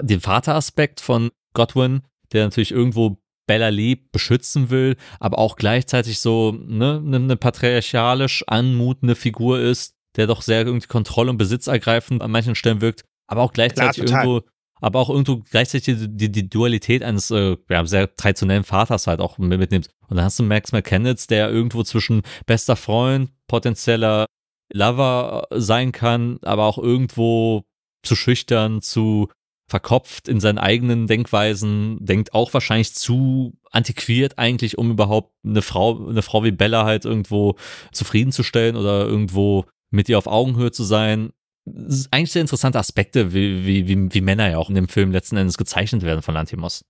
den 0.00 0.20
Vateraspekt 0.20 1.00
von 1.00 1.30
Godwin, 1.56 2.02
der 2.32 2.44
natürlich 2.44 2.70
irgendwo 2.70 3.18
Bella 3.46 3.68
liebt, 3.68 4.12
beschützen 4.12 4.70
will, 4.70 4.96
aber 5.20 5.38
auch 5.38 5.56
gleichzeitig 5.56 6.20
so 6.20 6.52
ne, 6.52 7.00
ne, 7.00 7.16
eine 7.16 7.36
patriarchalisch 7.36 8.44
anmutende 8.46 9.14
Figur 9.14 9.60
ist, 9.60 9.94
der 10.16 10.26
doch 10.26 10.42
sehr 10.42 10.66
irgendwie 10.66 10.88
Kontrolle 10.88 11.30
und 11.30 11.38
Besitz 11.38 11.66
ergreifend 11.66 12.22
an 12.22 12.30
manchen 12.30 12.54
Stellen 12.54 12.80
wirkt, 12.80 13.04
aber 13.26 13.42
auch 13.42 13.52
gleichzeitig 13.52 14.04
total. 14.04 14.26
irgendwo, 14.26 14.46
aber 14.80 15.00
auch 15.00 15.10
irgendwo 15.10 15.38
gleichzeitig 15.38 15.96
die, 15.96 16.16
die, 16.16 16.32
die 16.32 16.50
Dualität 16.50 17.02
eines 17.02 17.30
äh, 17.30 17.56
ja, 17.70 17.84
sehr 17.86 18.14
traditionellen 18.14 18.64
Vaters 18.64 19.06
halt 19.06 19.20
auch 19.20 19.38
mitnimmt. 19.38 19.88
Und 20.08 20.16
dann 20.16 20.24
hast 20.24 20.38
du 20.38 20.42
Max 20.42 20.72
McCannitz, 20.72 21.26
der 21.26 21.50
irgendwo 21.50 21.82
zwischen 21.84 22.22
bester 22.46 22.76
Freund, 22.76 23.30
potenzieller 23.46 24.26
Lover 24.72 25.46
sein 25.52 25.92
kann, 25.92 26.38
aber 26.42 26.64
auch 26.64 26.78
irgendwo 26.78 27.64
zu 28.02 28.16
schüchtern, 28.16 28.82
zu 28.82 29.28
verkopft 29.68 30.28
in 30.28 30.40
seinen 30.40 30.58
eigenen 30.58 31.06
Denkweisen, 31.06 31.98
denkt 32.04 32.34
auch 32.34 32.54
wahrscheinlich 32.54 32.94
zu 32.94 33.58
antiquiert 33.70 34.38
eigentlich, 34.38 34.78
um 34.78 34.90
überhaupt 34.90 35.32
eine 35.44 35.62
Frau, 35.62 36.08
eine 36.08 36.22
Frau 36.22 36.44
wie 36.44 36.52
Bella 36.52 36.84
halt 36.84 37.04
irgendwo 37.04 37.56
zufriedenzustellen 37.92 38.76
oder 38.76 39.06
irgendwo 39.06 39.64
mit 39.90 40.08
ihr 40.08 40.18
auf 40.18 40.26
Augenhöhe 40.26 40.70
zu 40.70 40.84
sein. 40.84 41.30
Das 41.64 41.98
ist 41.98 42.12
eigentlich 42.12 42.30
sehr 42.30 42.42
interessante 42.42 42.78
Aspekte, 42.78 43.34
wie, 43.34 43.66
wie, 43.66 43.88
wie, 43.88 44.14
wie 44.14 44.20
Männer 44.20 44.48
ja 44.48 44.58
auch 44.58 44.68
in 44.68 44.76
dem 44.76 44.88
Film 44.88 45.10
letzten 45.10 45.36
Endes 45.36 45.58
gezeichnet 45.58 46.02
werden 46.02 46.22
von 46.22 46.34
Lantimos. 46.34 46.84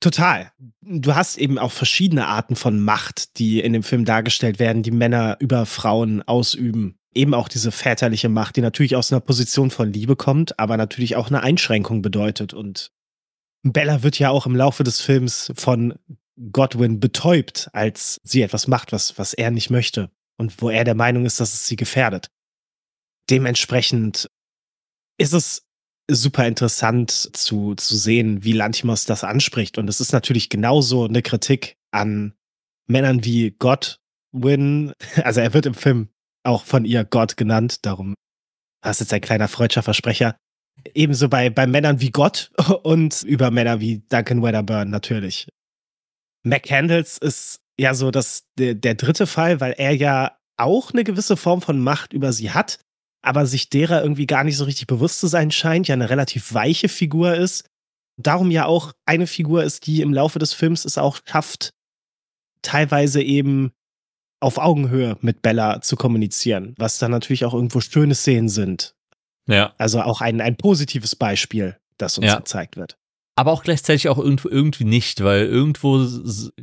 Total. 0.00 0.50
Du 0.80 1.14
hast 1.14 1.38
eben 1.38 1.58
auch 1.58 1.70
verschiedene 1.70 2.26
Arten 2.26 2.56
von 2.56 2.80
Macht, 2.80 3.38
die 3.38 3.60
in 3.60 3.72
dem 3.72 3.84
Film 3.84 4.04
dargestellt 4.04 4.58
werden, 4.58 4.82
die 4.82 4.90
Männer 4.90 5.36
über 5.38 5.64
Frauen 5.64 6.22
ausüben. 6.22 6.98
Eben 7.14 7.34
auch 7.34 7.48
diese 7.48 7.72
väterliche 7.72 8.28
Macht, 8.28 8.56
die 8.56 8.62
natürlich 8.62 8.96
aus 8.96 9.12
einer 9.12 9.20
Position 9.20 9.70
von 9.70 9.92
Liebe 9.92 10.16
kommt, 10.16 10.58
aber 10.58 10.76
natürlich 10.76 11.16
auch 11.16 11.28
eine 11.28 11.42
Einschränkung 11.42 12.02
bedeutet. 12.02 12.54
Und 12.54 12.90
Bella 13.62 14.02
wird 14.02 14.18
ja 14.18 14.30
auch 14.30 14.46
im 14.46 14.56
Laufe 14.56 14.82
des 14.82 15.00
Films 15.00 15.52
von 15.54 15.94
Godwin 16.50 17.00
betäubt, 17.00 17.68
als 17.72 18.20
sie 18.24 18.42
etwas 18.42 18.66
macht, 18.66 18.92
was, 18.92 19.18
was 19.18 19.34
er 19.34 19.50
nicht 19.50 19.70
möchte 19.70 20.10
und 20.38 20.60
wo 20.62 20.70
er 20.70 20.84
der 20.84 20.94
Meinung 20.94 21.26
ist, 21.26 21.40
dass 21.40 21.52
es 21.52 21.66
sie 21.66 21.76
gefährdet. 21.76 22.30
Dementsprechend 23.30 24.30
ist 25.18 25.32
es 25.32 25.66
super 26.10 26.46
interessant 26.46 27.10
zu, 27.10 27.74
zu 27.74 27.96
sehen, 27.96 28.42
wie 28.44 28.52
Lantimos 28.52 29.04
das 29.04 29.24
anspricht. 29.24 29.78
Und 29.78 29.88
es 29.88 30.00
ist 30.00 30.12
natürlich 30.12 30.48
genauso 30.48 31.04
eine 31.04 31.22
Kritik 31.22 31.76
an 31.90 32.34
Männern 32.86 33.24
wie 33.24 33.52
Godwin. 33.52 34.92
Also 35.22 35.40
er 35.40 35.54
wird 35.54 35.66
im 35.66 35.74
Film 35.74 36.08
auch 36.44 36.64
von 36.64 36.84
ihr 36.84 37.04
Gott 37.04 37.36
genannt, 37.36 37.84
darum 37.84 38.14
das 38.82 38.96
ist 38.96 39.00
jetzt 39.00 39.14
ein 39.14 39.20
kleiner 39.20 39.48
freudscher 39.48 39.82
Versprecher. 39.82 40.36
Ebenso 40.94 41.28
bei, 41.28 41.50
bei 41.50 41.66
Männern 41.66 42.00
wie 42.00 42.10
Gott 42.10 42.50
und 42.82 43.22
über 43.22 43.50
Männer 43.50 43.80
wie 43.80 44.02
Duncan 44.08 44.42
Wedderburn 44.42 44.90
natürlich. 44.90 45.48
McCandles 46.44 47.18
ist 47.18 47.60
ja 47.78 47.94
so 47.94 48.10
das, 48.10 48.44
der, 48.58 48.74
der 48.74 48.94
dritte 48.94 49.26
Fall, 49.26 49.60
weil 49.60 49.72
er 49.72 49.92
ja 49.92 50.36
auch 50.56 50.92
eine 50.92 51.04
gewisse 51.04 51.36
Form 51.36 51.62
von 51.62 51.80
Macht 51.80 52.12
über 52.12 52.32
sie 52.32 52.50
hat, 52.50 52.80
aber 53.22 53.46
sich 53.46 53.70
derer 53.70 54.02
irgendwie 54.02 54.26
gar 54.26 54.44
nicht 54.44 54.56
so 54.56 54.64
richtig 54.64 54.88
bewusst 54.88 55.20
zu 55.20 55.28
sein 55.28 55.50
scheint, 55.50 55.88
ja 55.88 55.94
eine 55.94 56.10
relativ 56.10 56.52
weiche 56.52 56.88
Figur 56.88 57.34
ist. 57.34 57.64
Darum 58.20 58.50
ja 58.50 58.66
auch 58.66 58.92
eine 59.06 59.26
Figur 59.26 59.62
ist, 59.62 59.86
die 59.86 60.02
im 60.02 60.12
Laufe 60.12 60.38
des 60.38 60.52
Films 60.52 60.84
es 60.84 60.98
auch 60.98 61.20
schafft, 61.24 61.70
teilweise 62.62 63.22
eben 63.22 63.72
auf 64.42 64.58
Augenhöhe 64.58 65.16
mit 65.20 65.42
Bella 65.42 65.80
zu 65.80 65.96
kommunizieren, 65.96 66.74
was 66.78 66.98
dann 66.98 67.10
natürlich 67.10 67.44
auch 67.44 67.54
irgendwo 67.54 67.80
schöne 67.80 68.14
Szenen 68.14 68.48
sind. 68.48 68.94
Ja. 69.46 69.72
Also 69.78 70.00
auch 70.02 70.20
ein, 70.20 70.40
ein 70.40 70.56
positives 70.56 71.16
Beispiel, 71.16 71.76
das 71.98 72.18
uns 72.18 72.28
ja. 72.28 72.36
gezeigt 72.36 72.76
wird. 72.76 72.96
Aber 73.36 73.52
auch 73.52 73.62
gleichzeitig 73.62 74.08
auch 74.08 74.18
irgendwo, 74.18 74.48
irgendwie 74.48 74.84
nicht, 74.84 75.22
weil 75.24 75.46
irgendwo 75.46 76.06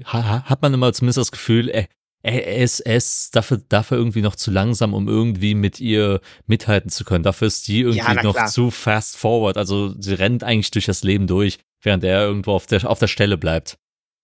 hat 0.03 0.61
man 0.61 0.73
immer 0.73 0.93
zumindest 0.93 1.17
das 1.17 1.31
Gefühl, 1.31 1.67
er, 1.69 1.87
er 2.21 2.57
ist, 2.57 2.81
er 2.81 2.95
ist 2.95 3.35
dafür, 3.35 3.61
dafür 3.69 3.97
irgendwie 3.97 4.21
noch 4.21 4.35
zu 4.35 4.51
langsam, 4.51 4.93
um 4.93 5.07
irgendwie 5.07 5.55
mit 5.55 5.79
ihr 5.79 6.21
mithalten 6.45 6.91
zu 6.91 7.05
können. 7.05 7.23
Dafür 7.23 7.47
ist 7.47 7.67
die 7.67 7.81
irgendwie 7.81 8.15
ja, 8.15 8.23
noch 8.23 8.45
zu 8.45 8.71
fast 8.71 9.17
forward. 9.17 9.57
Also 9.57 9.95
sie 9.99 10.13
rennt 10.13 10.43
eigentlich 10.43 10.71
durch 10.71 10.85
das 10.85 11.03
Leben 11.03 11.27
durch, 11.27 11.57
während 11.81 12.03
er 12.03 12.23
irgendwo 12.23 12.51
auf 12.51 12.67
der, 12.67 12.87
auf 12.89 12.99
der 12.99 13.07
Stelle 13.07 13.37
bleibt. 13.37 13.77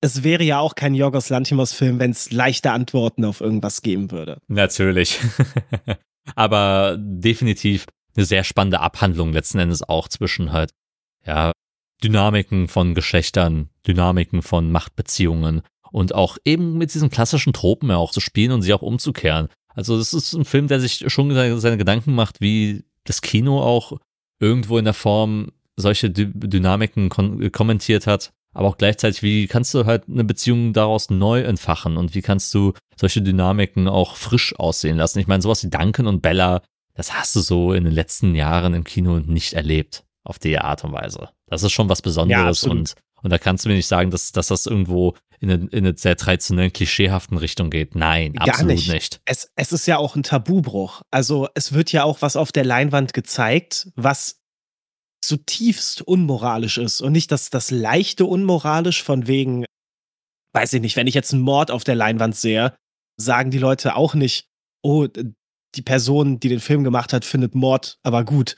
Es 0.05 0.23
wäre 0.23 0.43
ja 0.43 0.59
auch 0.59 0.75
kein 0.75 0.93
Jorgos 0.93 1.29
Lantimos-Film, 1.29 1.97
wenn 1.97 2.11
es 2.11 2.31
leichte 2.31 2.71
Antworten 2.71 3.25
auf 3.25 3.41
irgendwas 3.41 3.81
geben 3.81 4.11
würde. 4.11 4.39
Natürlich. 4.47 5.19
Aber 6.35 6.95
definitiv 6.99 7.87
eine 8.15 8.23
sehr 8.23 8.43
spannende 8.43 8.81
Abhandlung 8.81 9.33
letzten 9.33 9.57
Endes 9.57 9.81
auch 9.81 10.07
zwischen 10.07 10.51
halt, 10.51 10.69
ja, 11.25 11.51
Dynamiken 12.03 12.67
von 12.67 12.93
Geschlechtern, 12.93 13.69
Dynamiken 13.87 14.43
von 14.43 14.71
Machtbeziehungen 14.71 15.63
und 15.91 16.13
auch 16.13 16.37
eben 16.45 16.77
mit 16.77 16.93
diesen 16.93 17.09
klassischen 17.09 17.51
Tropen 17.51 17.89
ja 17.89 17.97
auch 17.97 18.11
zu 18.11 18.19
spielen 18.19 18.51
und 18.51 18.61
sie 18.61 18.75
auch 18.75 18.83
umzukehren. 18.83 19.47
Also 19.69 19.97
das 19.97 20.13
ist 20.13 20.33
ein 20.33 20.45
Film, 20.45 20.67
der 20.67 20.79
sich 20.79 21.03
schon 21.07 21.33
seine 21.59 21.77
Gedanken 21.77 22.13
macht, 22.13 22.41
wie 22.41 22.83
das 23.05 23.21
Kino 23.21 23.59
auch 23.59 23.97
irgendwo 24.39 24.77
in 24.77 24.85
der 24.85 24.93
Form 24.93 25.51
solche 25.77 26.11
Dynamiken 26.11 27.09
kommentiert 27.09 28.05
hat, 28.05 28.33
aber 28.55 28.69
auch 28.69 28.77
gleichzeitig, 28.77 29.21
wie 29.21 29.47
kannst 29.47 29.73
du 29.73 29.85
halt 29.85 30.05
eine 30.09 30.23
Beziehung 30.23 30.71
daraus 30.71 31.09
neu 31.09 31.41
entfachen 31.41 31.97
und 31.97 32.15
wie 32.15 32.21
kannst 32.21 32.53
du 32.53 32.73
solche 32.95 33.21
Dynamiken 33.21 33.89
auch 33.89 34.15
frisch 34.15 34.57
aussehen 34.57 34.97
lassen. 34.97 35.19
Ich 35.19 35.27
meine, 35.27 35.43
sowas 35.43 35.63
wie 35.63 35.69
Duncan 35.69 36.07
und 36.07 36.21
Bella, 36.21 36.61
das 36.93 37.13
hast 37.13 37.35
du 37.35 37.41
so 37.41 37.73
in 37.73 37.83
den 37.83 37.93
letzten 37.93 38.33
Jahren 38.33 38.73
im 38.73 38.85
Kino 38.85 39.19
nicht 39.19 39.53
erlebt, 39.53 40.05
auf 40.23 40.39
die 40.39 40.57
Art 40.57 40.85
und 40.85 40.93
Weise. 40.93 41.29
Das 41.47 41.63
ist 41.63 41.73
schon 41.73 41.89
was 41.89 42.01
Besonderes 42.01 42.61
ja, 42.61 42.71
und, 42.71 42.95
und 43.21 43.29
da 43.29 43.37
kannst 43.37 43.65
du 43.65 43.69
mir 43.69 43.75
nicht 43.75 43.87
sagen, 43.87 44.09
dass, 44.09 44.31
dass 44.31 44.47
das 44.47 44.65
irgendwo 44.67 45.15
in 45.41 45.51
eine, 45.51 45.67
in 45.71 45.85
eine 45.85 45.97
sehr 45.97 46.15
traditionellen, 46.15 46.71
klischeehaften 46.71 47.37
Richtung 47.37 47.69
geht. 47.69 47.93
Nein, 47.93 48.33
Gar 48.33 48.47
absolut 48.47 48.71
nicht. 48.71 48.89
nicht. 48.89 49.19
Es, 49.25 49.49
es 49.57 49.73
ist 49.73 49.85
ja 49.85 49.97
auch 49.97 50.15
ein 50.15 50.23
Tabubruch. 50.23 51.01
Also 51.11 51.49
es 51.55 51.73
wird 51.73 51.91
ja 51.91 52.05
auch 52.05 52.21
was 52.21 52.37
auf 52.37 52.53
der 52.53 52.63
Leinwand 52.63 53.13
gezeigt, 53.13 53.89
was 53.97 54.44
zutiefst 55.27 56.01
unmoralisch 56.01 56.77
ist. 56.77 57.01
Und 57.01 57.11
nicht 57.11 57.31
das, 57.31 57.49
das 57.49 57.71
leichte 57.71 58.25
unmoralisch 58.25 59.03
von 59.03 59.27
wegen, 59.27 59.65
weiß 60.53 60.73
ich 60.73 60.81
nicht, 60.81 60.95
wenn 60.95 61.07
ich 61.07 61.15
jetzt 61.15 61.33
einen 61.33 61.41
Mord 61.41 61.71
auf 61.71 61.83
der 61.83 61.95
Leinwand 61.95 62.35
sehe, 62.35 62.75
sagen 63.17 63.51
die 63.51 63.57
Leute 63.57 63.95
auch 63.95 64.13
nicht, 64.13 64.49
oh, 64.83 65.07
die 65.75 65.81
Person, 65.81 66.39
die 66.39 66.49
den 66.49 66.59
Film 66.59 66.83
gemacht 66.83 67.13
hat, 67.13 67.25
findet 67.25 67.55
Mord 67.55 67.99
aber 68.03 68.23
gut. 68.23 68.55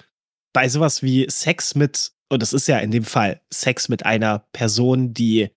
Bei 0.54 0.70
sowas 0.70 1.04
wie 1.04 1.30
Sex 1.30 1.76
mit, 1.76 2.12
und 2.30 2.42
das 2.42 2.54
ist 2.54 2.68
ja 2.68 2.80
in 2.80 2.92
dem 2.92 3.04
Fall 3.04 3.42
Sex 3.52 3.90
mit 3.90 4.06
einer 4.06 4.48
Person, 4.52 5.14
die 5.14 5.50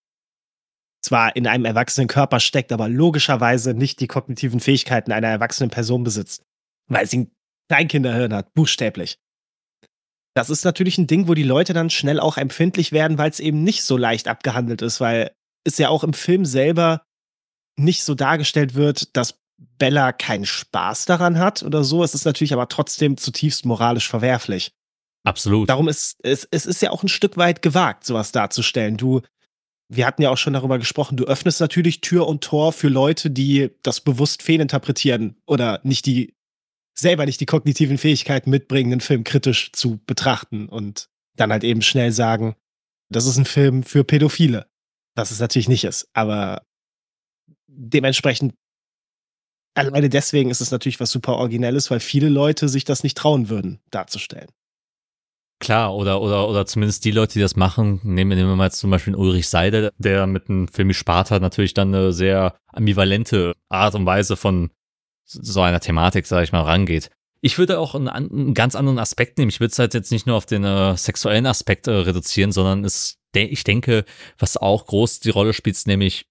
zwar 1.02 1.34
in 1.34 1.46
einem 1.46 1.64
erwachsenen 1.64 2.08
Körper 2.08 2.40
steckt, 2.40 2.72
aber 2.72 2.88
logischerweise 2.88 3.74
nicht 3.74 4.00
die 4.00 4.06
kognitiven 4.06 4.60
Fähigkeiten 4.60 5.12
einer 5.12 5.28
erwachsenen 5.28 5.70
Person 5.70 6.04
besitzt, 6.04 6.44
weil 6.88 7.06
sie 7.06 7.20
ein 7.20 7.30
Kleinkinderhirn 7.68 8.34
hat, 8.34 8.52
buchstäblich. 8.54 9.18
Das 10.34 10.50
ist 10.50 10.64
natürlich 10.64 10.98
ein 10.98 11.06
Ding, 11.06 11.28
wo 11.28 11.34
die 11.34 11.42
Leute 11.42 11.72
dann 11.72 11.90
schnell 11.90 12.20
auch 12.20 12.36
empfindlich 12.36 12.92
werden, 12.92 13.18
weil 13.18 13.30
es 13.30 13.40
eben 13.40 13.64
nicht 13.64 13.82
so 13.82 13.96
leicht 13.96 14.28
abgehandelt 14.28 14.82
ist, 14.82 15.00
weil 15.00 15.32
es 15.64 15.78
ja 15.78 15.88
auch 15.88 16.04
im 16.04 16.12
Film 16.12 16.44
selber 16.44 17.02
nicht 17.76 18.04
so 18.04 18.14
dargestellt 18.14 18.74
wird, 18.74 19.16
dass 19.16 19.40
Bella 19.78 20.12
keinen 20.12 20.46
Spaß 20.46 21.04
daran 21.06 21.38
hat 21.38 21.62
oder 21.62 21.84
so. 21.84 22.04
Es 22.04 22.14
ist 22.14 22.24
natürlich 22.24 22.52
aber 22.52 22.68
trotzdem 22.68 23.16
zutiefst 23.16 23.66
moralisch 23.66 24.08
verwerflich. 24.08 24.72
Absolut. 25.24 25.68
Darum 25.68 25.88
ist 25.88 26.16
es, 26.22 26.48
es 26.50 26.64
ist 26.64 26.80
ja 26.80 26.90
auch 26.90 27.02
ein 27.02 27.08
Stück 27.08 27.36
weit 27.36 27.60
gewagt, 27.60 28.04
sowas 28.04 28.32
darzustellen. 28.32 28.96
Du 28.96 29.20
wir 29.90 30.06
hatten 30.06 30.22
ja 30.22 30.30
auch 30.30 30.38
schon 30.38 30.52
darüber 30.52 30.78
gesprochen, 30.78 31.16
du 31.16 31.24
öffnest 31.24 31.60
natürlich 31.60 32.00
Tür 32.00 32.28
und 32.28 32.44
Tor 32.44 32.72
für 32.72 32.88
Leute, 32.88 33.28
die 33.28 33.70
das 33.82 34.00
bewusst 34.00 34.42
fehlinterpretieren 34.42 35.36
oder 35.46 35.80
nicht 35.82 36.06
die, 36.06 36.34
selber 36.94 37.26
nicht 37.26 37.40
die 37.40 37.46
kognitiven 37.46 37.98
Fähigkeiten 37.98 38.50
mitbringen, 38.50 38.90
den 38.90 39.00
Film 39.00 39.24
kritisch 39.24 39.72
zu 39.72 40.00
betrachten 40.06 40.68
und 40.68 41.08
dann 41.36 41.52
halt 41.52 41.64
eben 41.64 41.82
schnell 41.82 42.12
sagen, 42.12 42.56
das 43.10 43.26
ist 43.26 43.38
ein 43.38 43.44
Film 43.44 43.82
für 43.82 44.04
Pädophile. 44.04 44.66
Was 45.16 45.30
es 45.30 45.40
natürlich 45.40 45.68
nicht 45.68 45.84
ist. 45.84 46.08
Aber 46.12 46.62
dementsprechend, 47.66 48.54
alleine 49.74 50.08
deswegen 50.08 50.50
ist 50.50 50.60
es 50.60 50.70
natürlich 50.70 51.00
was 51.00 51.10
super 51.10 51.34
Originelles, 51.36 51.90
weil 51.90 52.00
viele 52.00 52.28
Leute 52.28 52.68
sich 52.68 52.84
das 52.84 53.02
nicht 53.02 53.16
trauen 53.16 53.48
würden, 53.48 53.80
darzustellen. 53.90 54.48
Klar, 55.58 55.94
oder, 55.94 56.22
oder, 56.22 56.48
oder 56.48 56.64
zumindest 56.64 57.04
die 57.04 57.10
Leute, 57.10 57.34
die 57.34 57.40
das 57.40 57.54
machen, 57.54 58.00
nehmen, 58.02 58.30
nehmen 58.30 58.48
wir 58.48 58.56
mal 58.56 58.72
zum 58.72 58.90
Beispiel 58.90 59.14
Ulrich 59.14 59.48
Seide, 59.48 59.92
der 59.98 60.26
mit 60.26 60.48
dem 60.48 60.68
Film 60.68 60.92
Sparta 60.94 61.38
natürlich 61.38 61.74
dann 61.74 61.94
eine 61.94 62.12
sehr 62.12 62.56
ambivalente 62.68 63.54
Art 63.68 63.94
und 63.94 64.06
Weise 64.06 64.36
von 64.36 64.70
so 65.30 65.60
einer 65.60 65.80
Thematik, 65.80 66.26
sage 66.26 66.44
ich 66.44 66.52
mal, 66.52 66.62
rangeht. 66.62 67.10
Ich 67.42 67.56
würde 67.56 67.78
auch 67.78 67.94
einen, 67.94 68.08
einen, 68.08 68.54
ganz 68.54 68.74
anderen 68.74 68.98
Aspekt 68.98 69.38
nehmen. 69.38 69.48
Ich 69.48 69.60
würde 69.60 69.72
es 69.72 69.78
halt 69.78 69.94
jetzt 69.94 70.12
nicht 70.12 70.26
nur 70.26 70.36
auf 70.36 70.46
den 70.46 70.64
äh, 70.64 70.96
sexuellen 70.96 71.46
Aspekt 71.46 71.86
äh, 71.86 71.92
reduzieren, 71.92 72.52
sondern 72.52 72.84
es, 72.84 73.16
ich 73.34 73.64
denke, 73.64 74.04
was 74.38 74.56
auch 74.56 74.86
groß 74.86 75.20
die 75.20 75.30
Rolle 75.30 75.54
spielt, 75.54 75.76
ist 75.76 75.86
nämlich, 75.86 76.26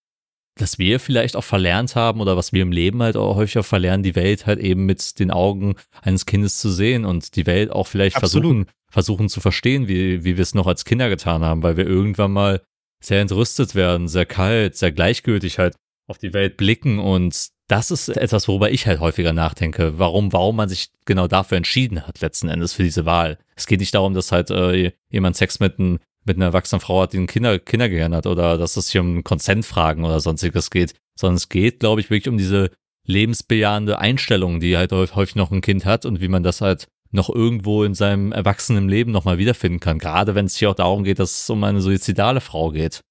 dass 0.55 0.77
wir 0.77 0.99
vielleicht 0.99 1.35
auch 1.35 1.43
verlernt 1.43 1.95
haben 1.95 2.21
oder 2.21 2.38
was 2.38 2.53
wir 2.53 2.62
im 2.62 2.71
Leben 2.71 3.01
halt 3.01 3.17
auch 3.17 3.38
häufiger 3.38 3.63
verlernen, 3.63 4.04
die 4.04 4.15
Welt 4.15 4.45
halt 4.45 4.60
eben 4.60 4.85
mit 4.85 5.17
den 5.19 5.31
Augen 5.31 5.75
eines 6.02 6.25
Kindes 6.25 6.60
zu 6.60 6.69
sehen 6.69 7.06
und 7.06 7.35
die 7.35 7.47
Welt 7.47 7.71
auch 7.71 7.87
vielleicht 7.87 8.17
Absolut. 8.17 8.43
versuchen 8.43 8.65
versuchen 8.89 9.29
zu 9.29 9.39
verstehen, 9.39 9.87
wie, 9.87 10.23
wie 10.23 10.37
wir 10.37 10.41
es 10.41 10.56
noch 10.56 10.67
als 10.67 10.85
Kinder 10.85 11.10
getan 11.10 11.43
haben, 11.43 11.63
weil 11.63 11.77
wir 11.77 11.87
irgendwann 11.87 12.31
mal 12.31 12.62
sehr 13.02 13.21
entrüstet 13.21 13.75
werden, 13.75 14.08
sehr 14.08 14.25
kalt, 14.25 14.75
sehr 14.75 14.91
gleichgültig 14.91 15.60
halt 15.60 15.75
auf 16.10 16.17
die 16.17 16.33
Welt 16.33 16.57
blicken 16.57 16.99
und 16.99 17.49
das 17.67 17.91
ist 17.91 18.10
etwas, 18.10 18.47
worüber 18.47 18.71
ich 18.71 18.87
halt 18.87 18.99
häufiger 18.99 19.31
nachdenke, 19.31 19.99
warum, 19.99 20.33
warum 20.33 20.55
man 20.55 20.67
sich 20.67 20.89
genau 21.05 21.27
dafür 21.27 21.57
entschieden 21.57 22.05
hat, 22.05 22.19
letzten 22.19 22.49
Endes 22.49 22.73
für 22.73 22.83
diese 22.83 23.05
Wahl. 23.05 23.37
Es 23.55 23.67
geht 23.67 23.79
nicht 23.79 23.93
darum, 23.93 24.15
dass 24.15 24.31
halt 24.31 24.49
äh, 24.49 24.91
jemand 25.10 25.37
Sex 25.37 25.60
mit, 25.60 25.77
ein, 25.77 25.99
mit 26.25 26.37
einer 26.37 26.45
erwachsenen 26.45 26.81
Frau 26.81 27.03
hat, 27.03 27.13
die 27.13 27.19
ein 27.19 27.27
Kinder, 27.27 27.60
Kindergehirn 27.60 28.15
hat 28.15 28.25
oder 28.25 28.57
dass 28.57 28.75
es 28.75 28.89
hier 28.89 29.01
um 29.01 29.23
Konsentfragen 29.23 30.03
oder 30.03 30.19
sonstiges 30.19 30.71
geht, 30.71 30.95
sondern 31.15 31.35
es 31.35 31.47
geht, 31.47 31.79
glaube 31.79 32.01
ich, 32.01 32.10
wirklich 32.10 32.29
um 32.29 32.39
diese 32.39 32.71
lebensbejahende 33.05 33.99
Einstellung, 33.99 34.60
die 34.60 34.75
halt 34.75 34.91
häufig 34.91 35.35
noch 35.35 35.51
ein 35.51 35.62
Kind 35.62 35.85
hat 35.85 36.05
und 36.05 36.21
wie 36.21 36.27
man 36.27 36.41
das 36.41 36.62
halt 36.62 36.87
noch 37.12 37.29
irgendwo 37.29 37.83
in 37.83 37.93
seinem 37.93 38.31
erwachsenen 38.31 38.89
Leben 38.89 39.12
nochmal 39.12 39.37
wiederfinden 39.37 39.79
kann. 39.79 39.99
Gerade 39.99 40.35
wenn 40.35 40.45
es 40.45 40.55
hier 40.55 40.71
auch 40.71 40.75
darum 40.75 41.03
geht, 41.03 41.19
dass 41.19 41.41
es 41.41 41.49
um 41.49 41.63
eine 41.63 41.81
suizidale 41.81 42.41
Frau 42.41 42.71
geht. 42.71 43.01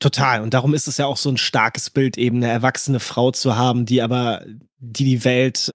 Total. 0.00 0.42
Und 0.42 0.54
darum 0.54 0.74
ist 0.74 0.88
es 0.88 0.98
ja 0.98 1.06
auch 1.06 1.16
so 1.16 1.30
ein 1.30 1.36
starkes 1.36 1.90
Bild, 1.90 2.18
eben 2.18 2.38
eine 2.38 2.48
erwachsene 2.48 3.00
Frau 3.00 3.30
zu 3.30 3.56
haben, 3.56 3.86
die 3.86 4.02
aber, 4.02 4.44
die 4.78 5.04
die 5.04 5.24
Welt 5.24 5.70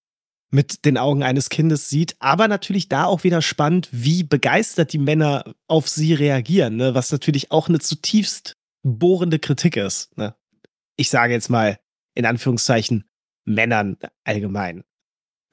mit 0.52 0.86
den 0.86 0.98
Augen 0.98 1.24
eines 1.24 1.50
Kindes 1.50 1.90
sieht. 1.90 2.16
Aber 2.20 2.48
natürlich 2.48 2.90
da 2.90 3.06
auch 3.06 3.24
wieder 3.24 3.42
spannend, 3.42 3.88
wie 3.92 4.24
begeistert 4.24 4.94
die 4.94 4.98
Männer 4.98 5.56
auf 5.68 5.88
sie 5.88 6.14
reagieren, 6.14 6.76
ne? 6.76 6.96
was 6.96 7.12
natürlich 7.12 7.52
auch 7.52 7.70
eine 7.70 7.80
zutiefst 7.80 8.54
bohrende 8.84 9.40
Kritik 9.40 9.78
ist. 9.78 10.16
Ne? 10.18 10.36
Ich 10.96 11.10
sage 11.10 11.34
jetzt 11.34 11.50
mal 11.50 11.80
in 12.16 12.26
Anführungszeichen 12.26 13.06
Männern 13.46 13.98
allgemein. 14.24 14.84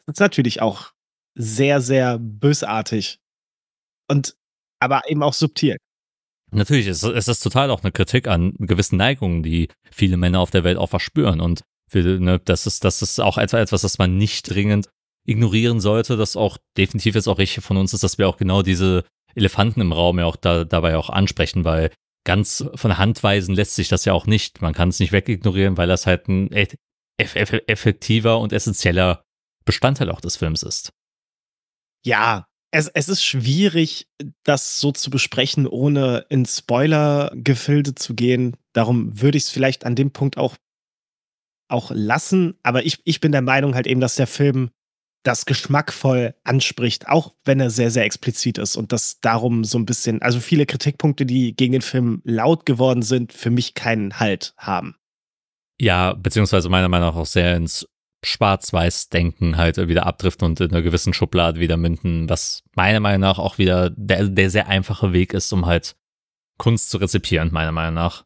Das 0.06 0.14
ist 0.14 0.20
natürlich 0.20 0.60
auch 0.62 0.92
sehr, 1.34 1.80
sehr 1.80 2.18
bösartig. 2.18 3.20
Und 4.08 4.36
aber 4.80 5.08
eben 5.08 5.22
auch 5.22 5.34
subtil. 5.34 5.76
Natürlich, 6.56 6.86
es 6.86 7.02
ist 7.02 7.40
total 7.40 7.70
auch 7.70 7.82
eine 7.82 7.92
Kritik 7.92 8.28
an 8.28 8.54
gewissen 8.58 8.96
Neigungen, 8.96 9.42
die 9.42 9.68
viele 9.90 10.16
Männer 10.16 10.40
auf 10.40 10.50
der 10.50 10.64
Welt 10.64 10.78
auch 10.78 10.88
verspüren. 10.88 11.38
Und 11.42 11.60
für, 11.86 12.02
ne, 12.02 12.40
das, 12.42 12.66
ist, 12.66 12.82
das 12.82 13.02
ist 13.02 13.20
auch 13.20 13.36
etwas, 13.36 13.82
das 13.82 13.98
man 13.98 14.16
nicht 14.16 14.48
dringend 14.48 14.88
ignorieren 15.26 15.80
sollte, 15.80 16.16
das 16.16 16.34
auch 16.34 16.56
definitiv 16.78 17.14
jetzt 17.14 17.28
auch 17.28 17.36
richtig 17.36 17.62
von 17.62 17.76
uns 17.76 17.92
ist, 17.92 18.04
dass 18.04 18.16
wir 18.16 18.26
auch 18.26 18.38
genau 18.38 18.62
diese 18.62 19.04
Elefanten 19.34 19.82
im 19.82 19.92
Raum 19.92 20.18
ja 20.18 20.24
auch 20.24 20.36
da, 20.36 20.64
dabei 20.64 20.96
auch 20.96 21.10
ansprechen, 21.10 21.66
weil 21.66 21.92
ganz 22.24 22.64
von 22.74 22.96
Hand 22.96 23.22
weisen 23.22 23.54
lässt 23.54 23.74
sich 23.74 23.88
das 23.88 24.06
ja 24.06 24.14
auch 24.14 24.26
nicht. 24.26 24.62
Man 24.62 24.72
kann 24.72 24.88
es 24.88 24.98
nicht 24.98 25.12
wegignorieren, 25.12 25.76
weil 25.76 25.88
das 25.88 26.06
halt 26.06 26.26
ein 26.26 26.50
effektiver 27.18 28.38
und 28.38 28.54
essentieller 28.54 29.22
Bestandteil 29.66 30.10
auch 30.10 30.22
des 30.22 30.36
Films 30.36 30.62
ist. 30.62 30.90
Ja, 32.02 32.46
es, 32.76 32.88
es 32.88 33.08
ist 33.08 33.24
schwierig, 33.24 34.06
das 34.44 34.80
so 34.80 34.92
zu 34.92 35.08
besprechen, 35.08 35.66
ohne 35.66 36.26
in 36.28 36.44
Spoiler-Gefilde 36.44 37.94
zu 37.94 38.14
gehen. 38.14 38.56
Darum 38.74 39.20
würde 39.20 39.38
ich 39.38 39.44
es 39.44 39.50
vielleicht 39.50 39.86
an 39.86 39.94
dem 39.94 40.10
Punkt 40.10 40.36
auch, 40.36 40.56
auch 41.68 41.90
lassen. 41.94 42.58
Aber 42.62 42.84
ich, 42.84 43.00
ich 43.04 43.20
bin 43.20 43.32
der 43.32 43.40
Meinung 43.40 43.74
halt 43.74 43.86
eben, 43.86 44.00
dass 44.00 44.16
der 44.16 44.26
Film 44.26 44.70
das 45.22 45.46
geschmackvoll 45.46 46.34
anspricht, 46.44 47.08
auch 47.08 47.34
wenn 47.44 47.60
er 47.60 47.70
sehr, 47.70 47.90
sehr 47.90 48.04
explizit 48.04 48.58
ist 48.58 48.76
und 48.76 48.92
das 48.92 49.20
darum 49.20 49.64
so 49.64 49.78
ein 49.78 49.86
bisschen, 49.86 50.22
also 50.22 50.38
viele 50.38 50.66
Kritikpunkte, 50.66 51.26
die 51.26 51.56
gegen 51.56 51.72
den 51.72 51.82
Film 51.82 52.20
laut 52.24 52.64
geworden 52.66 53.02
sind, 53.02 53.32
für 53.32 53.50
mich 53.50 53.74
keinen 53.74 54.20
Halt 54.20 54.54
haben. 54.56 54.94
Ja, 55.80 56.12
beziehungsweise 56.12 56.68
meiner 56.68 56.88
Meinung 56.88 57.08
nach 57.08 57.16
auch 57.16 57.26
sehr 57.26 57.56
ins 57.56 57.88
Schwarz-Weiß-Denken 58.26 59.56
halt 59.56 59.76
wieder 59.88 60.06
abdriften 60.06 60.46
und 60.46 60.60
in 60.60 60.70
einer 60.70 60.82
gewissen 60.82 61.12
Schublade 61.12 61.60
wieder 61.60 61.76
münden, 61.76 62.28
was 62.28 62.62
meiner 62.74 63.00
Meinung 63.00 63.20
nach 63.20 63.38
auch 63.38 63.58
wieder 63.58 63.90
der, 63.90 64.28
der 64.28 64.50
sehr 64.50 64.68
einfache 64.68 65.12
Weg 65.12 65.32
ist, 65.32 65.52
um 65.52 65.66
halt 65.66 65.96
Kunst 66.58 66.90
zu 66.90 66.98
rezipieren, 66.98 67.50
meiner 67.52 67.72
Meinung 67.72 67.94
nach. 67.94 68.24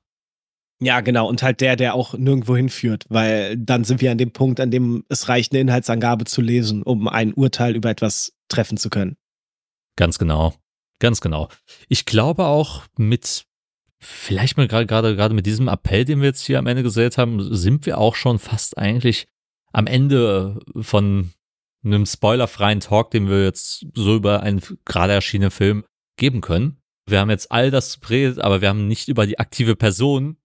Ja, 0.82 1.00
genau. 1.00 1.28
Und 1.28 1.42
halt 1.42 1.60
der, 1.60 1.76
der 1.76 1.94
auch 1.94 2.14
nirgendwo 2.14 2.56
hinführt, 2.56 3.04
weil 3.10 3.56
dann 3.58 3.84
sind 3.84 4.00
wir 4.00 4.10
an 4.10 4.18
dem 4.18 4.32
Punkt, 4.32 4.60
an 4.60 4.70
dem 4.70 5.04
es 5.08 5.28
reicht, 5.28 5.52
eine 5.52 5.60
Inhaltsangabe 5.60 6.24
zu 6.24 6.40
lesen, 6.40 6.82
um 6.82 7.06
ein 7.06 7.34
Urteil 7.34 7.76
über 7.76 7.90
etwas 7.90 8.32
treffen 8.48 8.78
zu 8.78 8.88
können. 8.88 9.16
Ganz 9.96 10.18
genau. 10.18 10.54
Ganz 10.98 11.20
genau. 11.20 11.48
Ich 11.88 12.06
glaube 12.06 12.46
auch 12.46 12.84
mit, 12.96 13.44
vielleicht 13.98 14.56
mal 14.56 14.68
gerade, 14.68 14.86
gerade, 14.86 15.16
gerade 15.16 15.34
mit 15.34 15.44
diesem 15.44 15.68
Appell, 15.68 16.06
den 16.06 16.20
wir 16.20 16.28
jetzt 16.28 16.46
hier 16.46 16.58
am 16.58 16.66
Ende 16.66 16.82
gesetzt 16.82 17.18
haben, 17.18 17.54
sind 17.54 17.84
wir 17.84 17.98
auch 17.98 18.14
schon 18.14 18.38
fast 18.38 18.78
eigentlich 18.78 19.26
am 19.72 19.86
Ende 19.86 20.60
von 20.80 21.32
einem 21.84 22.06
spoilerfreien 22.06 22.80
Talk, 22.80 23.10
den 23.10 23.28
wir 23.28 23.44
jetzt 23.44 23.86
so 23.94 24.16
über 24.16 24.42
einen 24.42 24.60
gerade 24.84 25.12
erschienenen 25.12 25.50
Film 25.50 25.84
geben 26.16 26.40
können. 26.40 26.76
Wir 27.06 27.20
haben 27.20 27.30
jetzt 27.30 27.50
all 27.50 27.70
das 27.70 28.00
geredet, 28.00 28.38
aber 28.38 28.60
wir 28.60 28.68
haben 28.68 28.86
nicht 28.86 29.08
über 29.08 29.26
die 29.26 29.38
aktive 29.38 29.76
Person 29.76 30.36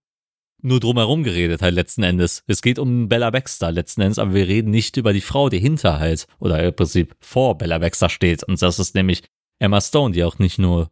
nur 0.62 0.80
drumherum 0.80 1.24
geredet, 1.24 1.62
halt 1.62 1.76
letzten 1.76 2.02
Endes. 2.04 2.44
Es 2.48 2.62
geht 2.62 2.80
um 2.80 3.08
Bella 3.08 3.30
Baxter 3.30 3.72
letzten 3.72 4.02
Endes, 4.02 4.18
aber 4.18 4.34
wir 4.34 4.48
reden 4.48 4.72
nicht 4.72 4.98
über 4.98 5.14
die 5.14 5.22
Frau, 5.22 5.50
die 5.50 5.60
hinter 5.60 6.00
halt, 6.00 6.26
oder 6.40 6.64
im 6.64 6.76
Prinzip 6.76 7.16
vor 7.20 7.58
Bella 7.58 7.78
Baxter 7.78 8.10
steht. 8.10 8.44
Und 8.44 8.62
das 8.62 8.80
ist 8.80 8.96
nämlich 8.96 9.24
Emma 9.60 9.80
Stone, 9.80 10.14
die 10.14 10.24
auch 10.24 10.40
nicht 10.40 10.58
nur 10.58 10.90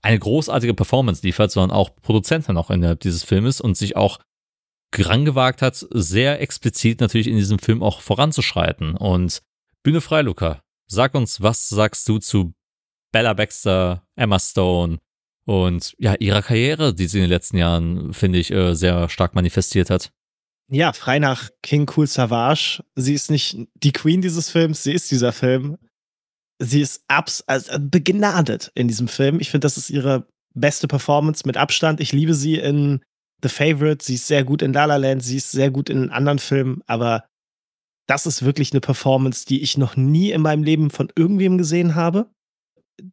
eine 0.00 0.18
großartige 0.18 0.74
Performance 0.74 1.22
liefert, 1.24 1.52
sondern 1.52 1.76
auch 1.76 1.90
Produzentin 2.00 2.56
auch 2.56 2.70
innerhalb 2.70 3.00
dieses 3.00 3.24
Filmes 3.24 3.60
und 3.60 3.76
sich 3.76 3.96
auch 3.96 4.18
gewagt 4.92 5.62
hat, 5.62 5.84
sehr 5.90 6.40
explizit 6.40 7.00
natürlich 7.00 7.26
in 7.26 7.36
diesem 7.36 7.58
Film 7.58 7.82
auch 7.82 8.00
voranzuschreiten. 8.00 8.96
Und 8.96 9.42
Bühne 9.82 10.00
frei, 10.00 10.22
Luca. 10.22 10.62
Sag 10.86 11.14
uns, 11.14 11.40
was 11.40 11.68
sagst 11.68 12.08
du 12.08 12.18
zu 12.18 12.54
Bella 13.12 13.34
Baxter, 13.34 14.06
Emma 14.16 14.38
Stone 14.38 14.98
und 15.44 15.94
ja, 15.98 16.14
ihrer 16.14 16.42
Karriere, 16.42 16.94
die 16.94 17.06
sie 17.06 17.18
in 17.18 17.24
den 17.24 17.30
letzten 17.30 17.56
Jahren, 17.58 18.12
finde 18.12 18.38
ich, 18.38 18.50
äh, 18.50 18.74
sehr 18.74 19.08
stark 19.08 19.34
manifestiert 19.34 19.90
hat? 19.90 20.12
Ja, 20.70 20.92
frei 20.92 21.18
nach 21.18 21.50
King 21.62 21.90
Cool 21.94 22.06
Savage. 22.06 22.82
Sie 22.94 23.14
ist 23.14 23.30
nicht 23.30 23.58
die 23.74 23.92
Queen 23.92 24.22
dieses 24.22 24.50
Films, 24.50 24.82
sie 24.82 24.92
ist 24.92 25.10
dieser 25.10 25.32
Film. 25.32 25.76
Sie 26.58 26.80
ist 26.80 27.02
abs 27.08 27.42
also 27.46 27.72
begnadet 27.78 28.70
in 28.74 28.88
diesem 28.88 29.08
Film. 29.08 29.40
Ich 29.40 29.50
finde, 29.50 29.66
das 29.66 29.76
ist 29.76 29.90
ihre 29.90 30.26
beste 30.54 30.86
Performance 30.86 31.42
mit 31.44 31.56
Abstand. 31.56 32.00
Ich 32.00 32.12
liebe 32.12 32.34
sie 32.34 32.56
in 32.56 33.00
The 33.42 33.48
Favorite, 33.48 34.04
sie 34.04 34.14
ist 34.14 34.26
sehr 34.26 34.44
gut 34.44 34.62
in 34.62 34.72
La 34.72 34.84
La 34.84 34.96
Land, 34.96 35.22
sie 35.22 35.36
ist 35.36 35.50
sehr 35.50 35.70
gut 35.70 35.90
in 35.90 36.10
anderen 36.10 36.38
Filmen, 36.38 36.82
aber 36.86 37.26
das 38.08 38.26
ist 38.26 38.44
wirklich 38.44 38.72
eine 38.72 38.80
Performance, 38.80 39.46
die 39.46 39.62
ich 39.62 39.78
noch 39.78 39.96
nie 39.96 40.30
in 40.32 40.42
meinem 40.42 40.62
Leben 40.62 40.90
von 40.90 41.10
irgendwem 41.16 41.58
gesehen 41.58 41.94
habe. 41.94 42.30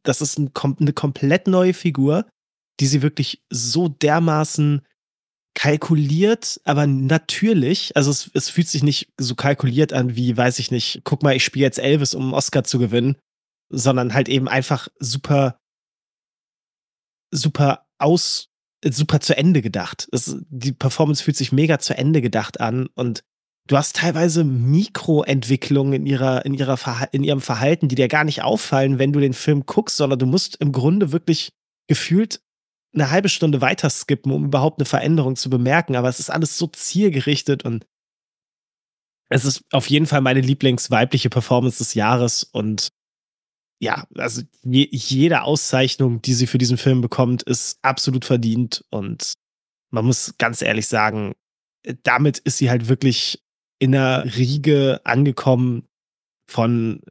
Das 0.03 0.21
ist 0.21 0.37
ein, 0.37 0.51
eine 0.79 0.93
komplett 0.93 1.47
neue 1.47 1.73
Figur, 1.73 2.25
die 2.79 2.87
sie 2.87 3.01
wirklich 3.01 3.43
so 3.49 3.87
dermaßen 3.87 4.81
kalkuliert, 5.55 6.61
aber 6.63 6.87
natürlich, 6.87 7.95
also 7.95 8.11
es, 8.11 8.31
es 8.33 8.49
fühlt 8.49 8.67
sich 8.67 8.83
nicht 8.83 9.11
so 9.19 9.35
kalkuliert 9.35 9.93
an 9.93 10.15
wie, 10.15 10.37
weiß 10.37 10.59
ich 10.59 10.71
nicht, 10.71 11.01
guck 11.03 11.21
mal, 11.21 11.35
ich 11.35 11.43
spiele 11.43 11.65
jetzt 11.65 11.79
Elvis, 11.79 12.13
um 12.13 12.23
einen 12.23 12.33
Oscar 12.33 12.63
zu 12.63 12.79
gewinnen, 12.79 13.17
sondern 13.69 14.13
halt 14.13 14.29
eben 14.29 14.47
einfach 14.47 14.87
super, 14.99 15.57
super 17.31 17.85
aus, 17.99 18.48
super 18.85 19.19
zu 19.19 19.37
Ende 19.37 19.61
gedacht. 19.61 20.07
Es, 20.11 20.37
die 20.49 20.71
Performance 20.71 21.23
fühlt 21.23 21.37
sich 21.37 21.51
mega 21.51 21.79
zu 21.79 21.97
Ende 21.97 22.21
gedacht 22.21 22.59
an 22.59 22.87
und 22.95 23.23
du 23.67 23.77
hast 23.77 23.95
teilweise 23.95 24.43
Mikroentwicklungen 24.43 25.93
in 25.93 26.05
ihrer, 26.05 26.45
in 26.45 26.53
ihrer 26.53 26.77
in 27.11 27.23
ihrem 27.23 27.41
Verhalten, 27.41 27.87
die 27.87 27.95
dir 27.95 28.07
gar 28.07 28.23
nicht 28.23 28.43
auffallen, 28.43 28.99
wenn 28.99 29.13
du 29.13 29.19
den 29.19 29.33
Film 29.33 29.65
guckst, 29.65 29.97
sondern 29.97 30.19
du 30.19 30.25
musst 30.25 30.55
im 30.57 30.71
Grunde 30.71 31.11
wirklich 31.11 31.53
gefühlt 31.87 32.41
eine 32.93 33.11
halbe 33.11 33.29
Stunde 33.29 33.61
weiter 33.61 33.89
skippen, 33.89 34.31
um 34.31 34.45
überhaupt 34.45 34.79
eine 34.79 34.85
Veränderung 34.85 35.35
zu 35.35 35.49
bemerken. 35.49 35.95
Aber 35.95 36.09
es 36.09 36.19
ist 36.19 36.31
alles 36.31 36.57
so 36.57 36.67
zielgerichtet 36.67 37.63
und 37.63 37.85
es 39.29 39.45
ist 39.45 39.63
auf 39.71 39.87
jeden 39.87 40.07
Fall 40.07 40.21
meine 40.21 40.41
Lieblingsweibliche 40.41 41.29
Performance 41.29 41.77
des 41.77 41.93
Jahres 41.93 42.43
und 42.43 42.89
ja, 43.79 44.05
also 44.15 44.41
je, 44.63 44.87
jede 44.91 45.43
Auszeichnung, 45.43 46.21
die 46.21 46.33
sie 46.33 46.47
für 46.47 46.57
diesen 46.57 46.77
Film 46.77 47.01
bekommt, 47.01 47.43
ist 47.43 47.79
absolut 47.81 48.25
verdient. 48.25 48.83
Und 48.89 49.33
man 49.89 50.05
muss 50.05 50.35
ganz 50.37 50.61
ehrlich 50.61 50.87
sagen, 50.87 51.33
damit 52.03 52.39
ist 52.39 52.57
sie 52.57 52.69
halt 52.69 52.89
wirklich 52.89 53.41
in 53.79 53.95
einer 53.95 54.25
Riege 54.35 54.99
angekommen 55.05 55.87
von 56.49 57.01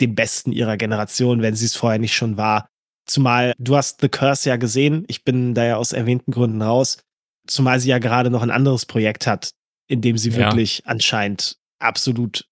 dem 0.00 0.14
Besten 0.14 0.52
ihrer 0.52 0.76
Generation, 0.76 1.40
wenn 1.40 1.56
sie 1.56 1.64
es 1.64 1.76
vorher 1.76 1.98
nicht 1.98 2.14
schon 2.14 2.36
war. 2.36 2.68
Zumal 3.06 3.54
du 3.58 3.74
hast 3.74 4.02
The 4.02 4.10
Curse 4.10 4.50
ja 4.50 4.56
gesehen. 4.56 5.04
Ich 5.08 5.24
bin 5.24 5.54
da 5.54 5.64
ja 5.64 5.76
aus 5.76 5.92
erwähnten 5.92 6.30
Gründen 6.30 6.60
raus. 6.60 6.98
Zumal 7.46 7.80
sie 7.80 7.88
ja 7.88 7.98
gerade 7.98 8.28
noch 8.28 8.42
ein 8.42 8.50
anderes 8.50 8.84
Projekt 8.84 9.26
hat, 9.26 9.52
in 9.86 10.02
dem 10.02 10.18
sie 10.18 10.28
ja. 10.28 10.36
wirklich 10.36 10.82
anscheinend 10.84 11.56
absolut 11.78 12.46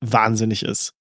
wahnsinnig 0.00 0.62
ist. 0.62 0.94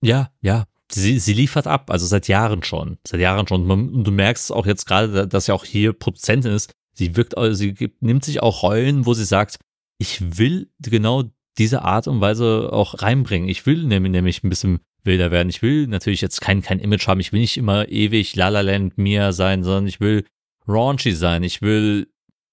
Ja, 0.00 0.30
ja 0.40 0.66
sie, 0.90 1.18
sie 1.18 1.32
liefert 1.32 1.66
ab, 1.66 1.90
also 1.90 2.06
seit 2.06 2.28
Jahren 2.28 2.62
schon. 2.62 2.98
Seit 3.06 3.20
Jahren 3.20 3.46
schon. 3.46 3.70
Und 3.70 4.04
du 4.04 4.10
merkst 4.10 4.52
auch 4.52 4.66
jetzt 4.66 4.86
gerade, 4.86 5.28
dass 5.28 5.46
sie 5.46 5.54
auch 5.54 5.64
hier 5.64 5.92
Produzentin 5.92 6.52
ist. 6.52 6.72
Sie 6.94 7.16
wirkt, 7.16 7.36
also 7.36 7.54
sie 7.54 7.74
nimmt 8.00 8.24
sich 8.24 8.42
auch 8.42 8.62
Rollen, 8.62 9.06
wo 9.06 9.14
sie 9.14 9.24
sagt, 9.24 9.58
ich 9.98 10.38
will 10.38 10.70
genau 10.80 11.24
diese 11.58 11.82
Art 11.82 12.06
und 12.06 12.20
Weise 12.20 12.70
auch 12.72 13.02
reinbringen. 13.02 13.48
Ich 13.48 13.66
will 13.66 13.84
nämlich, 13.84 14.12
nämlich 14.12 14.42
ein 14.42 14.48
bisschen 14.48 14.80
wilder 15.04 15.30
werden. 15.30 15.48
Ich 15.48 15.62
will 15.62 15.86
natürlich 15.86 16.20
jetzt 16.20 16.40
kein, 16.40 16.62
kein 16.62 16.78
Image 16.78 17.06
haben. 17.06 17.20
Ich 17.20 17.32
will 17.32 17.40
nicht 17.40 17.56
immer 17.56 17.88
ewig 17.88 18.36
La 18.36 18.48
La 18.48 18.60
Land 18.60 18.98
Mia 18.98 19.32
sein, 19.32 19.64
sondern 19.64 19.86
ich 19.86 20.00
will 20.00 20.24
raunchy 20.68 21.12
sein. 21.12 21.42
Ich 21.42 21.62
will 21.62 22.08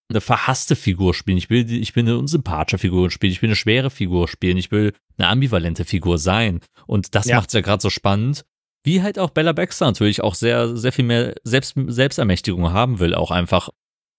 eine 0.09 0.21
verhasste 0.21 0.75
Figur 0.75 1.13
spielen. 1.13 1.37
Ich 1.37 1.49
will, 1.49 1.69
ich 1.71 1.95
will 1.95 2.03
eine 2.03 2.17
unsympathische 2.17 2.77
Figur 2.77 3.09
spielen. 3.09 3.31
Ich 3.31 3.41
will 3.41 3.49
eine 3.49 3.55
schwere 3.55 3.89
Figur 3.89 4.27
spielen. 4.27 4.57
Ich 4.57 4.71
will 4.71 4.93
eine 5.17 5.27
ambivalente 5.27 5.85
Figur 5.85 6.17
sein. 6.17 6.61
Und 6.85 7.15
das 7.15 7.25
ja. 7.25 7.37
macht 7.37 7.49
es 7.49 7.53
ja 7.53 7.61
gerade 7.61 7.81
so 7.81 7.89
spannend. 7.89 8.45
Wie 8.83 9.01
halt 9.01 9.17
auch 9.17 9.31
Bella 9.31 9.51
Baxter 9.51 9.85
natürlich 9.87 10.21
auch 10.21 10.35
sehr, 10.35 10.77
sehr 10.77 10.91
viel 10.91 11.05
mehr 11.05 11.33
Selbst, 11.43 11.73
Selbstermächtigung 11.75 12.71
haben 12.71 12.99
will, 12.99 13.15
auch 13.15 13.31
einfach 13.31 13.69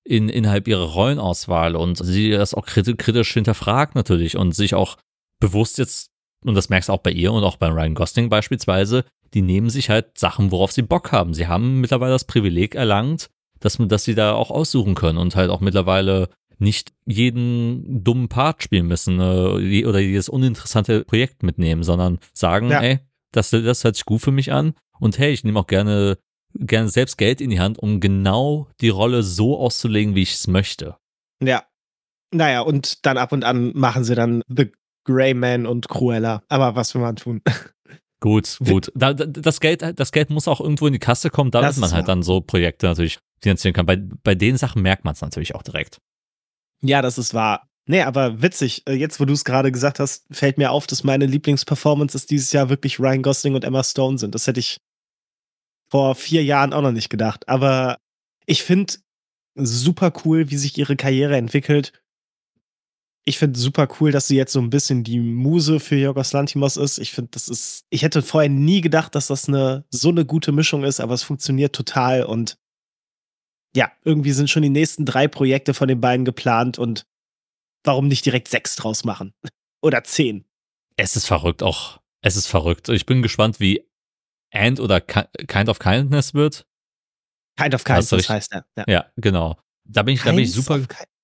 in, 0.04 0.28
innerhalb 0.28 0.66
ihrer 0.66 0.84
Rollenauswahl 0.84 1.76
und 1.76 2.04
sie 2.04 2.30
das 2.30 2.54
auch 2.54 2.66
kritisch 2.66 3.32
hinterfragt 3.32 3.94
natürlich 3.94 4.36
und 4.36 4.52
sich 4.52 4.74
auch 4.74 4.96
bewusst 5.40 5.78
jetzt 5.78 6.10
und 6.44 6.54
das 6.54 6.68
merkst 6.68 6.88
du 6.88 6.92
auch 6.92 7.00
bei 7.00 7.10
ihr 7.10 7.32
und 7.32 7.44
auch 7.44 7.56
bei 7.56 7.68
Ryan 7.68 7.94
Gosling 7.94 8.28
beispielsweise, 8.28 9.04
die 9.34 9.42
nehmen 9.42 9.68
sich 9.68 9.90
halt 9.90 10.16
Sachen, 10.18 10.52
worauf 10.52 10.70
sie 10.70 10.82
Bock 10.82 11.10
haben. 11.10 11.34
Sie 11.34 11.48
haben 11.48 11.80
mittlerweile 11.80 12.12
das 12.12 12.24
Privileg 12.24 12.74
erlangt, 12.74 13.30
dass, 13.60 13.78
dass 13.78 14.04
sie 14.04 14.14
da 14.14 14.34
auch 14.34 14.50
aussuchen 14.50 14.94
können 14.94 15.18
und 15.18 15.36
halt 15.36 15.50
auch 15.50 15.60
mittlerweile 15.60 16.28
nicht 16.58 16.92
jeden 17.04 18.02
dummen 18.02 18.28
Part 18.28 18.62
spielen 18.62 18.86
müssen 18.86 19.20
äh, 19.20 19.84
oder 19.84 19.98
jedes 19.98 20.28
uninteressante 20.28 21.04
Projekt 21.04 21.42
mitnehmen, 21.42 21.82
sondern 21.82 22.18
sagen, 22.32 22.70
ja. 22.70 22.80
ey, 22.80 23.00
das, 23.32 23.50
das 23.50 23.84
hört 23.84 23.96
sich 23.96 24.04
gut 24.04 24.22
für 24.22 24.32
mich 24.32 24.52
an 24.52 24.74
und 24.98 25.18
hey, 25.18 25.32
ich 25.32 25.44
nehme 25.44 25.60
auch 25.60 25.66
gerne, 25.66 26.18
gerne 26.54 26.88
selbst 26.88 27.18
Geld 27.18 27.40
in 27.40 27.50
die 27.50 27.60
Hand, 27.60 27.78
um 27.78 28.00
genau 28.00 28.68
die 28.80 28.88
Rolle 28.88 29.22
so 29.22 29.58
auszulegen, 29.58 30.14
wie 30.14 30.22
ich 30.22 30.34
es 30.34 30.46
möchte. 30.46 30.96
Ja. 31.42 31.64
Naja, 32.34 32.62
und 32.62 33.06
dann 33.06 33.18
ab 33.18 33.32
und 33.32 33.44
an 33.44 33.72
machen 33.74 34.04
sie 34.04 34.14
dann 34.14 34.42
The 34.48 34.72
Grey 35.04 35.34
Man 35.34 35.66
und 35.66 35.88
Cruella. 35.88 36.42
Aber 36.48 36.74
was 36.74 36.94
will 36.94 37.02
man 37.02 37.16
tun? 37.16 37.40
Gut, 38.20 38.58
gut. 38.64 38.90
Da, 38.94 39.12
das, 39.12 39.60
Geld, 39.60 39.82
das 40.00 40.10
Geld 40.10 40.30
muss 40.30 40.48
auch 40.48 40.60
irgendwo 40.60 40.86
in 40.86 40.94
die 40.94 40.98
Kasse 40.98 41.30
kommen, 41.30 41.50
damit 41.50 41.76
man 41.76 41.92
halt 41.92 42.08
dann 42.08 42.22
so 42.22 42.40
Projekte 42.40 42.86
natürlich 42.86 43.18
finanzieren 43.40 43.74
kann. 43.74 43.86
Bei, 43.86 43.96
bei 43.96 44.34
den 44.34 44.56
Sachen 44.56 44.82
merkt 44.82 45.04
man 45.04 45.14
es 45.14 45.20
natürlich 45.20 45.54
auch 45.54 45.62
direkt. 45.62 45.98
Ja, 46.82 47.02
das 47.02 47.18
ist 47.18 47.34
wahr. 47.34 47.68
Nee, 47.88 48.02
aber 48.02 48.42
witzig. 48.42 48.82
Äh, 48.86 48.94
jetzt, 48.94 49.20
wo 49.20 49.24
du 49.24 49.32
es 49.32 49.44
gerade 49.44 49.70
gesagt 49.70 50.00
hast, 50.00 50.26
fällt 50.30 50.58
mir 50.58 50.72
auf, 50.72 50.86
dass 50.86 51.04
meine 51.04 51.26
Lieblingsperformances 51.26 52.26
dieses 52.26 52.52
Jahr 52.52 52.68
wirklich 52.68 52.98
Ryan 52.98 53.22
Gosling 53.22 53.54
und 53.54 53.64
Emma 53.64 53.84
Stone 53.84 54.18
sind. 54.18 54.34
Das 54.34 54.46
hätte 54.46 54.60
ich 54.60 54.78
vor 55.88 56.16
vier 56.16 56.42
Jahren 56.42 56.72
auch 56.72 56.82
noch 56.82 56.92
nicht 56.92 57.10
gedacht. 57.10 57.48
Aber 57.48 57.98
ich 58.44 58.64
finde 58.64 58.94
super 59.54 60.12
cool, 60.24 60.50
wie 60.50 60.56
sich 60.56 60.76
ihre 60.76 60.96
Karriere 60.96 61.36
entwickelt. 61.36 61.92
Ich 63.24 63.38
finde 63.38 63.58
super 63.58 63.88
cool, 64.00 64.12
dass 64.12 64.28
sie 64.28 64.36
jetzt 64.36 64.52
so 64.52 64.60
ein 64.60 64.70
bisschen 64.70 65.02
die 65.02 65.18
Muse 65.18 65.80
für 65.80 65.96
Jorgos 65.96 66.32
Lantimos 66.32 66.76
ist. 66.76 66.98
Ich 66.98 67.12
finde, 67.12 67.30
das 67.32 67.48
ist. 67.48 67.84
Ich 67.90 68.02
hätte 68.02 68.22
vorher 68.22 68.50
nie 68.50 68.80
gedacht, 68.80 69.14
dass 69.14 69.28
das 69.28 69.48
eine 69.48 69.84
so 69.90 70.10
eine 70.10 70.24
gute 70.24 70.52
Mischung 70.52 70.84
ist, 70.84 71.00
aber 71.00 71.14
es 71.14 71.22
funktioniert 71.22 71.74
total 71.74 72.24
und 72.24 72.56
ja, 73.76 73.92
irgendwie 74.04 74.32
sind 74.32 74.48
schon 74.48 74.62
die 74.62 74.70
nächsten 74.70 75.04
drei 75.04 75.28
Projekte 75.28 75.74
von 75.74 75.86
den 75.86 76.00
beiden 76.00 76.24
geplant 76.24 76.78
und 76.78 77.06
warum 77.84 78.08
nicht 78.08 78.24
direkt 78.24 78.48
sechs 78.48 78.74
draus 78.74 79.04
machen? 79.04 79.34
oder 79.82 80.02
zehn? 80.02 80.46
Es 80.96 81.14
ist 81.14 81.26
verrückt 81.26 81.62
auch. 81.62 82.00
Es 82.22 82.36
ist 82.36 82.46
verrückt. 82.46 82.88
Ich 82.88 83.04
bin 83.04 83.22
gespannt, 83.22 83.60
wie 83.60 83.86
And 84.50 84.80
oder 84.80 85.00
Kind 85.00 85.68
of 85.68 85.78
Kindness 85.78 86.32
wird. 86.32 86.66
Kind 87.58 87.74
of 87.74 87.84
Kindness 87.84 88.28
heißt 88.28 88.54
er. 88.54 88.64
Ja. 88.76 88.84
ja, 88.88 89.06
genau. 89.16 89.58
Da 89.84 90.02
bin 90.02 90.14
ich, 90.14 90.22
da 90.22 90.30
bin 90.30 90.40
ich 90.40 90.52
super. 90.52 90.80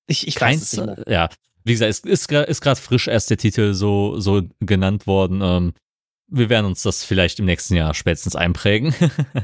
Ich, 0.07 0.29
ich 0.29 0.39
weiß 0.39 0.61
es 0.61 0.73
nicht. 0.75 1.09
Ja, 1.09 1.31
wie 1.65 1.73
gesagt, 1.73 1.91
es 1.91 2.01
ist, 2.01 2.31
ist 2.31 2.61
gerade 2.61 2.81
frisch 2.81 3.09
erst 3.09 3.31
der 3.31 3.39
Titel 3.39 3.73
so, 3.73 4.21
so 4.21 4.43
genannt 4.61 5.07
worden. 5.07 5.41
Ähm, 5.43 5.73
wir 6.27 6.51
werden 6.51 6.67
uns 6.67 6.83
das 6.83 7.03
vielleicht 7.03 7.39
im 7.39 7.47
nächsten 7.47 7.75
Jahr 7.75 7.95
spätestens 7.95 8.37
einprägen. 8.37 8.95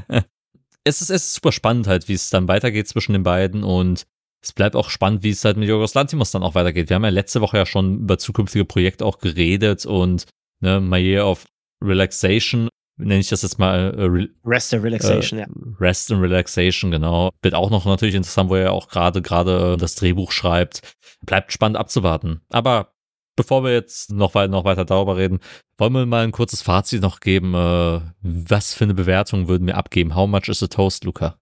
es, 0.83 1.01
ist, 1.01 1.09
es 1.09 1.25
ist 1.27 1.33
super 1.35 1.51
spannend 1.51 1.87
halt, 1.87 2.07
wie 2.07 2.13
es 2.13 2.29
dann 2.29 2.47
weitergeht 2.47 2.87
zwischen 2.87 3.13
den 3.13 3.23
beiden 3.23 3.63
und 3.63 4.05
es 4.41 4.53
bleibt 4.53 4.75
auch 4.75 4.89
spannend, 4.89 5.23
wie 5.23 5.31
es 5.31 5.43
halt 5.43 5.57
mit 5.57 5.67
Jorgos 5.67 5.93
Lantimos 5.93 6.31
dann 6.31 6.43
auch 6.43 6.55
weitergeht. 6.55 6.89
Wir 6.89 6.95
haben 6.95 7.03
ja 7.03 7.09
letzte 7.09 7.41
Woche 7.41 7.57
ja 7.57 7.65
schon 7.65 7.99
über 7.99 8.17
zukünftige 8.17 8.65
Projekte 8.65 9.05
auch 9.05 9.19
geredet 9.19 9.85
und 9.85 10.25
ne, 10.61 10.79
My 10.79 10.97
Year 10.97 11.27
of 11.27 11.45
Relaxation, 11.83 12.69
nenne 12.97 13.19
ich 13.19 13.29
das 13.29 13.41
jetzt 13.41 13.59
mal. 13.59 13.93
Äh, 13.97 14.27
Rest 14.45 14.73
and 14.73 14.83
Relaxation, 14.83 15.39
äh, 15.39 15.43
ja. 15.43 15.47
Rest 15.79 16.11
and 16.11 16.21
Relaxation, 16.21 16.91
genau. 16.91 17.31
Wird 17.41 17.53
auch 17.53 17.69
noch 17.69 17.85
natürlich 17.85 18.15
interessant, 18.15 18.49
wo 18.49 18.55
er 18.55 18.71
auch 18.71 18.87
gerade 18.87 19.21
gerade 19.21 19.75
das 19.77 19.95
Drehbuch 19.95 20.31
schreibt. 20.31 20.95
Bleibt 21.25 21.51
spannend 21.51 21.77
abzuwarten. 21.77 22.41
Aber 22.49 22.93
bevor 23.39 23.63
wir 23.63 23.71
jetzt 23.71 24.11
noch, 24.11 24.33
noch 24.33 24.65
weiter 24.65 24.83
darüber 24.83 25.15
reden, 25.15 25.39
wollen 25.77 25.93
wir 25.93 26.05
mal 26.05 26.25
ein 26.25 26.33
kurzes 26.33 26.61
Fazit 26.61 27.01
noch 27.01 27.21
geben. 27.21 27.53
Äh, 27.53 28.01
was 28.21 28.73
für 28.73 28.83
eine 28.83 28.93
Bewertung 28.93 29.47
würden 29.47 29.65
wir 29.65 29.77
abgeben? 29.77 30.13
How 30.13 30.27
much 30.27 30.49
is 30.49 30.61
a 30.61 30.67
toast, 30.67 31.05
Luca? 31.05 31.39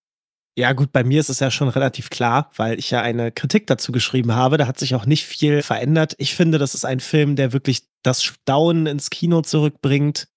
Ja, 0.55 0.73
gut, 0.73 0.91
bei 0.91 1.03
mir 1.03 1.19
ist 1.19 1.29
es 1.29 1.39
ja 1.39 1.49
schon 1.49 1.69
relativ 1.69 2.11
klar, 2.11 2.51
weil 2.55 2.77
ich 2.77 2.91
ja 2.91 3.01
eine 3.01 3.31
Kritik 3.31 3.65
dazu 3.65 3.91
geschrieben 3.91 4.35
habe. 4.35 4.57
Da 4.57 4.67
hat 4.67 4.77
sich 4.77 4.93
auch 4.93 5.07
nicht 5.07 5.25
viel 5.25 5.63
verändert. 5.63 6.13
Ich 6.19 6.35
finde, 6.35 6.59
das 6.59 6.75
ist 6.75 6.85
ein 6.85 6.99
Film, 6.99 7.35
der 7.35 7.51
wirklich 7.51 7.87
das 8.03 8.23
Staunen 8.23 8.85
ins 8.85 9.09
Kino 9.09 9.41
zurückbringt. 9.41 10.27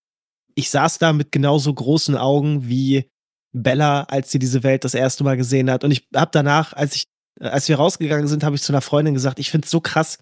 Ich 0.54 0.70
saß 0.70 0.96
da 0.96 1.12
mit 1.12 1.30
genauso 1.30 1.74
großen 1.74 2.16
Augen 2.16 2.68
wie 2.68 3.10
Bella, 3.52 4.04
als 4.04 4.30
sie 4.30 4.38
diese 4.38 4.62
Welt 4.62 4.84
das 4.84 4.94
erste 4.94 5.24
Mal 5.24 5.36
gesehen 5.36 5.70
hat. 5.70 5.84
Und 5.84 5.90
ich 5.90 6.08
habe 6.14 6.30
danach, 6.32 6.72
als 6.72 6.96
ich, 6.96 7.04
als 7.38 7.68
wir 7.68 7.76
rausgegangen 7.76 8.28
sind, 8.28 8.44
habe 8.44 8.56
ich 8.56 8.62
zu 8.62 8.72
einer 8.72 8.80
Freundin 8.80 9.12
gesagt, 9.12 9.38
ich 9.38 9.50
finde 9.50 9.66
es 9.66 9.70
so 9.70 9.80
krass, 9.80 10.18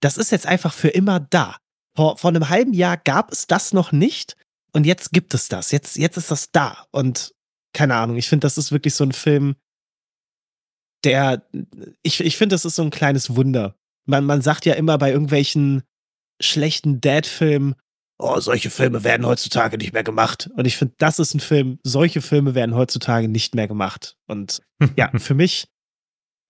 das 0.00 0.16
ist 0.16 0.30
jetzt 0.30 0.46
einfach 0.46 0.72
für 0.72 0.88
immer 0.88 1.20
da. 1.20 1.56
Vor, 1.96 2.18
vor 2.18 2.30
einem 2.30 2.48
halben 2.48 2.74
Jahr 2.74 2.96
gab 2.96 3.32
es 3.32 3.46
das 3.46 3.72
noch 3.72 3.92
nicht 3.92 4.36
und 4.72 4.84
jetzt 4.84 5.12
gibt 5.12 5.32
es 5.32 5.48
das. 5.48 5.70
Jetzt, 5.70 5.96
jetzt 5.96 6.16
ist 6.18 6.30
das 6.30 6.50
da. 6.52 6.86
Und 6.90 7.34
keine 7.72 7.94
Ahnung, 7.94 8.16
ich 8.16 8.28
finde, 8.28 8.44
das 8.44 8.58
ist 8.58 8.72
wirklich 8.72 8.94
so 8.94 9.04
ein 9.04 9.12
Film, 9.12 9.56
der, 11.04 11.46
ich, 12.02 12.20
ich 12.20 12.36
finde, 12.36 12.54
das 12.54 12.64
ist 12.64 12.76
so 12.76 12.82
ein 12.82 12.90
kleines 12.90 13.36
Wunder. 13.36 13.76
Man, 14.06 14.24
man 14.24 14.42
sagt 14.42 14.66
ja 14.66 14.74
immer 14.74 14.98
bei 14.98 15.10
irgendwelchen 15.10 15.82
schlechten 16.40 17.00
Dad-Filmen, 17.00 17.74
oh, 18.18 18.40
solche 18.40 18.70
Filme 18.70 19.04
werden 19.04 19.26
heutzutage 19.26 19.78
nicht 19.78 19.92
mehr 19.92 20.04
gemacht. 20.04 20.50
Und 20.56 20.66
ich 20.66 20.76
finde, 20.76 20.94
das 20.98 21.18
ist 21.18 21.34
ein 21.34 21.40
Film, 21.40 21.78
solche 21.82 22.22
Filme 22.22 22.54
werden 22.54 22.74
heutzutage 22.74 23.28
nicht 23.28 23.54
mehr 23.54 23.68
gemacht. 23.68 24.16
Und 24.26 24.60
ja, 24.96 25.10
für 25.18 25.34
mich 25.34 25.68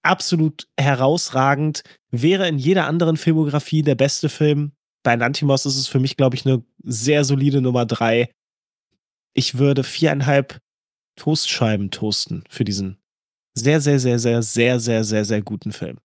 absolut 0.06 0.68
herausragend. 0.78 1.82
Wäre 2.10 2.48
in 2.48 2.58
jeder 2.58 2.86
anderen 2.86 3.16
Filmografie 3.16 3.82
der 3.82 3.94
beste 3.94 4.28
Film. 4.28 4.72
Bei 5.02 5.14
Lantimos 5.14 5.66
ist 5.66 5.76
es 5.76 5.86
für 5.86 6.00
mich, 6.00 6.16
glaube 6.16 6.36
ich, 6.36 6.46
eine 6.46 6.64
sehr 6.82 7.24
solide 7.24 7.60
Nummer 7.60 7.86
drei. 7.86 8.30
Ich 9.34 9.58
würde 9.58 9.84
viereinhalb 9.84 10.58
Toastscheiben 11.16 11.90
toasten 11.90 12.44
für 12.48 12.64
diesen 12.64 12.98
sehr, 13.54 13.80
sehr, 13.80 13.98
sehr, 13.98 14.18
sehr, 14.18 14.42
sehr, 14.42 14.80
sehr, 14.80 15.04
sehr, 15.04 15.24
sehr 15.24 15.42
guten 15.42 15.72
Film. 15.72 15.98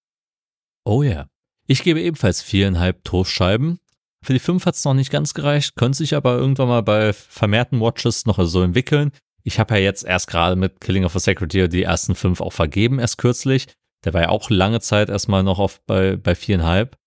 Oh 0.86 1.04
ja. 1.04 1.28
Ich 1.68 1.84
gebe 1.84 2.02
ebenfalls 2.02 2.42
viereinhalb 2.42 3.04
Toastscheiben. 3.04 3.80
Für 4.24 4.34
die 4.34 4.40
fünf 4.40 4.66
hat 4.66 4.76
es 4.76 4.86
noch 4.86 4.94
nicht 4.94 5.12
ganz 5.12 5.34
gereicht, 5.34 5.76
könnte 5.76 5.98
sich 5.98 6.16
aber 6.16 6.36
irgendwann 6.38 6.68
mal 6.68 6.84
bei 6.84 7.12
vermehrten 7.14 7.80
Watches 7.82 8.26
noch 8.26 8.44
so 8.46 8.62
entwickeln. 8.62 9.12
Ich 9.44 9.60
habe 9.60 9.76
ja 9.76 9.82
jetzt 9.82 10.06
erst 10.06 10.28
gerade 10.28 10.56
mit 10.56 10.80
Killing 10.80 11.06
of 11.06 11.16
a 11.16 11.20
Secretary 11.20 11.68
die 11.68 11.84
ersten 11.84 12.16
fünf 12.16 12.42
auch 12.42 12.54
vergeben, 12.54 13.00
erst 13.00 13.18
kürzlich. 13.18 13.68
Der 14.04 14.14
war 14.14 14.22
ja 14.22 14.30
auch 14.30 14.50
lange 14.50 14.82
Zeit 14.82 15.10
erstmal 15.10 15.44
noch 15.44 15.60
auf 15.60 15.82
bei, 15.86 16.16
bei 16.16 16.36
viereinhalb. 16.36 16.98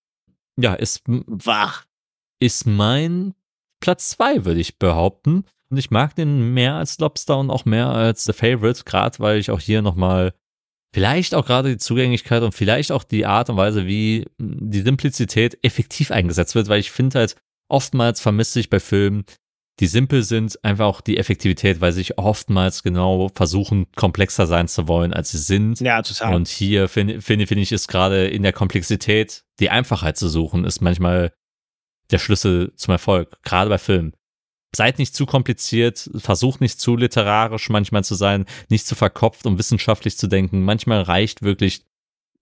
Ja, 0.56 0.74
ist 0.74 1.02
wach. 1.06 1.84
Ist 2.40 2.66
mein 2.66 3.34
Platz 3.80 4.10
zwei, 4.10 4.44
würde 4.44 4.60
ich 4.60 4.78
behaupten. 4.78 5.44
Und 5.70 5.78
ich 5.78 5.90
mag 5.90 6.14
den 6.14 6.54
mehr 6.54 6.74
als 6.74 6.98
Lobster 6.98 7.38
und 7.38 7.50
auch 7.50 7.64
mehr 7.64 7.88
als 7.88 8.24
The 8.24 8.32
Favorite, 8.32 8.84
gerade 8.84 9.18
weil 9.18 9.38
ich 9.38 9.50
auch 9.50 9.60
hier 9.60 9.82
nochmal 9.82 10.32
vielleicht 10.94 11.34
auch 11.34 11.44
gerade 11.44 11.70
die 11.70 11.78
Zugänglichkeit 11.78 12.42
und 12.44 12.52
vielleicht 12.52 12.92
auch 12.92 13.02
die 13.02 13.26
Art 13.26 13.50
und 13.50 13.56
Weise, 13.56 13.86
wie 13.86 14.26
die 14.38 14.82
Simplizität 14.82 15.58
effektiv 15.64 16.12
eingesetzt 16.12 16.54
wird, 16.54 16.68
weil 16.68 16.78
ich 16.78 16.92
finde 16.92 17.18
halt, 17.18 17.36
oftmals 17.68 18.20
vermisse 18.20 18.60
ich 18.60 18.70
bei 18.70 18.78
Filmen, 18.78 19.24
die 19.80 19.86
simpel 19.86 20.22
sind, 20.22 20.62
einfach 20.64 20.86
auch 20.86 21.00
die 21.00 21.16
Effektivität, 21.16 21.80
weil 21.80 21.92
sie 21.92 21.98
sich 21.98 22.18
oftmals 22.18 22.82
genau 22.82 23.28
versuchen, 23.34 23.86
komplexer 23.96 24.46
sein 24.46 24.68
zu 24.68 24.86
wollen, 24.86 25.12
als 25.12 25.32
sie 25.32 25.38
sind. 25.38 25.80
Ja, 25.80 26.00
total. 26.02 26.34
Und 26.34 26.48
hier 26.48 26.88
finde 26.88 27.20
find, 27.20 27.46
find 27.48 27.60
ich, 27.60 27.72
ist 27.72 27.88
gerade 27.88 28.28
in 28.28 28.42
der 28.42 28.52
Komplexität, 28.52 29.44
die 29.58 29.70
Einfachheit 29.70 30.16
zu 30.16 30.28
suchen, 30.28 30.64
ist 30.64 30.80
manchmal 30.80 31.32
der 32.10 32.18
Schlüssel 32.18 32.72
zum 32.76 32.92
Erfolg, 32.92 33.36
gerade 33.42 33.68
bei 33.68 33.78
Filmen. 33.78 34.12
Seid 34.76 34.98
nicht 34.98 35.14
zu 35.14 35.26
kompliziert, 35.26 36.10
versucht 36.16 36.60
nicht 36.60 36.80
zu 36.80 36.96
literarisch 36.96 37.68
manchmal 37.68 38.04
zu 38.04 38.14
sein, 38.14 38.44
nicht 38.68 38.86
zu 38.86 38.94
verkopft, 38.94 39.46
um 39.46 39.58
wissenschaftlich 39.58 40.18
zu 40.18 40.26
denken. 40.26 40.62
Manchmal 40.62 41.02
reicht 41.02 41.42
wirklich, 41.42 41.84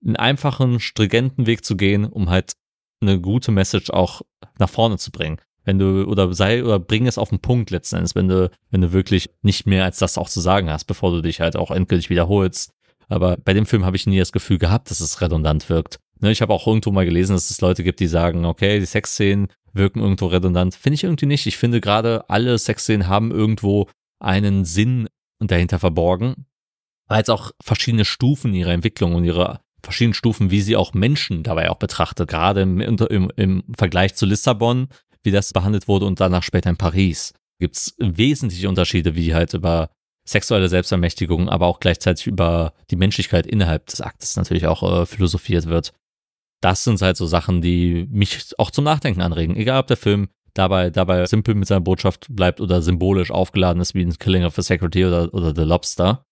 einen 0.04 0.16
einfachen, 0.16 0.80
stringenten 0.80 1.46
Weg 1.46 1.64
zu 1.64 1.76
gehen, 1.76 2.04
um 2.04 2.28
halt 2.28 2.54
eine 3.00 3.20
gute 3.20 3.52
Message 3.52 3.90
auch 3.90 4.22
nach 4.58 4.68
vorne 4.68 4.98
zu 4.98 5.12
bringen 5.12 5.38
wenn 5.64 5.78
du 5.78 6.04
oder 6.04 6.32
sei 6.34 6.64
oder 6.64 6.78
bring 6.78 7.06
es 7.06 7.18
auf 7.18 7.30
den 7.30 7.40
Punkt 7.40 7.70
letzten 7.70 7.96
Endes, 7.96 8.14
wenn 8.14 8.28
du 8.28 8.50
wenn 8.70 8.80
du 8.80 8.92
wirklich 8.92 9.30
nicht 9.42 9.66
mehr 9.66 9.84
als 9.84 9.98
das 9.98 10.18
auch 10.18 10.28
zu 10.28 10.40
sagen 10.40 10.70
hast, 10.70 10.84
bevor 10.84 11.10
du 11.12 11.20
dich 11.20 11.40
halt 11.40 11.56
auch 11.56 11.70
endgültig 11.70 12.10
wiederholst. 12.10 12.72
Aber 13.08 13.36
bei 13.36 13.52
dem 13.52 13.66
Film 13.66 13.84
habe 13.84 13.96
ich 13.96 14.06
nie 14.06 14.18
das 14.18 14.32
Gefühl 14.32 14.58
gehabt, 14.58 14.90
dass 14.90 15.00
es 15.00 15.20
redundant 15.20 15.68
wirkt. 15.68 15.98
Ne, 16.20 16.30
ich 16.30 16.40
habe 16.40 16.54
auch 16.54 16.66
irgendwo 16.66 16.92
mal 16.92 17.04
gelesen, 17.04 17.34
dass 17.34 17.50
es 17.50 17.60
Leute 17.60 17.82
gibt, 17.84 18.00
die 18.00 18.06
sagen, 18.06 18.44
okay, 18.44 18.78
die 18.78 18.86
Sexszenen 18.86 19.48
wirken 19.72 20.00
irgendwo 20.00 20.26
redundant. 20.26 20.74
Finde 20.74 20.94
ich 20.94 21.04
irgendwie 21.04 21.26
nicht. 21.26 21.46
Ich 21.46 21.56
finde 21.56 21.80
gerade 21.80 22.24
alle 22.28 22.56
Sexszenen 22.58 23.08
haben 23.08 23.30
irgendwo 23.30 23.88
einen 24.20 24.64
Sinn 24.64 25.08
dahinter 25.40 25.78
verborgen, 25.78 26.46
weil 27.08 27.22
es 27.22 27.28
auch 27.28 27.50
verschiedene 27.60 28.04
Stufen 28.04 28.54
ihrer 28.54 28.72
Entwicklung 28.72 29.14
und 29.14 29.24
ihre 29.24 29.60
verschiedenen 29.82 30.14
Stufen, 30.14 30.50
wie 30.50 30.60
sie 30.60 30.76
auch 30.76 30.94
Menschen 30.94 31.42
dabei 31.42 31.70
auch 31.70 31.76
betrachtet, 31.76 32.28
gerade 32.28 32.62
im, 32.62 32.80
im, 32.80 33.32
im 33.36 33.64
Vergleich 33.76 34.14
zu 34.14 34.26
Lissabon, 34.26 34.88
wie 35.22 35.30
das 35.30 35.52
behandelt 35.52 35.88
wurde 35.88 36.06
und 36.06 36.20
danach 36.20 36.42
später 36.42 36.70
in 36.70 36.76
Paris. 36.76 37.34
Gibt 37.60 37.76
es 37.76 37.94
wesentliche 37.98 38.68
Unterschiede, 38.68 39.14
wie 39.14 39.34
halt 39.34 39.54
über 39.54 39.90
sexuelle 40.24 40.68
Selbstermächtigung, 40.68 41.48
aber 41.48 41.66
auch 41.66 41.80
gleichzeitig 41.80 42.26
über 42.26 42.74
die 42.90 42.96
Menschlichkeit 42.96 43.46
innerhalb 43.46 43.86
des 43.86 44.00
Aktes 44.00 44.36
natürlich 44.36 44.66
auch 44.66 44.82
äh, 44.82 45.06
philosophiert 45.06 45.66
wird. 45.66 45.92
Das 46.60 46.84
sind 46.84 47.00
halt 47.02 47.16
so 47.16 47.26
Sachen, 47.26 47.60
die 47.60 48.06
mich 48.10 48.54
auch 48.58 48.70
zum 48.70 48.84
Nachdenken 48.84 49.20
anregen. 49.20 49.56
Egal, 49.56 49.80
ob 49.80 49.88
der 49.88 49.96
Film 49.96 50.28
dabei, 50.54 50.90
dabei 50.90 51.26
simpel 51.26 51.54
mit 51.54 51.66
seiner 51.66 51.80
Botschaft 51.80 52.26
bleibt 52.30 52.60
oder 52.60 52.82
symbolisch 52.82 53.30
aufgeladen 53.30 53.82
ist 53.82 53.94
wie 53.94 54.04
ein 54.04 54.16
Killing 54.16 54.44
of 54.44 54.54
the 54.54 54.62
Secretary 54.62 55.06
oder, 55.06 55.34
oder 55.34 55.54
The 55.54 55.62
Lobster. 55.62 56.24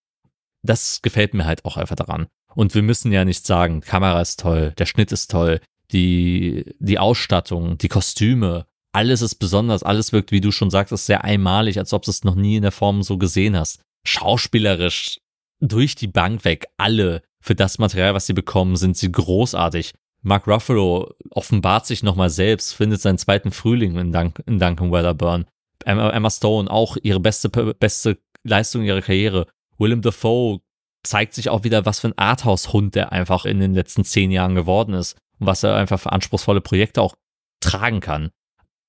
Das 0.63 1.01
gefällt 1.01 1.33
mir 1.33 1.45
halt 1.45 1.65
auch 1.65 1.75
einfach 1.75 1.95
daran. 1.95 2.27
Und 2.53 2.75
wir 2.75 2.81
müssen 2.81 3.11
ja 3.11 3.25
nicht 3.25 3.45
sagen, 3.45 3.81
Kamera 3.81 4.21
ist 4.21 4.39
toll, 4.39 4.73
der 4.77 4.85
Schnitt 4.85 5.11
ist 5.11 5.31
toll, 5.31 5.59
die, 5.91 6.75
die 6.79 6.99
Ausstattung, 6.99 7.77
die 7.77 7.87
Kostüme, 7.87 8.65
alles 8.93 9.21
ist 9.21 9.35
besonders, 9.35 9.83
alles 9.83 10.11
wirkt, 10.11 10.31
wie 10.31 10.41
du 10.41 10.51
schon 10.51 10.69
sagst, 10.69 10.95
sehr 11.05 11.23
einmalig, 11.23 11.77
als 11.77 11.93
ob 11.93 12.03
du 12.03 12.11
es 12.11 12.23
noch 12.23 12.35
nie 12.35 12.57
in 12.57 12.63
der 12.63 12.71
Form 12.71 13.03
so 13.03 13.17
gesehen 13.17 13.57
hast. 13.57 13.81
Schauspielerisch 14.05 15.19
durch 15.59 15.95
die 15.95 16.07
Bank 16.07 16.43
weg, 16.43 16.67
alle 16.77 17.21
für 17.41 17.55
das 17.55 17.77
Material, 17.77 18.13
was 18.13 18.25
sie 18.25 18.33
bekommen, 18.33 18.75
sind 18.75 18.97
sie 18.97 19.11
großartig. 19.11 19.93
Mark 20.23 20.47
Ruffalo 20.47 21.13
offenbart 21.31 21.85
sich 21.87 22.03
nochmal 22.03 22.29
selbst, 22.29 22.73
findet 22.73 23.01
seinen 23.01 23.17
zweiten 23.17 23.51
Frühling 23.51 23.97
in, 23.97 24.11
Dun 24.11 24.33
in 24.45 24.59
Duncan 24.59 24.91
Weatherburn. 24.91 25.45
Emma, 25.85 26.09
Emma 26.11 26.29
Stone 26.29 26.69
auch 26.69 26.97
ihre 27.01 27.19
beste, 27.19 27.49
beste 27.49 28.19
Leistung 28.43 28.83
ihrer 28.83 29.01
Karriere. 29.01 29.47
Willem 29.79 30.01
Dafoe 30.01 30.59
zeigt 31.03 31.33
sich 31.33 31.49
auch 31.49 31.63
wieder, 31.63 31.85
was 31.85 31.99
für 31.99 32.09
ein 32.09 32.17
Arthouse-Hund 32.17 32.93
der 32.93 33.11
einfach 33.11 33.45
in 33.45 33.59
den 33.59 33.73
letzten 33.73 34.03
zehn 34.03 34.29
Jahren 34.29 34.53
geworden 34.53 34.93
ist 34.93 35.17
und 35.39 35.47
was 35.47 35.63
er 35.63 35.75
einfach 35.75 35.99
für 35.99 36.11
anspruchsvolle 36.11 36.61
Projekte 36.61 37.01
auch 37.01 37.15
tragen 37.59 37.99
kann. 37.99 38.29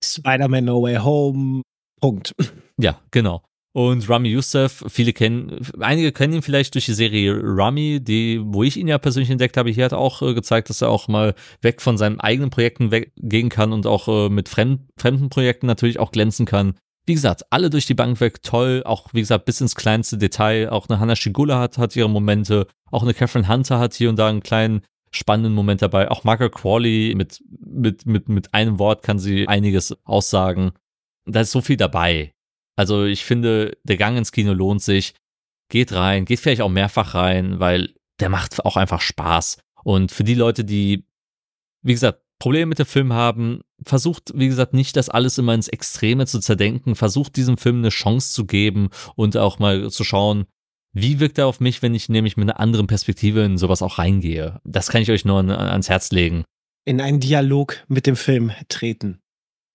Spider-Man 0.02 0.64
No 0.64 0.82
Way 0.82 0.96
Home. 0.96 1.62
Punkt. 2.00 2.32
Ja, 2.78 2.98
genau. 3.12 3.42
Und 3.74 4.08
Rami 4.08 4.28
Youssef, 4.30 4.84
viele 4.88 5.12
kennen, 5.12 5.60
einige 5.80 6.12
kennen 6.12 6.34
ihn 6.34 6.42
vielleicht 6.42 6.74
durch 6.74 6.86
die 6.86 6.94
Serie 6.94 7.38
Rami, 7.42 8.00
die, 8.02 8.40
wo 8.42 8.62
ich 8.62 8.76
ihn 8.76 8.88
ja 8.88 8.98
persönlich 8.98 9.30
entdeckt 9.30 9.56
habe. 9.56 9.70
Hier 9.70 9.86
hat 9.86 9.92
er 9.92 9.98
auch 9.98 10.20
äh, 10.20 10.34
gezeigt, 10.34 10.68
dass 10.68 10.82
er 10.82 10.90
auch 10.90 11.08
mal 11.08 11.34
weg 11.62 11.80
von 11.80 11.96
seinen 11.96 12.20
eigenen 12.20 12.50
Projekten 12.50 12.90
weggehen 12.90 13.48
kann 13.48 13.72
und 13.72 13.86
auch 13.86 14.08
äh, 14.08 14.28
mit 14.28 14.48
fremd, 14.48 14.80
fremden 14.98 15.30
Projekten 15.30 15.66
natürlich 15.66 15.98
auch 15.98 16.12
glänzen 16.12 16.44
kann. 16.44 16.74
Wie 17.06 17.14
gesagt, 17.14 17.44
alle 17.50 17.70
durch 17.70 17.86
die 17.86 17.94
Bank 17.94 18.20
weg, 18.20 18.42
toll, 18.42 18.82
auch 18.84 19.08
wie 19.12 19.20
gesagt, 19.20 19.46
bis 19.46 19.60
ins 19.60 19.74
kleinste 19.74 20.18
Detail. 20.18 20.68
Auch 20.68 20.88
eine 20.88 21.00
Hannah 21.00 21.16
Shigula 21.16 21.58
hat, 21.58 21.78
hat 21.78 21.96
ihre 21.96 22.10
Momente, 22.10 22.66
auch 22.90 23.02
eine 23.02 23.14
Catherine 23.14 23.48
Hunter 23.48 23.78
hat 23.78 23.94
hier 23.94 24.10
und 24.10 24.18
da 24.18 24.28
einen 24.28 24.42
kleinen 24.42 24.82
spannenden 25.12 25.54
Moment 25.54 25.82
dabei. 25.82 26.10
Auch 26.10 26.24
Margaret 26.24 26.52
Qualley 26.52 27.14
mit, 27.14 27.42
mit, 27.48 28.06
mit, 28.06 28.28
mit 28.28 28.54
einem 28.54 28.78
Wort 28.78 29.02
kann 29.02 29.18
sie 29.18 29.46
einiges 29.46 29.96
aussagen. 30.04 30.72
Da 31.26 31.40
ist 31.40 31.52
so 31.52 31.60
viel 31.60 31.76
dabei. 31.76 32.34
Also 32.76 33.04
ich 33.04 33.24
finde, 33.24 33.76
der 33.84 33.96
Gang 33.96 34.16
ins 34.16 34.32
Kino 34.32 34.52
lohnt 34.52 34.82
sich. 34.82 35.14
Geht 35.68 35.92
rein, 35.92 36.24
geht 36.24 36.40
vielleicht 36.40 36.62
auch 36.62 36.68
mehrfach 36.68 37.14
rein, 37.14 37.60
weil 37.60 37.94
der 38.20 38.28
macht 38.28 38.64
auch 38.64 38.76
einfach 38.76 39.00
Spaß. 39.00 39.58
Und 39.84 40.12
für 40.12 40.24
die 40.24 40.34
Leute, 40.34 40.64
die, 40.64 41.06
wie 41.82 41.92
gesagt, 41.92 42.22
Probleme 42.38 42.66
mit 42.66 42.78
dem 42.78 42.86
Film 42.86 43.12
haben, 43.12 43.60
versucht, 43.84 44.32
wie 44.34 44.48
gesagt, 44.48 44.74
nicht 44.74 44.96
das 44.96 45.08
alles 45.08 45.38
immer 45.38 45.54
ins 45.54 45.68
Extreme 45.68 46.26
zu 46.26 46.40
zerdenken, 46.40 46.96
versucht 46.96 47.36
diesem 47.36 47.56
Film 47.56 47.78
eine 47.78 47.90
Chance 47.90 48.32
zu 48.32 48.46
geben 48.46 48.90
und 49.14 49.36
auch 49.36 49.58
mal 49.58 49.90
zu 49.90 50.02
schauen, 50.02 50.46
wie 50.92 51.20
wirkt 51.20 51.38
er 51.38 51.46
auf 51.46 51.60
mich, 51.60 51.82
wenn 51.82 51.94
ich 51.94 52.08
nämlich 52.08 52.36
mit 52.36 52.48
einer 52.48 52.60
anderen 52.60 52.86
Perspektive 52.86 53.42
in 53.44 53.58
sowas 53.58 53.82
auch 53.82 53.98
reingehe. 53.98 54.60
Das 54.64 54.88
kann 54.88 55.02
ich 55.02 55.10
euch 55.10 55.24
nur 55.24 55.38
ans 55.38 55.88
Herz 55.88 56.10
legen. 56.10 56.44
In 56.84 57.00
einen 57.00 57.20
Dialog 57.20 57.84
mit 57.88 58.06
dem 58.06 58.16
Film 58.16 58.52
treten, 58.68 59.20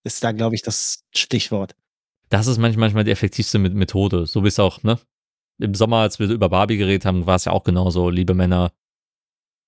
ist 0.03 0.24
da, 0.24 0.32
glaube 0.32 0.55
ich, 0.55 0.61
das 0.61 1.03
Stichwort. 1.15 1.76
Das 2.30 2.47
ist 2.47 2.57
manchmal 2.57 3.03
die 3.03 3.11
effektivste 3.11 3.57
Methode. 3.57 4.26
So 4.26 4.43
wie 4.43 4.49
es 4.49 4.59
auch, 4.59 4.84
ne? 4.84 4.99
Im 5.59 5.74
Sommer, 5.74 5.97
als 5.97 6.20
wir 6.20 6.30
über 6.30 6.49
Barbie 6.49 6.78
geredet 6.78 7.05
haben, 7.05 7.26
war 7.26 7.36
es 7.36 7.45
ja 7.45 7.51
auch 7.51 7.63
genauso. 7.63 8.09
Liebe 8.09 8.34
Männer, 8.34 8.72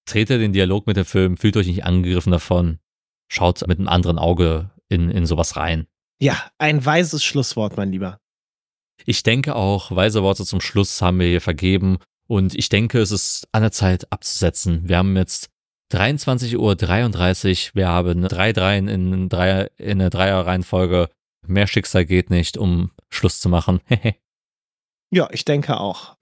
tretet 0.05 0.41
den 0.41 0.53
Dialog 0.53 0.85
mit 0.85 0.97
dem 0.97 1.05
Film, 1.05 1.37
fühlt 1.37 1.57
euch 1.57 1.67
nicht 1.67 1.85
angegriffen 1.85 2.31
davon. 2.31 2.79
Schaut 3.27 3.65
mit 3.67 3.79
einem 3.79 3.87
anderen 3.87 4.19
Auge 4.19 4.71
in, 4.87 5.09
in 5.09 5.25
sowas 5.25 5.55
rein. 5.55 5.87
Ja, 6.19 6.51
ein 6.57 6.85
weises 6.85 7.23
Schlusswort, 7.23 7.77
mein 7.77 7.91
Lieber. 7.91 8.19
Ich 9.05 9.23
denke 9.23 9.55
auch, 9.55 9.95
weise 9.95 10.23
Worte 10.23 10.45
zum 10.45 10.61
Schluss 10.61 11.01
haben 11.01 11.19
wir 11.19 11.27
hier 11.27 11.41
vergeben. 11.41 11.97
Und 12.27 12.53
ich 12.55 12.69
denke, 12.69 12.99
es 12.99 13.11
ist 13.11 13.47
an 13.51 13.63
der 13.63 13.71
Zeit 13.71 14.11
abzusetzen. 14.11 14.87
Wir 14.87 14.97
haben 14.97 15.17
jetzt 15.17 15.49
23.33 15.91 16.57
Uhr. 16.57 17.75
Wir 17.75 17.87
haben 17.87 18.21
drei 18.21 18.53
Dreien 18.53 18.87
in, 18.87 19.29
Dreier, 19.29 19.69
in 19.77 19.99
einer 19.99 20.09
Dreierreihenfolge. 20.09 21.09
Mehr 21.47 21.67
Schicksal 21.67 22.05
geht 22.05 22.29
nicht, 22.29 22.57
um 22.57 22.91
Schluss 23.09 23.39
zu 23.39 23.49
machen. 23.49 23.79
ja, 25.11 25.27
ich 25.31 25.45
denke 25.45 25.79
auch. 25.79 26.17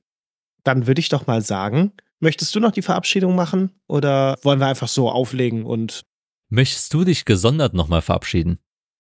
Dann 0.64 0.88
würde 0.88 1.00
ich 1.00 1.10
doch 1.10 1.28
mal 1.28 1.42
sagen, 1.42 1.92
möchtest 2.20 2.56
du 2.56 2.60
noch 2.60 2.72
die 2.72 2.82
Verabschiedung 2.82 3.36
machen 3.36 3.72
oder 3.88 4.38
wollen 4.44 4.60
wir 4.60 4.68
einfach 4.68 4.88
so 4.88 5.10
auflegen 5.10 5.66
und. 5.66 6.04
Möchtest 6.50 6.94
du 6.94 7.04
dich 7.04 7.26
gesondert 7.26 7.74
nochmal 7.74 8.02
verabschieden? 8.02 8.60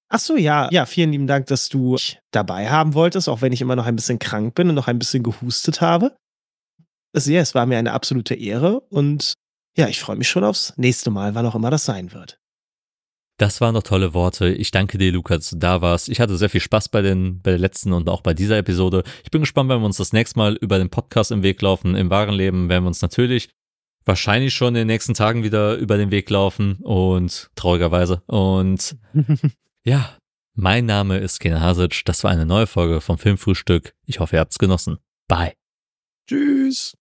Ach 0.10 0.20
so, 0.20 0.38
ja. 0.38 0.70
Ja, 0.72 0.86
vielen 0.86 1.12
lieben 1.12 1.28
Dank, 1.28 1.48
dass 1.48 1.70
du 1.70 1.94
mich 1.94 2.20
dabei 2.32 2.70
haben 2.70 2.94
wolltest, 2.94 3.28
auch 3.28 3.42
wenn 3.42 3.52
ich 3.52 3.62
immer 3.62 3.76
noch 3.76 3.86
ein 3.86 3.96
bisschen 3.96 4.20
krank 4.20 4.56
bin 4.56 4.70
und 4.70 4.76
noch 4.76 4.88
ein 4.88 5.00
bisschen 5.00 5.24
gehustet 5.24 5.82
habe. 5.82 6.16
Es, 7.14 7.26
ja, 7.26 7.42
es 7.42 7.56
war 7.56 7.66
mir 7.66 7.78
eine 7.78 7.94
absolute 7.94 8.36
Ehre 8.36 8.80
und 8.80 9.34
ja, 9.78 9.88
ich 9.88 10.00
freue 10.00 10.16
mich 10.16 10.30
schon 10.30 10.44
aufs 10.44 10.74
nächste 10.78 11.12
Mal, 11.12 11.36
wann 11.36 11.46
auch 11.46 11.56
immer 11.56 11.70
das 11.70 11.86
sein 11.86 12.14
wird. 12.14 12.40
Das 13.40 13.62
waren 13.62 13.76
noch 13.76 13.84
tolle 13.84 14.16
Worte. 14.16 14.50
Ich 14.50 14.72
danke 14.72 14.98
dir, 14.98 15.12
Lukas, 15.12 15.38
dass 15.38 15.50
du 15.52 15.58
da 15.58 15.82
warst. 15.82 16.10
Ich 16.10 16.20
hatte 16.20 16.38
sehr 16.38 16.50
viel 16.50 16.62
Spaß 16.62 16.90
bei, 16.90 17.04
den, 17.04 17.40
bei 17.42 17.52
der 17.52 17.60
letzten 17.60 17.94
und 17.94 18.10
auch 18.10 18.22
bei 18.22 18.34
dieser 18.34 18.58
Episode. 18.58 19.04
Ich 19.24 19.30
bin 19.30 19.42
gespannt, 19.42 19.70
wenn 19.70 19.80
wir 19.80 19.86
uns 19.86 19.98
das 19.98 20.12
nächste 20.12 20.40
Mal 20.40 20.56
über 20.56 20.80
den 20.80 20.90
Podcast 20.90 21.30
im 21.30 21.44
Weg 21.44 21.62
laufen. 21.62 21.96
Im 21.96 22.10
wahren 22.10 22.34
Leben 22.34 22.68
werden 22.68 22.84
wir 22.84 22.88
uns 22.88 23.04
natürlich 23.04 23.50
wahrscheinlich 24.06 24.56
schon 24.56 24.70
in 24.70 24.74
den 24.76 24.88
nächsten 24.88 25.14
Tagen 25.14 25.44
wieder 25.44 25.76
über 25.76 25.98
den 25.98 26.10
Weg 26.10 26.30
laufen 26.32 26.78
und 26.82 27.52
traurigerweise. 27.56 28.24
Und 28.26 28.98
ja, 29.88 30.18
mein 30.54 30.86
Name 30.86 31.18
ist 31.18 31.40
Ken 31.40 31.62
Hasic. 31.62 32.04
Das 32.04 32.24
war 32.26 32.32
eine 32.32 32.46
neue 32.46 32.68
Folge 32.68 33.00
vom 33.00 33.18
Filmfrühstück. 33.18 33.96
Ich 34.06 34.20
hoffe, 34.20 34.36
ihr 34.36 34.42
habt's 34.42 34.60
genossen. 34.60 34.98
Bye. 35.30 35.54
Tschüss. 36.28 36.98